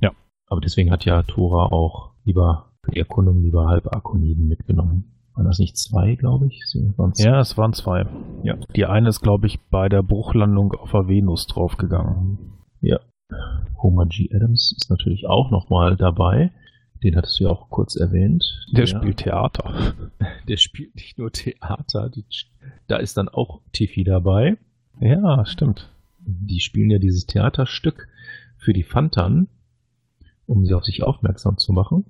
Ja. 0.01 0.13
Aber 0.47 0.61
deswegen 0.61 0.91
hat 0.91 1.05
ja 1.05 1.23
Tora 1.23 1.67
auch 1.67 2.13
lieber 2.25 2.71
die 2.93 2.99
Erkundung 2.99 3.43
über 3.43 3.67
Halbarkoniden 3.67 4.47
mitgenommen. 4.47 5.13
Waren 5.35 5.47
das 5.47 5.59
nicht 5.59 5.77
zwei, 5.77 6.15
glaube 6.15 6.47
ich? 6.47 6.61
Ja, 7.17 7.41
es 7.41 7.57
waren 7.57 7.73
zwei. 7.73 8.07
Ja. 8.43 8.57
Die 8.75 8.87
eine 8.87 9.09
ist, 9.09 9.21
glaube 9.21 9.47
ich, 9.47 9.61
bei 9.71 9.89
der 9.89 10.03
Bruchlandung 10.03 10.73
auf 10.73 10.91
der 10.91 11.07
Venus 11.07 11.47
draufgegangen. 11.47 12.39
Ja. 12.81 12.99
Homer 13.83 14.07
G. 14.07 14.31
Adams 14.35 14.75
ist 14.77 14.91
natürlich 14.91 15.27
auch 15.29 15.51
nochmal 15.51 15.97
dabei. 15.97 16.51
Den 17.03 17.17
hattest 17.17 17.39
du 17.39 17.45
ja 17.45 17.51
auch 17.51 17.71
kurz 17.71 17.97
erwähnt. 17.97 18.45
Der, 18.73 18.81
der 18.81 18.87
spielt 18.87 19.17
Theater. 19.19 19.95
Der 20.49 20.57
spielt 20.57 20.95
nicht 20.95 21.19
nur 21.19 21.31
Theater, 21.31 22.09
die, 22.09 22.25
da 22.87 22.97
ist 22.97 23.19
dann 23.19 23.29
auch 23.29 23.61
Tiffy 23.73 24.03
dabei. 24.03 24.57
Ja, 24.99 25.45
stimmt. 25.45 25.91
Die 26.21 26.61
spielen 26.61 26.91
ja 26.91 26.99
dieses 26.99 27.27
Theaterstück 27.27 28.09
für 28.57 28.73
die 28.73 28.83
Fantan, 28.83 29.49
um 30.47 30.65
sie 30.65 30.75
auf 30.75 30.85
sich 30.85 31.03
aufmerksam 31.03 31.59
zu 31.59 31.73
machen. 31.73 32.07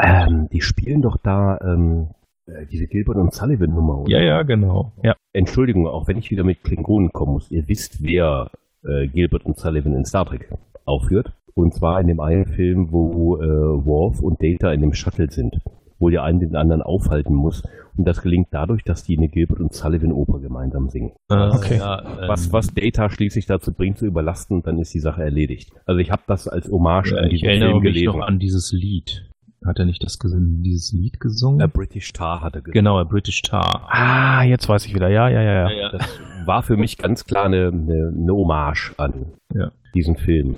Ähm, 0.00 0.48
die 0.52 0.60
spielen 0.60 1.00
doch 1.00 1.16
da 1.16 1.58
ähm, 1.60 2.08
äh, 2.46 2.66
diese 2.66 2.86
Gilbert 2.86 3.16
und 3.16 3.32
Sullivan 3.32 3.70
Nummer. 3.70 4.04
Ja, 4.08 4.20
ja, 4.20 4.42
genau. 4.42 4.92
Ja. 5.02 5.14
Entschuldigung, 5.32 5.86
auch 5.86 6.06
wenn 6.08 6.18
ich 6.18 6.30
wieder 6.30 6.44
mit 6.44 6.62
Klingonen 6.62 7.12
kommen 7.12 7.32
muss. 7.32 7.50
Ihr 7.50 7.66
wisst, 7.68 8.02
wer 8.02 8.50
äh, 8.84 9.06
Gilbert 9.08 9.44
und 9.46 9.58
Sullivan 9.58 9.94
in 9.94 10.04
Star 10.04 10.26
Trek 10.26 10.50
aufführt. 10.84 11.32
Und 11.54 11.72
zwar 11.74 12.00
in 12.00 12.08
dem 12.08 12.20
einen 12.20 12.46
Film, 12.46 12.90
wo 12.90 13.36
äh, 13.36 13.46
Worf 13.46 14.20
und 14.20 14.42
Data 14.42 14.72
in 14.72 14.80
dem 14.80 14.92
Shuttle 14.92 15.30
sind, 15.30 15.60
wo 15.98 16.10
der 16.10 16.24
einen 16.24 16.40
den 16.40 16.56
anderen 16.56 16.82
aufhalten 16.82 17.34
muss. 17.34 17.62
Und 17.96 18.08
das 18.08 18.22
gelingt 18.22 18.48
dadurch, 18.50 18.82
dass 18.82 19.04
die 19.04 19.16
eine 19.16 19.28
Gilbert 19.28 19.60
und 19.60 19.72
Sullivan 19.72 20.10
Oper 20.10 20.40
gemeinsam 20.40 20.88
singen. 20.88 21.12
Äh, 21.30 21.50
okay. 21.50 21.78
Ja, 21.78 22.02
ähm, 22.02 22.28
was, 22.28 22.52
was 22.52 22.74
Data 22.74 23.08
schließlich 23.08 23.46
dazu 23.46 23.72
bringt, 23.72 23.98
zu 23.98 24.06
überlasten, 24.06 24.62
dann 24.62 24.78
ist 24.78 24.92
die 24.94 25.00
Sache 25.00 25.22
erledigt. 25.22 25.70
Also 25.86 26.00
ich 26.00 26.10
habe 26.10 26.22
das 26.26 26.48
als 26.48 26.68
Hommage 26.68 27.12
ja, 27.12 27.18
an 27.18 27.28
diesen 27.28 27.48
Film 27.48 27.60
gelesen. 27.60 27.62
Ich 27.62 27.82
erinnere 27.82 27.92
mich 27.92 28.04
noch 28.04 28.26
an 28.26 28.38
dieses 28.40 28.72
Lied. 28.72 29.30
Hat 29.64 29.78
er 29.78 29.86
nicht 29.86 30.02
das 30.02 30.18
dieses 30.18 30.92
Lied 30.92 31.20
gesungen? 31.20 31.62
A 31.62 31.66
British 31.68 32.12
Tar 32.12 32.42
hat 32.42 32.54
er 32.54 32.60
gesungen. 32.60 32.74
Genau, 32.74 32.98
A 32.98 33.04
British 33.04 33.40
Tar. 33.42 33.86
Ah, 33.88 34.42
jetzt 34.42 34.68
weiß 34.68 34.84
ich 34.86 34.94
wieder. 34.94 35.08
Ja, 35.08 35.28
ja, 35.28 35.40
ja, 35.40 35.70
ja. 35.70 35.88
Das 35.90 36.20
war 36.44 36.62
für 36.62 36.76
mich 36.76 36.98
ganz 36.98 37.24
klar 37.24 37.46
eine, 37.46 37.68
eine, 37.68 38.12
eine 38.14 38.32
Hommage 38.32 38.92
an 38.98 39.32
ja. 39.54 39.70
diesen 39.94 40.16
Film. 40.16 40.56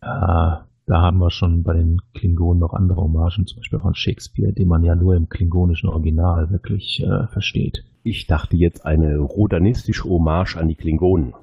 Ah, 0.00 0.64
da 0.86 1.02
haben 1.02 1.18
wir 1.18 1.30
schon 1.30 1.62
bei 1.62 1.74
den 1.74 2.00
Klingonen 2.14 2.60
noch 2.60 2.72
andere 2.72 3.02
Hommagen, 3.02 3.46
zum 3.46 3.58
Beispiel 3.58 3.78
von 3.78 3.94
Shakespeare, 3.94 4.52
den 4.52 4.68
man 4.68 4.84
ja 4.84 4.94
nur 4.94 5.14
im 5.14 5.28
klingonischen 5.28 5.90
Original 5.90 6.50
wirklich 6.50 7.02
äh, 7.02 7.26
versteht. 7.26 7.84
Ich 8.02 8.26
dachte 8.26 8.56
jetzt 8.56 8.86
eine 8.86 9.18
rodanistische 9.18 10.04
Hommage 10.08 10.56
an 10.56 10.68
die 10.68 10.76
Klingonen. 10.76 11.34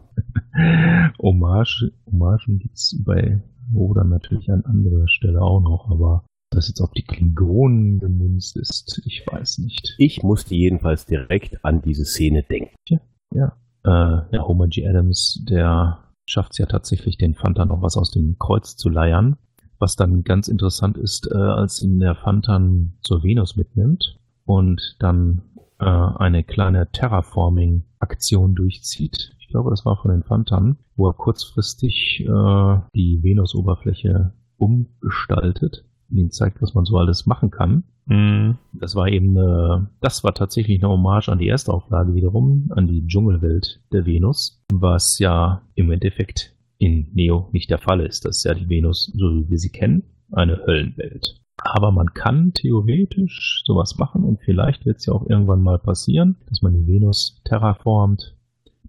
Hommage, 1.21 1.91
Hommagen 2.07 2.59
gibt's 2.59 2.99
bei 3.05 3.43
Rodan 3.73 4.09
natürlich 4.09 4.49
an 4.51 4.65
anderer 4.65 5.07
Stelle 5.07 5.41
auch 5.41 5.61
noch, 5.61 5.89
aber 5.91 6.23
das 6.49 6.67
jetzt 6.67 6.81
auf 6.81 6.91
die 6.91 7.03
Klingonen 7.03 7.99
gemünzt 7.99 8.57
ist, 8.57 9.01
ich 9.05 9.25
weiß 9.29 9.59
nicht. 9.59 9.95
Ich 9.97 10.23
musste 10.23 10.55
jedenfalls 10.55 11.05
direkt 11.05 11.63
an 11.63 11.81
diese 11.81 12.05
Szene 12.05 12.43
denken. 12.43 12.75
Ja, 12.87 12.99
ja. 13.33 13.57
Äh, 13.83 14.35
ja 14.35 14.47
Homer 14.47 14.67
G. 14.67 14.87
Adams, 14.87 15.43
der 15.47 15.99
schafft 16.25 16.53
es 16.53 16.57
ja 16.57 16.65
tatsächlich, 16.65 17.17
den 17.17 17.35
Fantan 17.35 17.69
noch 17.69 17.81
was 17.81 17.97
aus 17.97 18.11
dem 18.11 18.37
Kreuz 18.39 18.75
zu 18.75 18.89
leiern. 18.89 19.37
Was 19.77 19.95
dann 19.95 20.23
ganz 20.23 20.47
interessant 20.47 20.97
ist, 20.97 21.29
äh, 21.31 21.35
als 21.35 21.81
ihn 21.81 21.99
der 21.99 22.15
Fantan 22.15 22.93
zur 23.01 23.23
Venus 23.23 23.55
mitnimmt 23.57 24.17
und 24.45 24.95
dann 24.99 25.41
äh, 25.79 25.85
eine 25.85 26.43
kleine 26.43 26.89
Terraforming-Aktion 26.91 28.55
durchzieht. 28.55 29.35
Ich 29.39 29.49
glaube, 29.49 29.69
das 29.69 29.85
war 29.85 29.97
von 29.97 30.11
den 30.11 30.23
Fantan, 30.23 30.77
wo 30.95 31.09
er 31.09 31.13
kurzfristig 31.13 32.21
äh, 32.21 32.79
die 32.95 33.19
Venus-Oberfläche 33.21 34.31
umgestaltet, 34.57 35.83
ihnen 36.17 36.31
zeigt, 36.31 36.61
was 36.61 36.73
man 36.73 36.85
so 36.85 36.97
alles 36.97 37.25
machen 37.25 37.51
kann. 37.51 37.83
Mhm. 38.07 38.57
Das 38.73 38.95
war 38.95 39.07
eben, 39.07 39.35
äh, 39.37 39.85
das 40.01 40.23
war 40.23 40.33
tatsächlich 40.33 40.81
eine 40.81 40.91
Hommage 40.91 41.29
an 41.29 41.39
die 41.39 41.47
erste 41.47 41.73
Auflage 41.73 42.13
wiederum, 42.13 42.71
an 42.75 42.87
die 42.87 43.05
Dschungelwelt 43.07 43.81
der 43.91 44.05
Venus, 44.05 44.63
was 44.71 45.17
ja 45.19 45.61
im 45.75 45.91
Endeffekt 45.91 46.53
in 46.77 47.09
Neo 47.13 47.49
nicht 47.51 47.69
der 47.69 47.79
Fall 47.79 48.01
ist. 48.01 48.25
Das 48.25 48.37
ist 48.37 48.43
ja 48.43 48.53
die 48.53 48.69
Venus, 48.69 49.11
so 49.15 49.33
wie 49.33 49.49
wir 49.49 49.57
sie 49.57 49.69
kennen, 49.69 50.03
eine 50.31 50.65
Höllenwelt. 50.65 51.41
Aber 51.57 51.91
man 51.91 52.13
kann 52.13 52.51
theoretisch 52.53 53.63
sowas 53.65 53.97
machen 53.97 54.23
und 54.23 54.41
vielleicht 54.41 54.85
wird 54.85 54.97
es 54.97 55.05
ja 55.05 55.13
auch 55.13 55.27
irgendwann 55.27 55.61
mal 55.61 55.79
passieren, 55.79 56.35
dass 56.47 56.61
man 56.61 56.73
die 56.73 56.85
Venus 56.85 57.41
terraformt. 57.45 58.35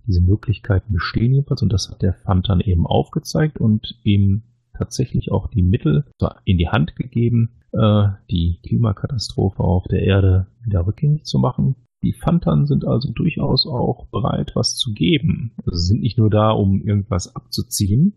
Diese 0.06 0.20
Möglichkeiten 0.20 0.92
bestehen 0.92 1.32
jedenfalls 1.32 1.62
und 1.62 1.72
das 1.72 1.90
hat 1.90 2.02
der 2.02 2.14
Fantan 2.14 2.60
eben 2.60 2.86
aufgezeigt 2.86 3.58
und 3.58 3.98
ihm 4.02 4.42
tatsächlich 4.76 5.32
auch 5.32 5.48
die 5.48 5.62
Mittel 5.62 6.04
in 6.44 6.58
die 6.58 6.68
Hand 6.68 6.96
gegeben, 6.96 7.50
äh, 7.72 8.08
die 8.30 8.58
Klimakatastrophe 8.66 9.62
auf 9.62 9.84
der 9.84 10.02
Erde 10.02 10.46
wieder 10.64 10.86
rückgängig 10.86 11.24
zu 11.24 11.38
machen. 11.38 11.76
Die 12.02 12.12
Fantan 12.12 12.66
sind 12.66 12.86
also 12.86 13.10
durchaus 13.12 13.66
auch 13.66 14.06
bereit, 14.08 14.52
was 14.54 14.76
zu 14.76 14.92
geben. 14.92 15.52
Also 15.64 15.78
sie 15.78 15.86
sind 15.88 16.00
nicht 16.00 16.18
nur 16.18 16.30
da, 16.30 16.50
um 16.50 16.82
irgendwas 16.82 17.34
abzuziehen, 17.34 18.14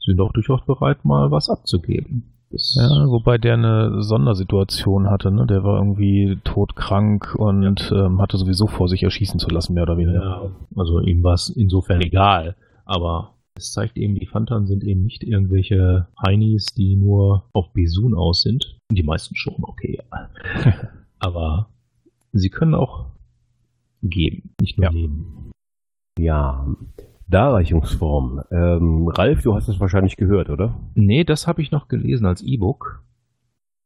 sind 0.00 0.20
auch 0.20 0.32
durchaus 0.32 0.64
bereit, 0.64 1.04
mal 1.04 1.30
was 1.30 1.48
abzugeben. 1.48 2.32
Ja, 2.74 3.08
wobei 3.08 3.38
der 3.38 3.54
eine 3.54 4.02
Sondersituation 4.02 5.08
hatte, 5.08 5.30
ne? 5.30 5.46
Der 5.46 5.64
war 5.64 5.78
irgendwie 5.78 6.38
todkrank 6.44 7.34
und 7.34 7.90
ja. 7.90 8.06
ähm, 8.06 8.20
hatte 8.20 8.36
sowieso 8.36 8.66
vor, 8.66 8.88
sich 8.88 9.02
erschießen 9.02 9.40
zu 9.40 9.48
lassen, 9.48 9.72
mehr 9.72 9.84
oder 9.84 9.96
weniger. 9.96 10.22
Ja, 10.22 10.50
also 10.76 11.00
ihm 11.00 11.22
war 11.22 11.34
es 11.34 11.48
insofern 11.48 12.02
egal. 12.02 12.56
Aber 12.84 13.31
es 13.54 13.72
zeigt 13.72 13.96
eben, 13.96 14.14
die 14.14 14.26
Fantan 14.26 14.66
sind 14.66 14.84
eben 14.84 15.02
nicht 15.02 15.22
irgendwelche 15.22 16.08
Heinis, 16.20 16.66
die 16.66 16.96
nur 16.96 17.48
auf 17.52 17.72
Besun 17.72 18.14
aus 18.14 18.42
sind. 18.42 18.78
Die 18.90 19.02
meisten 19.02 19.36
schon, 19.36 19.62
okay. 19.62 20.00
Aber 21.18 21.68
sie 22.32 22.50
können 22.50 22.74
auch 22.74 23.06
geben, 24.02 24.54
nicht 24.60 24.78
nur 24.78 24.86
ja. 24.86 24.90
leben. 24.90 25.52
Ja, 26.18 26.66
Darreichungsform. 27.28 28.42
Ähm, 28.50 29.08
Ralf, 29.08 29.42
du 29.42 29.54
hast 29.54 29.68
es 29.68 29.80
wahrscheinlich 29.80 30.16
gehört, 30.16 30.50
oder? 30.50 30.78
Nee, 30.94 31.24
das 31.24 31.46
habe 31.46 31.62
ich 31.62 31.70
noch 31.70 31.88
gelesen 31.88 32.26
als 32.26 32.42
E-Book. 32.42 33.02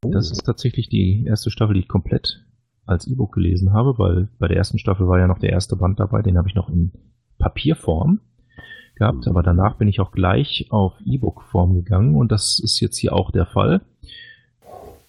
Oh. 0.05 0.11
Das 0.11 0.31
ist 0.31 0.43
tatsächlich 0.45 0.89
die 0.89 1.25
erste 1.27 1.51
Staffel, 1.51 1.75
die 1.75 1.81
ich 1.81 1.89
komplett 1.89 2.45
als 2.87 3.07
E-Book 3.07 3.33
gelesen 3.33 3.73
habe, 3.73 3.99
weil 3.99 4.29
bei 4.39 4.49
der 4.49 4.57
ersten 4.57 4.79
Staffel 4.79 5.09
war 5.09 5.19
ja 5.19 5.27
noch 5.27 5.39
der 5.39 5.51
erste 5.51 5.77
Band 5.77 6.01
dabei, 6.01 6.23
den 6.23 6.39
habe 6.39 6.49
ich 6.49 6.55
noch 6.55 6.69
in 6.69 6.93
Papierform 7.39 8.21
gehabt, 8.97 9.29
aber 9.29 9.43
danach 9.43 9.77
bin 9.77 9.89
ich 9.89 10.01
auch 10.01 10.11
gleich 10.11 10.67
auf 10.71 10.95
E-Book-Form 11.05 11.75
gegangen 11.75 12.17
und 12.17 12.33
das 12.33 12.59
ist 12.63 12.81
jetzt 12.81 12.99
hier 12.99 13.13
auch 13.13 13.31
der 13.31 13.47
Fall. 13.47 13.83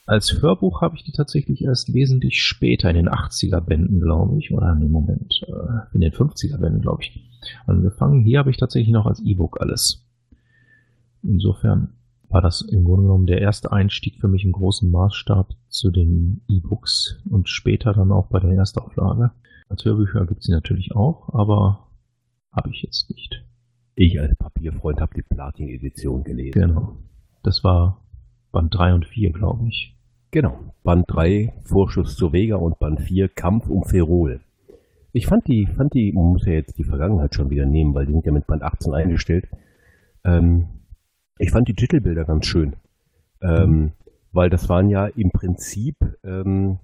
Als 0.05 0.41
Hörbuch 0.41 0.81
habe 0.81 0.95
ich 0.95 1.03
die 1.03 1.11
tatsächlich 1.11 1.61
erst 1.63 1.93
wesentlich 1.93 2.41
später 2.41 2.89
in 2.89 2.95
den 2.95 3.09
80er 3.09 3.59
Bänden, 3.59 3.99
glaube 3.99 4.37
ich, 4.39 4.53
oder 4.53 4.71
im 4.71 4.89
Moment, 4.89 5.41
äh, 5.47 5.93
in 5.93 5.99
den 5.99 6.13
50er 6.13 6.57
Bänden, 6.59 6.81
glaube 6.81 7.03
ich, 7.03 7.29
angefangen. 7.65 8.23
Hier 8.23 8.39
habe 8.39 8.49
ich 8.49 8.57
tatsächlich 8.57 8.93
noch 8.93 9.05
als 9.05 9.19
E-Book 9.19 9.59
alles. 9.59 10.05
Insofern 11.23 11.89
war 12.29 12.41
das 12.41 12.61
im 12.61 12.85
Grunde 12.85 13.03
genommen 13.03 13.25
der 13.25 13.41
erste 13.41 13.71
Einstieg 13.73 14.19
für 14.19 14.29
mich 14.29 14.45
im 14.45 14.53
großen 14.53 14.89
Maßstab 14.89 15.53
zu 15.67 15.91
den 15.91 16.41
E-Books 16.47 17.21
und 17.29 17.49
später 17.49 17.93
dann 17.93 18.11
auch 18.11 18.27
bei 18.27 18.39
der 18.39 18.51
Erstauflage. 18.51 19.31
Als 19.69 19.83
Hörbücher 19.83 20.25
gibt 20.25 20.39
es 20.39 20.45
sie 20.45 20.53
natürlich 20.53 20.95
auch, 20.95 21.33
aber 21.33 21.89
habe 22.53 22.69
ich 22.69 22.81
jetzt 22.81 23.09
nicht. 23.09 23.43
Ich 23.99 24.19
als 24.19 24.35
Papierfreund 24.35 25.01
habe 25.01 25.15
die 25.15 25.23
Platin-Edition 25.23 26.23
gelesen. 26.23 26.61
Genau. 26.61 26.97
Das 27.41 27.63
war 27.63 28.05
Band 28.51 28.75
3 28.75 28.93
und 28.93 29.07
4, 29.07 29.31
glaube 29.31 29.67
ich. 29.67 29.95
Genau. 30.29 30.75
Band 30.83 31.05
3 31.07 31.51
Vorschuss 31.63 32.15
zur 32.15 32.31
Vega 32.31 32.57
und 32.57 32.77
Band 32.77 33.01
4 33.01 33.27
Kampf 33.27 33.67
um 33.67 33.83
Ferol. 33.83 34.41
Ich 35.13 35.25
fand 35.25 35.47
die, 35.47 35.65
fand 35.65 35.95
die, 35.95 36.11
man 36.11 36.25
muss 36.25 36.45
ja 36.45 36.53
jetzt 36.53 36.77
die 36.77 36.83
Vergangenheit 36.83 37.33
schon 37.33 37.49
wieder 37.49 37.65
nehmen, 37.65 37.95
weil 37.95 38.05
die 38.05 38.11
sind 38.11 38.23
ja 38.23 38.31
mit 38.31 38.45
Band 38.45 38.61
18 38.61 38.93
eingestellt. 38.93 39.47
Ähm, 40.23 40.67
ich 41.39 41.49
fand 41.49 41.67
die 41.67 41.73
Titelbilder 41.73 42.25
ganz 42.25 42.45
schön. 42.45 42.75
Ähm, 43.41 43.93
weil 44.31 44.51
das 44.51 44.69
waren 44.69 44.91
ja 44.91 45.07
im 45.07 45.31
Prinzip 45.31 45.95
ähm, 46.23 46.77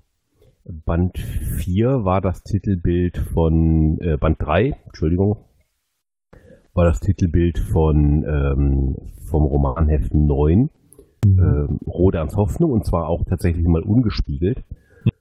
Band 0.63 1.19
4 1.19 2.05
war 2.05 2.21
das 2.21 2.41
Titelbild 2.41 3.19
von 3.19 3.99
äh, 4.01 4.17
Band 4.17 4.41
3, 4.41 4.77
Entschuldigung, 4.87 5.37
war 6.73 6.85
das 6.85 6.99
Titelbild 6.99 7.59
von 7.59 8.23
ähm, 8.23 8.95
vom 9.25 9.43
Romanheft 9.43 10.13
9, 10.13 10.59
mhm. 10.59 10.69
ähm, 11.25 11.79
Rodans 11.87 12.35
Hoffnung, 12.35 12.71
und 12.71 12.85
zwar 12.85 13.07
auch 13.07 13.23
tatsächlich 13.25 13.65
mal 13.67 13.83
ungespiegelt. 13.83 14.63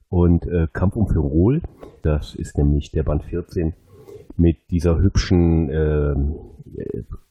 Und 0.09 0.47
äh, 0.47 0.69
Kampf 0.73 0.97
um 0.97 1.09
Firol, 1.09 1.63
das 2.03 2.35
ist 2.35 2.59
nämlich 2.59 2.91
der 2.91 3.03
Band 3.03 3.25
14 3.25 3.73
mit 4.37 4.59
dieser 4.71 4.99
hübschen 4.99 5.71
äh, 5.71 6.15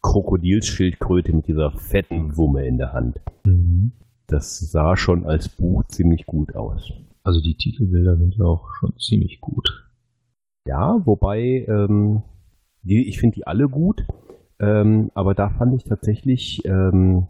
Krokodilsschildkröte 0.02 1.34
mit 1.34 1.48
dieser 1.48 1.72
fetten 1.72 2.38
Wumme 2.38 2.66
in 2.66 2.78
der 2.78 2.94
Hand. 2.94 3.22
Mhm. 3.46 3.92
Das 4.28 4.60
sah 4.60 4.96
schon 4.96 5.26
als 5.26 5.50
Buch 5.50 5.84
ziemlich 5.88 6.26
gut 6.26 6.56
aus. 6.56 6.92
Also 7.24 7.42
die 7.42 7.56
Titelbilder 7.56 8.18
sind 8.18 8.36
ja 8.36 8.46
auch 8.46 8.74
schon 8.80 8.98
ziemlich 8.98 9.42
gut. 9.42 9.88
Ja, 10.66 11.02
wobei 11.06 11.66
ähm, 11.68 12.24
die, 12.84 13.08
ich 13.08 13.20
finde 13.20 13.36
die 13.36 13.48
alle 13.48 13.68
gut, 13.68 14.06
ähm, 14.60 15.12
aber 15.14 15.34
da 15.34 15.50
fand 15.50 15.74
ich 15.74 15.84
tatsächlich 15.84 16.64
ähm, 16.66 17.28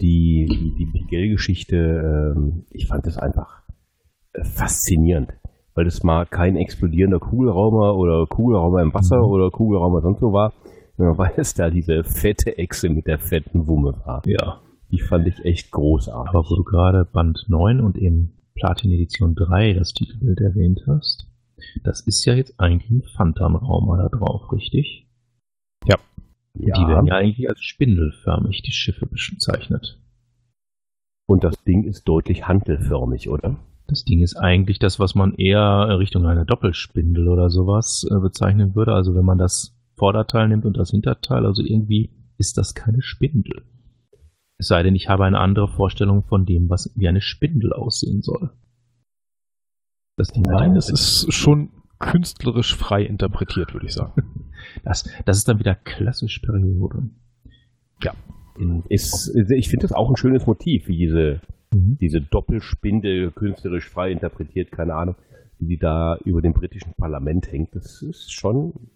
die, 0.00 0.46
die, 0.46 0.74
die 0.76 0.86
Pigel-Geschichte, 0.86 2.34
ähm, 2.36 2.64
ich 2.70 2.86
fand 2.86 3.06
das 3.06 3.18
einfach 3.18 3.62
äh, 4.32 4.44
faszinierend. 4.44 5.32
Weil 5.74 5.84
das 5.84 6.02
mal 6.02 6.26
kein 6.26 6.56
explodierender 6.56 7.20
Kugelraumer 7.20 7.96
oder 7.96 8.26
Kugelraumer 8.26 8.82
im 8.82 8.94
Wasser 8.94 9.18
mhm. 9.18 9.24
oder 9.24 9.50
Kugelraumer 9.50 10.00
sonst 10.00 10.22
wo 10.22 10.32
war, 10.32 10.52
sondern 10.96 11.18
weil 11.18 11.32
es 11.36 11.54
da 11.54 11.70
diese 11.70 12.02
fette 12.04 12.58
Echse 12.58 12.88
mit 12.88 13.06
der 13.06 13.18
fetten 13.18 13.66
Wumme 13.66 13.94
war. 14.04 14.22
Ja. 14.26 14.60
Die 14.90 15.00
fand 15.00 15.26
ich 15.28 15.44
echt 15.44 15.70
großartig. 15.70 16.30
Aber 16.30 16.44
wo 16.48 16.56
du 16.56 16.64
gerade 16.64 17.04
Band 17.04 17.44
9 17.48 17.80
und 17.80 17.96
eben 17.96 18.32
Platin 18.54 18.90
Edition 18.90 19.34
3 19.34 19.74
das 19.74 19.92
Titelbild 19.92 20.40
erwähnt 20.40 20.82
hast, 20.88 21.27
das 21.84 22.00
ist 22.00 22.24
ja 22.24 22.34
jetzt 22.34 22.58
eigentlich 22.58 22.90
ein 22.90 23.02
Phantom-Raumer 23.02 23.96
da 23.96 24.08
drauf, 24.08 24.52
richtig? 24.52 25.08
Ja. 25.86 25.96
ja. 26.54 26.74
Die 26.74 26.86
werden 26.86 27.06
ja 27.06 27.14
eigentlich 27.14 27.48
als 27.48 27.60
spindelförmig, 27.60 28.62
die 28.62 28.72
Schiffe 28.72 29.06
bezeichnet. 29.06 30.00
Und 31.26 31.44
das 31.44 31.62
Ding 31.64 31.84
ist 31.84 32.04
deutlich 32.08 32.48
hantelförmig, 32.48 33.28
oder? 33.28 33.58
Das 33.86 34.04
Ding 34.04 34.20
ist 34.20 34.36
eigentlich 34.36 34.78
das, 34.78 34.98
was 34.98 35.14
man 35.14 35.34
eher 35.34 35.98
Richtung 35.98 36.26
einer 36.26 36.44
Doppelspindel 36.44 37.28
oder 37.28 37.48
sowas 37.48 38.06
äh, 38.10 38.18
bezeichnen 38.18 38.74
würde. 38.74 38.94
Also 38.94 39.14
wenn 39.14 39.24
man 39.24 39.38
das 39.38 39.78
Vorderteil 39.96 40.48
nimmt 40.48 40.64
und 40.64 40.76
das 40.76 40.90
Hinterteil, 40.90 41.46
also 41.46 41.62
irgendwie 41.62 42.10
ist 42.38 42.58
das 42.58 42.74
keine 42.74 43.02
Spindel. 43.02 43.62
Es 44.58 44.68
sei 44.68 44.82
denn, 44.82 44.94
ich 44.94 45.08
habe 45.08 45.24
eine 45.24 45.38
andere 45.38 45.68
Vorstellung 45.68 46.24
von 46.24 46.44
dem, 46.44 46.68
was 46.68 46.92
wie 46.96 47.08
eine 47.08 47.20
Spindel 47.20 47.72
aussehen 47.72 48.22
soll. 48.22 48.50
Das 50.18 50.34
Nein, 50.34 50.76
es 50.76 50.90
ist 50.90 51.32
schon 51.32 51.70
künstlerisch 52.00 52.76
frei 52.76 53.04
interpretiert, 53.04 53.72
würde 53.72 53.86
ich 53.86 53.94
sagen. 53.94 54.22
Das, 54.84 55.08
das 55.24 55.38
ist 55.38 55.48
dann 55.48 55.60
wieder 55.60 55.76
klassisch 55.76 56.40
Periode. 56.40 57.08
Ja. 58.02 58.12
Ist, 58.88 59.34
ich 59.34 59.68
finde 59.68 59.84
das 59.84 59.92
auch 59.92 60.10
ein 60.10 60.16
schönes 60.16 60.46
Motiv, 60.46 60.88
wie 60.88 60.98
diese, 60.98 61.40
mhm. 61.72 61.96
diese 62.00 62.20
Doppelspindel 62.20 63.30
künstlerisch 63.30 63.88
frei 63.88 64.10
interpretiert, 64.10 64.72
keine 64.72 64.94
Ahnung, 64.94 65.14
wie 65.58 65.68
die 65.68 65.78
da 65.78 66.18
über 66.24 66.42
dem 66.42 66.52
britischen 66.52 66.92
Parlament 66.94 67.50
hängt. 67.50 67.74
Das 67.76 68.02
ist 68.02 68.32
schon, 68.32 68.90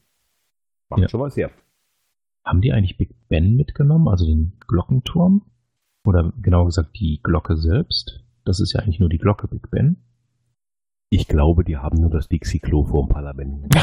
macht 0.91 1.03
ja. 1.03 1.09
schon 1.09 1.21
was 1.21 1.37
her. 1.37 1.51
Haben 2.45 2.61
die 2.61 2.73
eigentlich 2.73 2.99
Big 2.99 3.15
Ben 3.29 3.55
mitgenommen, 3.55 4.09
also 4.09 4.27
den 4.27 4.53
Glockenturm? 4.67 5.43
Oder 6.05 6.33
genau 6.43 6.65
gesagt 6.65 6.99
die 6.99 7.21
Glocke 7.23 7.57
selbst? 7.57 8.25
Das 8.45 8.59
ist 8.59 8.73
ja 8.73 8.81
eigentlich 8.81 8.99
nur 8.99 9.09
die 9.09 9.19
Glocke 9.19 9.47
Big 9.47 9.71
Ben. 9.71 9.97
Ich 11.13 11.29
glaube, 11.29 11.63
die 11.63 11.77
haben 11.77 12.01
nur 12.01 12.09
das 12.09 12.27
Dixie-Klo 12.29 12.85
vor 12.85 13.05
dem 13.05 13.11
Parlament. 13.11 13.67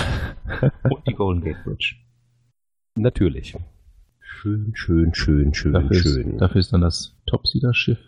Und 0.89 1.05
die 1.05 1.13
Golden 1.13 1.41
Gate 1.41 1.63
Bridge. 1.63 1.97
Natürlich. 2.95 3.55
Schön, 4.19 4.71
schön, 4.73 5.13
schön, 5.13 5.53
schön, 5.53 5.73
dafür 5.73 5.93
schön. 5.93 6.31
Ist, 6.31 6.41
dafür 6.41 6.59
ist 6.59 6.73
dann 6.73 6.81
das 6.81 7.15
Topsider-Schiff 7.27 7.99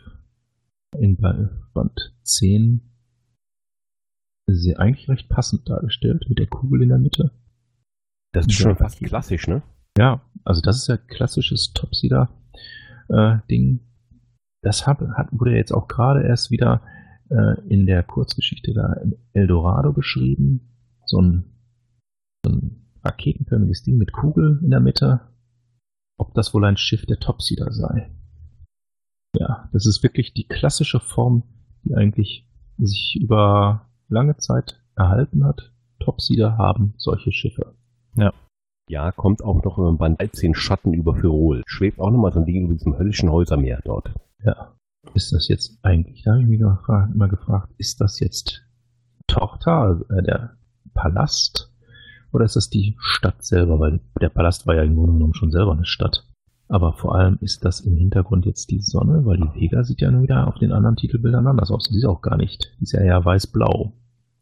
in 0.97 1.17
Band 1.17 2.15
10 2.24 2.82
sehr 4.47 4.80
eigentlich 4.80 5.07
recht 5.07 5.30
passend 5.30 5.69
dargestellt, 5.69 6.26
mit 6.28 6.39
der 6.39 6.47
Kugel 6.47 6.82
in 6.82 6.89
der 6.89 6.97
Mitte. 6.97 7.30
Das 8.32 8.47
ist 8.47 8.55
schon 8.55 8.76
fast 8.76 9.03
klassisch, 9.03 9.47
ne? 9.47 9.61
Ja, 9.99 10.22
also 10.43 10.61
das 10.61 10.78
ist 10.78 10.88
ja 10.88 10.97
klassisches 10.97 11.74
Topsider-Ding. 11.74 13.76
Äh, 13.76 13.80
das 14.63 14.88
hat, 14.88 14.99
hat, 15.15 15.28
wurde 15.32 15.55
jetzt 15.55 15.74
auch 15.74 15.88
gerade 15.88 16.24
erst 16.24 16.49
wieder 16.49 16.82
äh, 17.32 17.62
in 17.68 17.86
der 17.86 18.04
Kurzgeschichte 18.04 18.74
da 18.74 18.96
Eldorado 19.34 19.94
beschrieben. 19.94 20.70
So 21.06 21.22
ein, 21.22 21.44
so 22.46 22.52
ein 22.52 22.86
raketenförmiges 23.04 23.84
Ding 23.84 23.98
mit 23.98 24.12
Kugel 24.12 24.60
in 24.64 24.70
der 24.70 24.80
Mitte. 24.80 25.22
Ob 26.18 26.34
das 26.34 26.54
wohl 26.54 26.66
ein 26.66 26.78
Schiff 26.78 27.06
der 27.06 27.20
Topsider 27.20 27.72
sei. 27.72 28.12
Ja, 29.36 29.70
das 29.72 29.86
ist 29.86 30.04
wirklich 30.04 30.34
die 30.34 30.48
klassische 30.48 31.00
Form, 31.00 31.44
die 31.84 31.96
eigentlich 31.96 32.48
sich 32.78 33.18
über 33.20 33.90
lange 34.10 34.38
Zeit 34.38 34.82
erhalten 34.96 35.46
hat. 35.46 35.72
Topsider 36.00 36.58
haben 36.58 36.94
solche 36.98 37.32
Schiffe. 37.32 37.76
Ja. 38.16 38.34
Ja, 38.90 39.12
kommt 39.14 39.42
auch 39.42 39.64
noch 39.64 39.78
im 39.78 39.98
Band 39.98 40.20
13 40.20 40.54
Schatten 40.54 40.94
über 40.94 41.16
Firol. 41.16 41.64
Schwebt 41.66 42.00
auch 42.00 42.12
nochmal 42.12 42.34
so 42.34 42.40
ein 42.40 42.46
Ding 42.46 42.66
über 42.66 42.74
diesem 42.74 42.98
höllischen 42.98 43.32
Häusermeer 43.32 43.80
dort. 43.86 44.14
Ja 44.44 44.76
ist 45.14 45.34
das 45.34 45.47
jetzt 45.47 45.78
eigentlich, 45.82 46.24
da 46.24 46.32
habe 46.32 46.41
ich 46.41 46.47
mich 46.47 46.60
gefragt, 46.60 47.14
immer 47.14 47.28
gefragt, 47.28 47.70
ist 47.78 48.02
das 48.02 48.20
jetzt 48.20 48.64
Tochter, 49.28 50.02
äh, 50.10 50.24
der 50.24 50.58
Palast, 50.93 51.72
oder 52.32 52.45
ist 52.45 52.56
das 52.56 52.70
die 52.70 52.95
Stadt 52.99 53.43
selber? 53.43 53.80
Weil 53.80 53.99
der 54.20 54.30
Palast 54.30 54.66
war 54.68 54.76
ja 54.76 54.84
im 54.84 54.95
Grunde 54.95 55.14
genommen 55.14 55.34
schon 55.34 55.52
selber 55.52 55.74
eine 55.74 55.86
Stadt. 55.86 56.26
Aber 56.68 56.93
vor 56.93 57.16
allem 57.16 57.38
ist 57.41 57.66
das 57.66 57.82
im 57.82 57.97
Hintergrund 57.97 58.45
jetzt 58.45 58.72
die 58.72 58.80
Sonne, 58.80 59.26
weil 59.26 59.38
die 59.38 59.60
Vega 59.60 59.84
sieht 59.84 59.99
ja 59.99 60.10
nur 60.10 60.24
wieder 60.24 60.47
auf 60.47 60.58
den 60.58 60.72
anderen 60.72 60.95
Titelbildern 60.95 61.47
anders 61.47 61.70
aus. 61.70 61.89
Die 61.89 61.97
ist 61.97 62.06
auch 62.06 62.22
gar 62.22 62.38
nicht. 62.38 62.74
Die 62.80 62.84
ist 62.84 62.93
ja 62.93 63.02
eher 63.02 63.26
weiß-blau. 63.26 63.91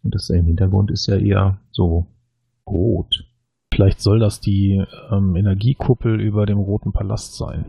Und 0.03 0.15
das 0.15 0.29
im 0.29 0.45
Hintergrund 0.45 0.91
ist 0.91 1.07
ja 1.07 1.15
eher 1.15 1.59
so 1.71 2.05
rot. 2.67 3.25
Vielleicht 3.79 4.01
soll 4.01 4.19
das 4.19 4.41
die 4.41 4.83
ähm, 5.09 5.37
Energiekuppel 5.37 6.19
über 6.19 6.45
dem 6.45 6.57
Roten 6.57 6.91
Palast 6.91 7.37
sein. 7.37 7.63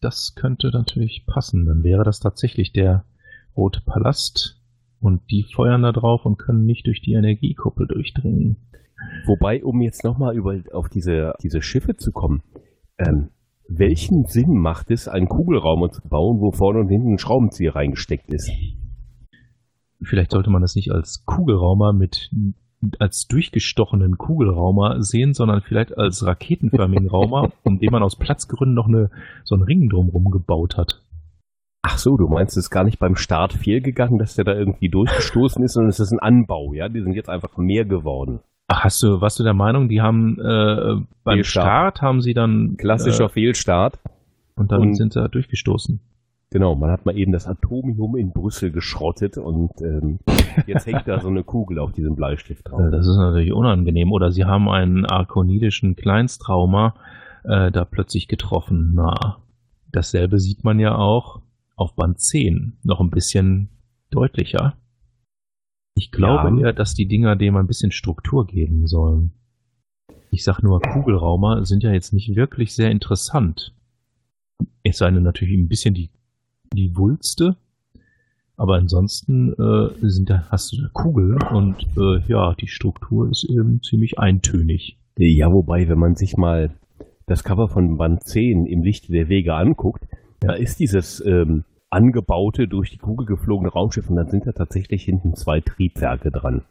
Das 0.00 0.34
könnte 0.34 0.70
natürlich 0.72 1.26
passen. 1.26 1.66
Dann 1.66 1.82
wäre 1.82 2.02
das 2.02 2.18
tatsächlich 2.18 2.72
der 2.72 3.04
Rote 3.54 3.82
Palast 3.84 4.58
und 5.00 5.20
die 5.30 5.42
feuern 5.42 5.82
da 5.82 5.92
drauf 5.92 6.24
und 6.24 6.38
können 6.38 6.64
nicht 6.64 6.86
durch 6.86 7.02
die 7.02 7.12
Energiekuppel 7.12 7.86
durchdringen. 7.86 8.56
Wobei, 9.26 9.62
um 9.62 9.82
jetzt 9.82 10.02
nochmal 10.02 10.34
auf 10.72 10.88
diese, 10.88 11.34
diese 11.42 11.60
Schiffe 11.60 11.94
zu 11.94 12.10
kommen, 12.10 12.42
ähm, 12.96 13.28
welchen 13.68 14.24
Sinn 14.24 14.56
macht 14.56 14.90
es, 14.90 15.08
einen 15.08 15.28
Kugelraum 15.28 15.92
zu 15.92 16.00
bauen, 16.08 16.40
wo 16.40 16.52
vorne 16.52 16.80
und 16.80 16.88
hinten 16.88 17.12
ein 17.12 17.18
Schraubenzieher 17.18 17.74
reingesteckt 17.74 18.32
ist? 18.32 18.50
Vielleicht 20.00 20.30
sollte 20.30 20.48
man 20.48 20.62
das 20.62 20.74
nicht 20.74 20.90
als 20.90 21.26
Kugelraumer 21.26 21.92
mit 21.92 22.30
als 22.98 23.26
durchgestochenen 23.26 24.16
Kugelraumer 24.18 25.02
sehen, 25.02 25.34
sondern 25.34 25.60
vielleicht 25.60 25.96
als 25.96 26.24
raketenförmigen 26.24 27.08
Raumer, 27.08 27.52
um 27.62 27.78
den 27.78 27.90
man 27.90 28.02
aus 28.02 28.16
Platzgründen 28.16 28.74
noch 28.74 28.88
eine, 28.88 29.10
so 29.44 29.54
einen 29.54 29.64
Ring 29.64 29.88
drumherum 29.88 30.30
gebaut 30.30 30.76
hat. 30.76 31.02
Ach 31.82 31.96
so, 31.96 32.16
du 32.16 32.28
meinst, 32.28 32.56
es 32.56 32.64
ist 32.64 32.70
gar 32.70 32.84
nicht 32.84 32.98
beim 32.98 33.16
Start 33.16 33.54
fehlgegangen, 33.54 34.18
dass 34.18 34.34
der 34.34 34.44
da 34.44 34.54
irgendwie 34.54 34.90
durchgestoßen 34.90 35.62
ist, 35.64 35.74
sondern 35.74 35.88
es 35.88 36.00
ist 36.00 36.12
ein 36.12 36.18
Anbau, 36.18 36.74
ja? 36.74 36.88
Die 36.88 37.00
sind 37.00 37.14
jetzt 37.14 37.30
einfach 37.30 37.56
mehr 37.56 37.86
geworden. 37.86 38.40
Ach, 38.68 38.84
hast 38.84 39.02
du, 39.02 39.20
warst 39.20 39.38
du 39.38 39.44
der 39.44 39.54
Meinung, 39.54 39.88
die 39.88 40.00
haben 40.00 40.38
äh, 40.38 41.02
beim 41.24 41.36
Fehlstart. 41.36 41.64
Start 41.64 42.02
haben 42.02 42.20
sie 42.20 42.34
dann 42.34 42.76
klassischer 42.76 43.24
äh, 43.24 43.28
Fehlstart 43.30 43.98
und 44.56 44.70
dann 44.70 44.80
und 44.80 44.94
sind 44.94 45.14
sie 45.14 45.28
durchgestoßen. 45.28 46.00
Genau, 46.52 46.74
man 46.74 46.90
hat 46.90 47.06
mal 47.06 47.16
eben 47.16 47.30
das 47.30 47.46
Atomium 47.46 48.16
in 48.16 48.32
Brüssel 48.32 48.72
geschrottet 48.72 49.38
und 49.38 49.70
ähm, 49.82 50.18
jetzt 50.66 50.84
hängt 50.84 51.06
da 51.06 51.20
so 51.20 51.28
eine 51.28 51.44
Kugel 51.44 51.78
auf 51.78 51.92
diesem 51.92 52.16
Bleistift 52.16 52.68
drauf. 52.68 52.80
Das 52.90 53.06
ist 53.06 53.16
natürlich 53.16 53.52
unangenehm. 53.52 54.10
Oder 54.10 54.32
sie 54.32 54.44
haben 54.44 54.68
einen 54.68 55.06
arkonidischen 55.06 55.94
Kleinstrauma 55.94 56.94
äh, 57.44 57.70
da 57.70 57.84
plötzlich 57.84 58.26
getroffen. 58.26 58.92
Na, 58.94 59.38
dasselbe 59.92 60.40
sieht 60.40 60.64
man 60.64 60.80
ja 60.80 60.96
auch 60.96 61.40
auf 61.76 61.94
Band 61.94 62.18
10 62.18 62.78
noch 62.82 63.00
ein 63.00 63.10
bisschen 63.10 63.68
deutlicher. 64.10 64.74
Ich 65.94 66.10
glaube 66.10 66.60
ja. 66.60 66.66
eher, 66.66 66.72
dass 66.72 66.94
die 66.94 67.06
Dinger 67.06 67.36
dem 67.36 67.56
ein 67.56 67.68
bisschen 67.68 67.92
Struktur 67.92 68.44
geben 68.46 68.88
sollen. 68.88 69.32
Ich 70.32 70.42
sag 70.42 70.62
nur, 70.62 70.80
Kugelraumer 70.80 71.64
sind 71.64 71.84
ja 71.84 71.92
jetzt 71.92 72.12
nicht 72.12 72.34
wirklich 72.34 72.74
sehr 72.74 72.90
interessant. 72.90 73.72
Es 74.82 74.98
sei 74.98 75.10
denn 75.10 75.22
natürlich 75.22 75.56
ein 75.56 75.68
bisschen 75.68 75.94
die 75.94 76.10
die 76.72 76.96
Wulste. 76.96 77.56
Aber 78.56 78.74
ansonsten 78.74 79.54
äh, 79.54 79.88
sind 80.02 80.28
da, 80.28 80.44
hast 80.50 80.72
du 80.72 80.78
eine 80.78 80.90
Kugel 80.90 81.38
und 81.50 81.86
äh, 81.96 82.20
ja, 82.28 82.54
die 82.54 82.66
Struktur 82.66 83.30
ist 83.30 83.44
eben 83.44 83.82
ziemlich 83.82 84.18
eintönig. 84.18 84.98
Ja, 85.16 85.50
wobei, 85.50 85.88
wenn 85.88 85.98
man 85.98 86.14
sich 86.14 86.36
mal 86.36 86.70
das 87.26 87.42
Cover 87.42 87.68
von 87.68 87.96
Band 87.96 88.22
10 88.22 88.66
im 88.66 88.82
Lichte 88.82 89.12
der 89.12 89.28
Wege 89.28 89.54
anguckt, 89.54 90.04
da 90.40 90.52
ist 90.52 90.78
dieses 90.78 91.24
ähm, 91.24 91.64
angebaute, 91.88 92.68
durch 92.68 92.90
die 92.90 92.98
Kugel 92.98 93.26
geflogene 93.26 93.70
Raumschiff 93.70 94.10
und 94.10 94.16
dann 94.16 94.28
sind 94.28 94.46
da 94.46 94.52
tatsächlich 94.52 95.04
hinten 95.04 95.34
zwei 95.34 95.60
Triebwerke 95.60 96.30
dran. 96.30 96.62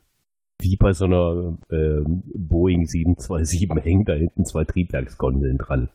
Wie 0.61 0.75
bei 0.75 0.93
so 0.93 1.05
einer 1.05 1.57
äh, 1.69 2.03
Boeing 2.05 2.85
727 2.85 3.83
hängen 3.83 4.05
da 4.05 4.13
hinten 4.13 4.45
zwei 4.45 4.63
Triebwerksgondeln 4.63 5.57
dran. 5.57 5.89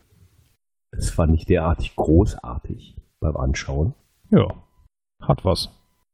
Das 0.91 1.11
fand 1.11 1.35
ich 1.35 1.45
derartig 1.45 1.95
großartig 1.95 2.97
beim 3.25 3.37
Anschauen. 3.37 3.95
Ja, 4.31 4.47
hat 5.21 5.45
was. 5.45 5.71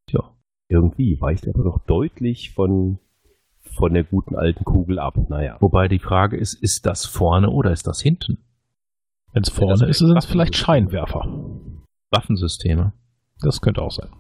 Tja, 0.07 0.33
irgendwie 0.69 1.21
weicht 1.21 1.49
aber 1.49 1.65
doch 1.65 1.79
deutlich 1.87 2.53
von, 2.53 2.99
von 3.61 3.93
der 3.93 4.05
guten 4.05 4.37
alten 4.37 4.65
Kugel 4.65 4.99
ab. 4.99 5.17
Naja. 5.29 5.57
Wobei 5.61 5.89
die 5.89 5.99
Frage 5.99 6.37
ist, 6.37 6.55
ist 6.55 6.87
das 6.87 7.05
vorne 7.05 7.51
oder 7.51 7.73
ist 7.73 7.87
das 7.87 8.01
hinten? 8.01 8.39
Wenn 9.33 9.43
es 9.43 9.51
vorne 9.51 9.87
ist, 9.87 9.99
sind 9.99 10.17
es 10.17 10.27
vielleicht 10.27 10.57
Scheinwerfer. 10.57 11.27
Waffensysteme. 12.11 12.93
Das 13.41 13.61
könnte 13.61 13.83
auch 13.83 13.93
sein. 13.93 14.11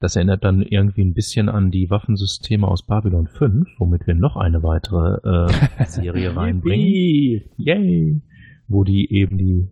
Das 0.00 0.14
erinnert 0.14 0.44
dann 0.44 0.62
irgendwie 0.62 1.04
ein 1.04 1.12
bisschen 1.12 1.48
an 1.48 1.70
die 1.70 1.90
Waffensysteme 1.90 2.66
aus 2.66 2.86
Babylon 2.86 3.26
5, 3.26 3.68
womit 3.78 4.06
wir 4.06 4.14
noch 4.14 4.36
eine 4.36 4.62
weitere 4.62 5.48
äh, 5.48 5.84
Serie 5.86 6.36
reinbringen. 6.36 6.86
Yay! 7.56 8.22
Wo 8.68 8.84
die 8.84 9.12
eben 9.12 9.38
die 9.38 9.68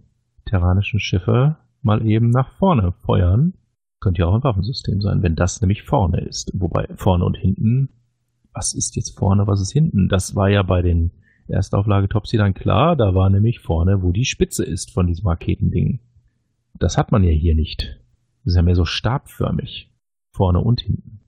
terranischen 0.46 1.00
Schiffe 1.00 1.56
mal 1.86 2.06
eben 2.06 2.28
nach 2.28 2.50
vorne 2.58 2.92
feuern. 3.04 3.54
Könnte 4.00 4.20
ja 4.20 4.26
auch 4.26 4.34
ein 4.34 4.44
Waffensystem 4.44 5.00
sein, 5.00 5.22
wenn 5.22 5.36
das 5.36 5.62
nämlich 5.62 5.82
vorne 5.84 6.20
ist. 6.20 6.52
Wobei 6.52 6.86
vorne 6.96 7.24
und 7.24 7.38
hinten, 7.38 7.88
was 8.52 8.74
ist 8.74 8.94
jetzt 8.96 9.18
vorne, 9.18 9.46
was 9.46 9.60
ist 9.60 9.72
hinten? 9.72 10.08
Das 10.08 10.34
war 10.36 10.50
ja 10.50 10.62
bei 10.62 10.82
den 10.82 11.12
Erstauflage 11.48 12.08
Topsy 12.08 12.36
dann 12.36 12.54
klar, 12.54 12.96
da 12.96 13.14
war 13.14 13.30
nämlich 13.30 13.60
vorne, 13.60 14.02
wo 14.02 14.12
die 14.12 14.24
Spitze 14.24 14.64
ist 14.64 14.92
von 14.92 15.06
diesem 15.06 15.28
Raketending. 15.28 16.00
Das 16.74 16.98
hat 16.98 17.12
man 17.12 17.22
ja 17.22 17.30
hier 17.30 17.54
nicht. 17.54 18.00
Das 18.44 18.52
ist 18.52 18.56
ja 18.56 18.62
mehr 18.62 18.76
so 18.76 18.84
stabförmig. 18.84 19.92
Vorne 20.32 20.60
und 20.60 20.82
hinten. 20.82 21.20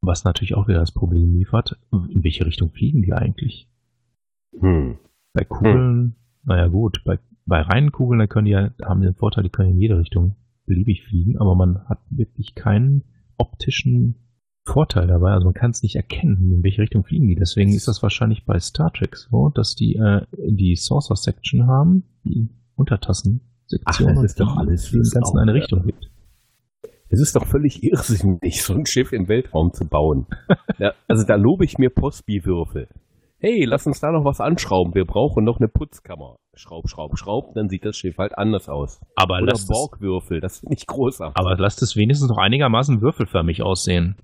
Was 0.00 0.24
natürlich 0.24 0.54
auch 0.54 0.66
wieder 0.66 0.80
das 0.80 0.92
Problem 0.92 1.34
liefert, 1.34 1.78
in 1.92 2.24
welche 2.24 2.46
Richtung 2.46 2.70
fliegen 2.70 3.02
die 3.02 3.12
eigentlich? 3.12 3.68
Hm. 4.58 4.98
Bei 5.32 5.44
Kugeln, 5.44 5.76
hm. 5.76 6.14
naja 6.44 6.66
gut, 6.68 7.02
bei, 7.04 7.18
bei 7.50 7.60
reinen 7.60 7.90
Kugeln, 7.92 8.20
da 8.20 8.26
können 8.26 8.46
die 8.46 8.52
ja, 8.52 8.70
haben 8.82 9.00
die 9.00 9.08
den 9.08 9.16
Vorteil, 9.16 9.42
die 9.42 9.50
können 9.50 9.70
in 9.70 9.78
jede 9.78 9.98
Richtung 9.98 10.36
beliebig 10.66 11.02
fliegen, 11.02 11.36
aber 11.36 11.56
man 11.56 11.86
hat 11.88 11.98
wirklich 12.08 12.54
keinen 12.54 13.02
optischen 13.36 14.14
Vorteil 14.64 15.08
dabei. 15.08 15.32
Also 15.32 15.46
man 15.46 15.54
kann 15.54 15.72
es 15.72 15.82
nicht 15.82 15.96
erkennen, 15.96 16.52
in 16.52 16.62
welche 16.62 16.80
Richtung 16.80 17.04
fliegen 17.04 17.26
die. 17.26 17.34
Deswegen 17.34 17.74
ist 17.74 17.88
das 17.88 18.02
wahrscheinlich 18.02 18.46
bei 18.46 18.60
Star 18.60 18.92
Trek 18.92 19.16
so, 19.16 19.48
dass 19.48 19.74
die 19.74 19.96
äh, 19.96 20.26
die 20.32 20.76
Saucer 20.76 21.16
Section 21.16 21.66
haben, 21.66 22.04
die 22.24 22.50
Untertassen 22.76 23.40
Sektion 23.66 24.10
Ach, 24.10 24.14
das 24.14 24.24
ist 24.24 24.40
doch 24.40 24.56
alles 24.56 24.92
ganz 24.92 25.32
in 25.32 25.38
eine 25.38 25.54
Richtung 25.54 25.84
gibt. 25.84 26.08
Es 27.08 27.20
ist 27.20 27.34
doch 27.34 27.46
völlig 27.46 27.82
irrsinnig, 27.82 28.62
so 28.62 28.74
ein 28.74 28.86
Schiff 28.86 29.12
im 29.12 29.26
Weltraum 29.26 29.72
zu 29.72 29.84
bauen. 29.84 30.26
ja, 30.78 30.94
also 31.08 31.26
da 31.26 31.34
lobe 31.34 31.64
ich 31.64 31.78
mir 31.78 31.90
Postbi-Würfel. 31.90 32.88
Hey, 33.42 33.64
lass 33.64 33.86
uns 33.86 34.00
da 34.00 34.12
noch 34.12 34.26
was 34.26 34.38
anschrauben. 34.38 34.94
Wir 34.94 35.06
brauchen 35.06 35.44
noch 35.44 35.60
eine 35.60 35.68
Putzkammer. 35.68 36.36
Schraub, 36.54 36.90
schraub, 36.90 37.16
schraub, 37.18 37.54
dann 37.54 37.70
sieht 37.70 37.86
das 37.86 37.96
Schiff 37.96 38.18
halt 38.18 38.36
anders 38.36 38.68
aus. 38.68 39.00
Aber 39.16 39.40
Oder 39.40 39.54
Borgwürfel, 39.66 40.40
das 40.40 40.58
finde 40.58 40.74
ich 40.74 40.86
großartig. 40.86 41.38
Aber 41.38 41.56
lasst 41.56 41.80
es 41.80 41.96
wenigstens 41.96 42.28
noch 42.28 42.36
einigermaßen 42.36 43.00
würfelförmig 43.00 43.62
aussehen. 43.62 44.16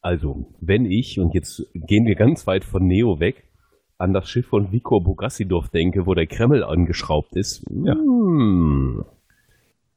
Also, 0.00 0.46
wenn 0.62 0.86
ich, 0.86 1.20
und 1.20 1.34
jetzt 1.34 1.62
gehen 1.74 2.06
wir 2.06 2.14
ganz 2.14 2.46
weit 2.46 2.64
von 2.64 2.86
Neo 2.86 3.20
weg, 3.20 3.44
an 3.98 4.14
das 4.14 4.30
Schiff 4.30 4.46
von 4.46 4.72
Vico 4.72 4.98
Bogassidov 4.98 5.68
denke, 5.68 6.06
wo 6.06 6.14
der 6.14 6.26
Kreml 6.26 6.64
angeschraubt 6.64 7.36
ist. 7.36 7.66
Ja. 7.84 7.94
Hm. 7.94 9.04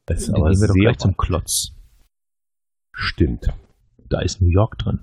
Das 0.06 0.23
ist 0.23 0.36
aber 0.36 0.49
wir 0.49 0.68
doch 0.68 0.73
gleich 0.73 0.98
zum 0.98 1.15
Klotz. 1.15 1.72
Stimmt. 2.91 3.48
Da 4.10 4.19
ist 4.19 4.41
New 4.41 4.49
York 4.49 4.78
drin. 4.78 4.99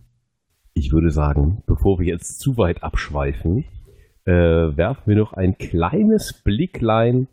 Ich 0.79 0.93
würde 0.93 1.11
sagen, 1.11 1.65
bevor 1.67 1.99
wir 1.99 2.07
jetzt 2.07 2.39
zu 2.39 2.57
weit 2.57 2.85
abschweifen, 2.85 3.65
äh, 4.25 4.33
werfen 4.33 5.03
wir 5.07 5.17
noch 5.17 5.33
ein 5.33 5.59
kleines 5.59 6.41
Blicklein 6.45 7.27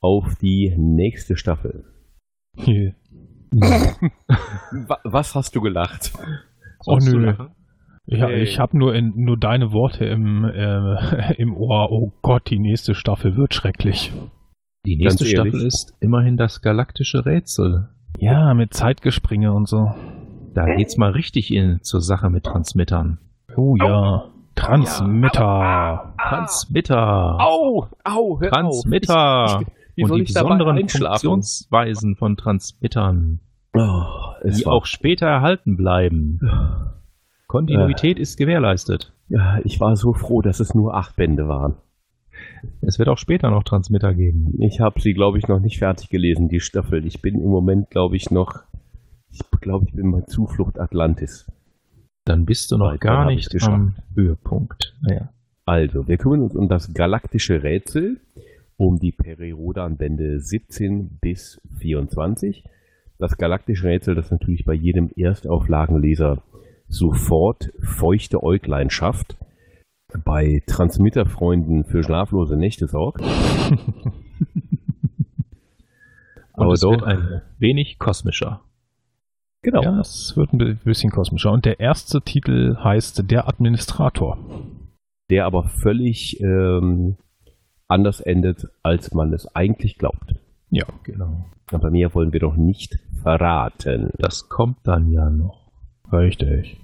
auf 0.00 0.36
die 0.36 0.72
nächste 0.78 1.36
Staffel. 1.36 1.86
Was 5.02 5.34
hast 5.34 5.56
du 5.56 5.60
gelacht? 5.60 6.12
Oh 6.86 6.98
nö. 7.02 7.34
Ja, 8.06 8.28
hey. 8.28 8.42
ich 8.42 8.60
habe 8.60 8.78
nur, 8.78 9.00
nur 9.00 9.38
deine 9.38 9.72
Worte 9.72 10.04
im, 10.04 10.44
äh, 10.44 11.34
im 11.38 11.56
Ohr. 11.56 11.90
Oh 11.90 12.12
Gott, 12.22 12.48
die 12.48 12.60
nächste 12.60 12.94
Staffel 12.94 13.36
wird 13.36 13.54
schrecklich. 13.54 14.12
Die 14.86 14.96
nächste 14.96 15.24
Staffel 15.24 15.66
ist 15.66 15.96
immerhin 15.98 16.36
das 16.36 16.62
galaktische 16.62 17.26
Rätsel. 17.26 17.88
Ja, 18.18 18.54
mit 18.54 18.72
Zeitgespringe 18.72 19.52
und 19.52 19.66
so. 19.66 19.92
Da 20.54 20.74
geht's 20.76 20.96
mal 20.96 21.10
richtig 21.10 21.52
in 21.52 21.82
zur 21.82 22.00
Sache 22.00 22.30
mit 22.30 22.44
Transmittern. 22.44 23.18
Oh 23.56 23.76
ja. 23.76 24.30
Transmitter. 24.54 26.14
Transmitter. 26.16 27.40
Au, 27.40 27.88
au, 28.04 28.40
hör 28.40 28.50
Transmitter. 28.50 29.62
Ich, 29.96 30.04
ich, 30.04 30.10
und 30.10 30.16
die 30.16 30.22
besonderen 30.22 30.88
Funktionsweisen 30.88 32.16
von 32.16 32.36
Transmittern. 32.36 33.40
Oh, 33.76 34.04
die 34.44 34.66
auch 34.66 34.86
später 34.86 35.26
erhalten 35.26 35.76
bleiben. 35.76 36.40
Kontinuität 37.48 38.18
äh, 38.18 38.22
ist 38.22 38.38
gewährleistet. 38.38 39.12
Ja, 39.28 39.58
ich 39.64 39.80
war 39.80 39.96
so 39.96 40.12
froh, 40.12 40.42
dass 40.42 40.60
es 40.60 40.74
nur 40.74 40.94
acht 40.94 41.16
Bände 41.16 41.48
waren. 41.48 41.76
Es 42.80 42.98
wird 42.98 43.08
auch 43.08 43.18
später 43.18 43.50
noch 43.50 43.64
Transmitter 43.64 44.14
geben. 44.14 44.54
Ich 44.60 44.80
habe 44.80 45.00
sie, 45.00 45.14
glaube 45.14 45.38
ich, 45.38 45.48
noch 45.48 45.60
nicht 45.60 45.78
fertig 45.78 46.08
gelesen, 46.08 46.48
die 46.48 46.60
Staffel. 46.60 47.04
Ich 47.06 47.20
bin 47.22 47.40
im 47.40 47.48
Moment, 47.48 47.90
glaube 47.90 48.16
ich, 48.16 48.30
noch. 48.30 48.62
Ich 49.34 49.60
glaube, 49.60 49.86
ich 49.88 49.94
bin 49.94 50.12
bei 50.12 50.20
Zuflucht 50.22 50.78
Atlantis. 50.78 51.50
Dann 52.24 52.46
bist 52.46 52.70
du 52.70 52.78
noch 52.78 52.90
Weil, 52.90 52.98
gar 52.98 53.26
nicht 53.26 53.54
am 53.62 53.96
Höhepunkt. 54.14 54.94
Naja. 55.02 55.28
Also, 55.66 56.06
wir 56.06 56.16
kümmern 56.18 56.42
uns 56.42 56.54
um 56.54 56.68
das 56.68 56.94
galaktische 56.94 57.62
Rätsel, 57.62 58.20
um 58.76 58.98
die 58.98 59.12
Perirodan-Bände 59.12 60.40
17 60.40 61.18
bis 61.20 61.60
24. 61.78 62.64
Das 63.18 63.36
galaktische 63.38 63.86
Rätsel, 63.88 64.14
das 64.14 64.30
natürlich 64.30 64.64
bei 64.64 64.74
jedem 64.74 65.10
Erstauflagenleser 65.16 66.42
sofort 66.88 67.72
feuchte 67.80 68.42
Äuglein 68.42 68.90
schafft, 68.90 69.36
bei 70.24 70.62
Transmitterfreunden 70.66 71.84
für 71.84 72.02
schlaflose 72.02 72.56
Nächte 72.56 72.86
sorgt. 72.86 73.22
Aber 76.52 76.72
es 76.72 76.80
doch 76.80 76.92
wird 76.92 77.02
ein 77.02 77.42
wenig 77.58 77.98
kosmischer. 77.98 78.60
Genau. 79.64 79.82
Ja, 79.82 79.98
es 79.98 80.36
wird 80.36 80.52
ein 80.52 80.78
bisschen 80.84 81.10
kosmischer. 81.10 81.50
Und 81.50 81.64
der 81.64 81.80
erste 81.80 82.20
Titel 82.20 82.76
heißt 82.76 83.30
Der 83.30 83.48
Administrator. 83.48 84.38
Der 85.30 85.46
aber 85.46 85.64
völlig 85.64 86.38
ähm, 86.40 87.16
anders 87.88 88.20
endet, 88.20 88.68
als 88.82 89.14
man 89.14 89.32
es 89.32 89.46
eigentlich 89.56 89.96
glaubt. 89.96 90.34
Ja, 90.68 90.84
genau. 91.02 91.46
Aber 91.72 91.90
mehr 91.90 92.14
wollen 92.14 92.34
wir 92.34 92.40
doch 92.40 92.56
nicht 92.56 92.98
verraten. 93.22 94.10
Das 94.18 94.50
kommt 94.50 94.76
dann 94.84 95.10
ja 95.10 95.30
noch. 95.30 95.72
Richtig. 96.12 96.78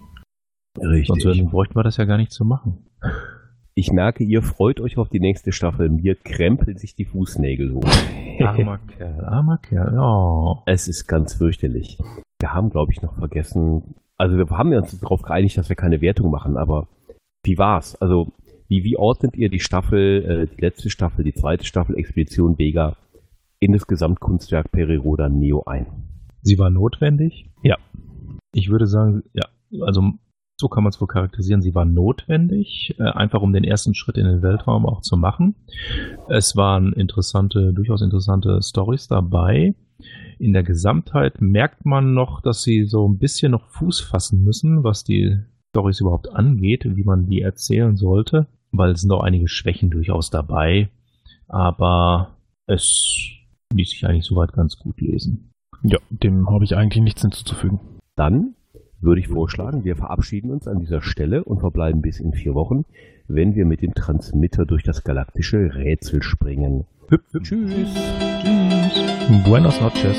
Richtig. 0.78 1.22
Sonst 1.22 1.50
bräuchten 1.50 1.76
wir 1.76 1.82
das 1.82 1.98
ja 1.98 2.06
gar 2.06 2.16
nicht 2.16 2.32
zu 2.32 2.46
machen. 2.46 2.86
Ich 3.80 3.92
merke, 3.92 4.24
ihr 4.24 4.42
freut 4.42 4.78
euch 4.78 4.98
auf 4.98 5.08
die 5.08 5.20
nächste 5.20 5.52
Staffel. 5.52 5.88
Mir 5.88 6.14
krempeln 6.14 6.76
sich 6.76 6.94
die 6.94 7.06
Fußnägel 7.06 7.72
hoch. 7.72 7.88
armer 8.38 8.76
Kerl, 8.76 9.24
armer 9.24 9.56
Kerl. 9.56 9.98
Oh. 9.98 10.58
Es 10.66 10.86
ist 10.86 11.06
ganz 11.06 11.32
fürchterlich. 11.32 11.96
Wir 12.40 12.52
haben, 12.52 12.68
glaube 12.68 12.92
ich, 12.92 13.00
noch 13.00 13.16
vergessen. 13.16 13.94
Also 14.18 14.36
wir 14.36 14.46
haben 14.50 14.74
uns 14.74 15.00
darauf 15.00 15.22
geeinigt, 15.22 15.56
dass 15.56 15.70
wir 15.70 15.76
keine 15.76 16.02
Wertung 16.02 16.30
machen, 16.30 16.58
aber 16.58 16.88
wie 17.42 17.56
war's? 17.56 17.96
Also 18.02 18.30
wie, 18.68 18.84
wie 18.84 18.98
ordnet 18.98 19.34
ihr 19.34 19.48
die 19.48 19.60
Staffel, 19.60 20.26
äh, 20.26 20.54
die 20.54 20.60
letzte 20.60 20.90
Staffel, 20.90 21.24
die 21.24 21.32
zweite 21.32 21.64
Staffel 21.64 21.96
Expedition 21.96 22.58
Vega 22.58 22.98
in 23.60 23.72
das 23.72 23.86
Gesamtkunstwerk 23.86 24.70
Periroda 24.70 25.30
Neo 25.30 25.64
ein? 25.64 25.86
Sie 26.42 26.58
war 26.58 26.68
notwendig? 26.68 27.50
Ja. 27.62 27.78
Ich 28.52 28.68
würde 28.68 28.86
sagen, 28.86 29.22
ja. 29.32 29.46
Also 29.80 30.02
so 30.60 30.68
kann 30.68 30.84
man 30.84 30.90
es 30.90 31.00
wohl 31.00 31.08
charakterisieren, 31.08 31.62
sie 31.62 31.74
war 31.74 31.84
notwendig, 31.84 32.94
äh, 32.98 33.04
einfach 33.04 33.42
um 33.42 33.52
den 33.52 33.64
ersten 33.64 33.94
Schritt 33.94 34.16
in 34.16 34.26
den 34.26 34.42
Weltraum 34.42 34.86
auch 34.86 35.00
zu 35.00 35.16
machen. 35.16 35.56
Es 36.28 36.54
waren 36.54 36.92
interessante, 36.92 37.72
durchaus 37.72 38.02
interessante 38.02 38.60
Stories 38.62 39.08
dabei. 39.08 39.74
In 40.38 40.52
der 40.52 40.62
Gesamtheit 40.62 41.40
merkt 41.40 41.84
man 41.84 42.14
noch, 42.14 42.40
dass 42.40 42.62
sie 42.62 42.84
so 42.84 43.08
ein 43.08 43.18
bisschen 43.18 43.52
noch 43.52 43.68
Fuß 43.70 44.00
fassen 44.00 44.44
müssen, 44.44 44.84
was 44.84 45.02
die 45.02 45.38
Stories 45.70 46.00
überhaupt 46.00 46.30
angeht, 46.32 46.84
wie 46.84 47.04
man 47.04 47.26
die 47.26 47.40
erzählen 47.40 47.96
sollte, 47.96 48.46
weil 48.70 48.92
es 48.92 49.00
sind 49.00 49.12
auch 49.12 49.22
einige 49.22 49.48
Schwächen 49.48 49.90
durchaus 49.90 50.30
dabei, 50.30 50.90
aber 51.48 52.36
es 52.66 53.30
ließ 53.74 53.90
sich 53.90 54.06
eigentlich 54.06 54.26
soweit 54.26 54.52
ganz 54.52 54.78
gut 54.78 55.00
lesen. 55.00 55.50
Ja, 55.82 55.98
dem 56.10 56.50
habe 56.50 56.64
ich 56.64 56.76
eigentlich 56.76 57.02
nichts 57.02 57.22
hinzuzufügen. 57.22 57.80
Dann 58.16 58.54
würde 59.00 59.20
ich 59.20 59.28
vorschlagen, 59.28 59.84
wir 59.84 59.96
verabschieden 59.96 60.50
uns 60.50 60.68
an 60.68 60.78
dieser 60.78 61.02
Stelle 61.02 61.44
und 61.44 61.60
verbleiben 61.60 62.02
bis 62.02 62.20
in 62.20 62.32
vier 62.32 62.54
Wochen, 62.54 62.84
wenn 63.28 63.54
wir 63.54 63.64
mit 63.64 63.82
dem 63.82 63.94
Transmitter 63.94 64.66
durch 64.66 64.82
das 64.82 65.04
galaktische 65.04 65.74
Rätsel 65.74 66.22
springen. 66.22 66.84
Hüp, 67.08 67.22
hüp. 67.32 67.42
Tschüss. 67.42 67.94
Tschüss. 68.42 69.44
Buenos 69.44 69.80
noches. 69.80 70.18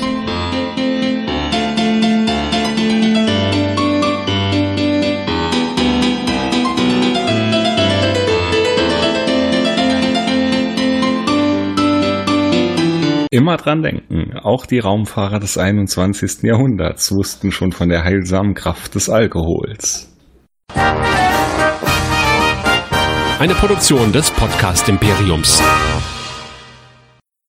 Immer 13.32 13.56
dran 13.56 13.82
denken, 13.82 14.36
auch 14.36 14.66
die 14.66 14.78
Raumfahrer 14.78 15.40
des 15.40 15.56
21. 15.56 16.42
Jahrhunderts 16.42 17.12
wussten 17.12 17.50
schon 17.50 17.72
von 17.72 17.88
der 17.88 18.04
heilsamen 18.04 18.52
Kraft 18.52 18.94
des 18.94 19.08
Alkohols. 19.08 20.14
Eine 23.38 23.54
Produktion 23.54 24.12
des 24.12 24.30
Podcast 24.32 24.86
Imperiums. 24.90 25.62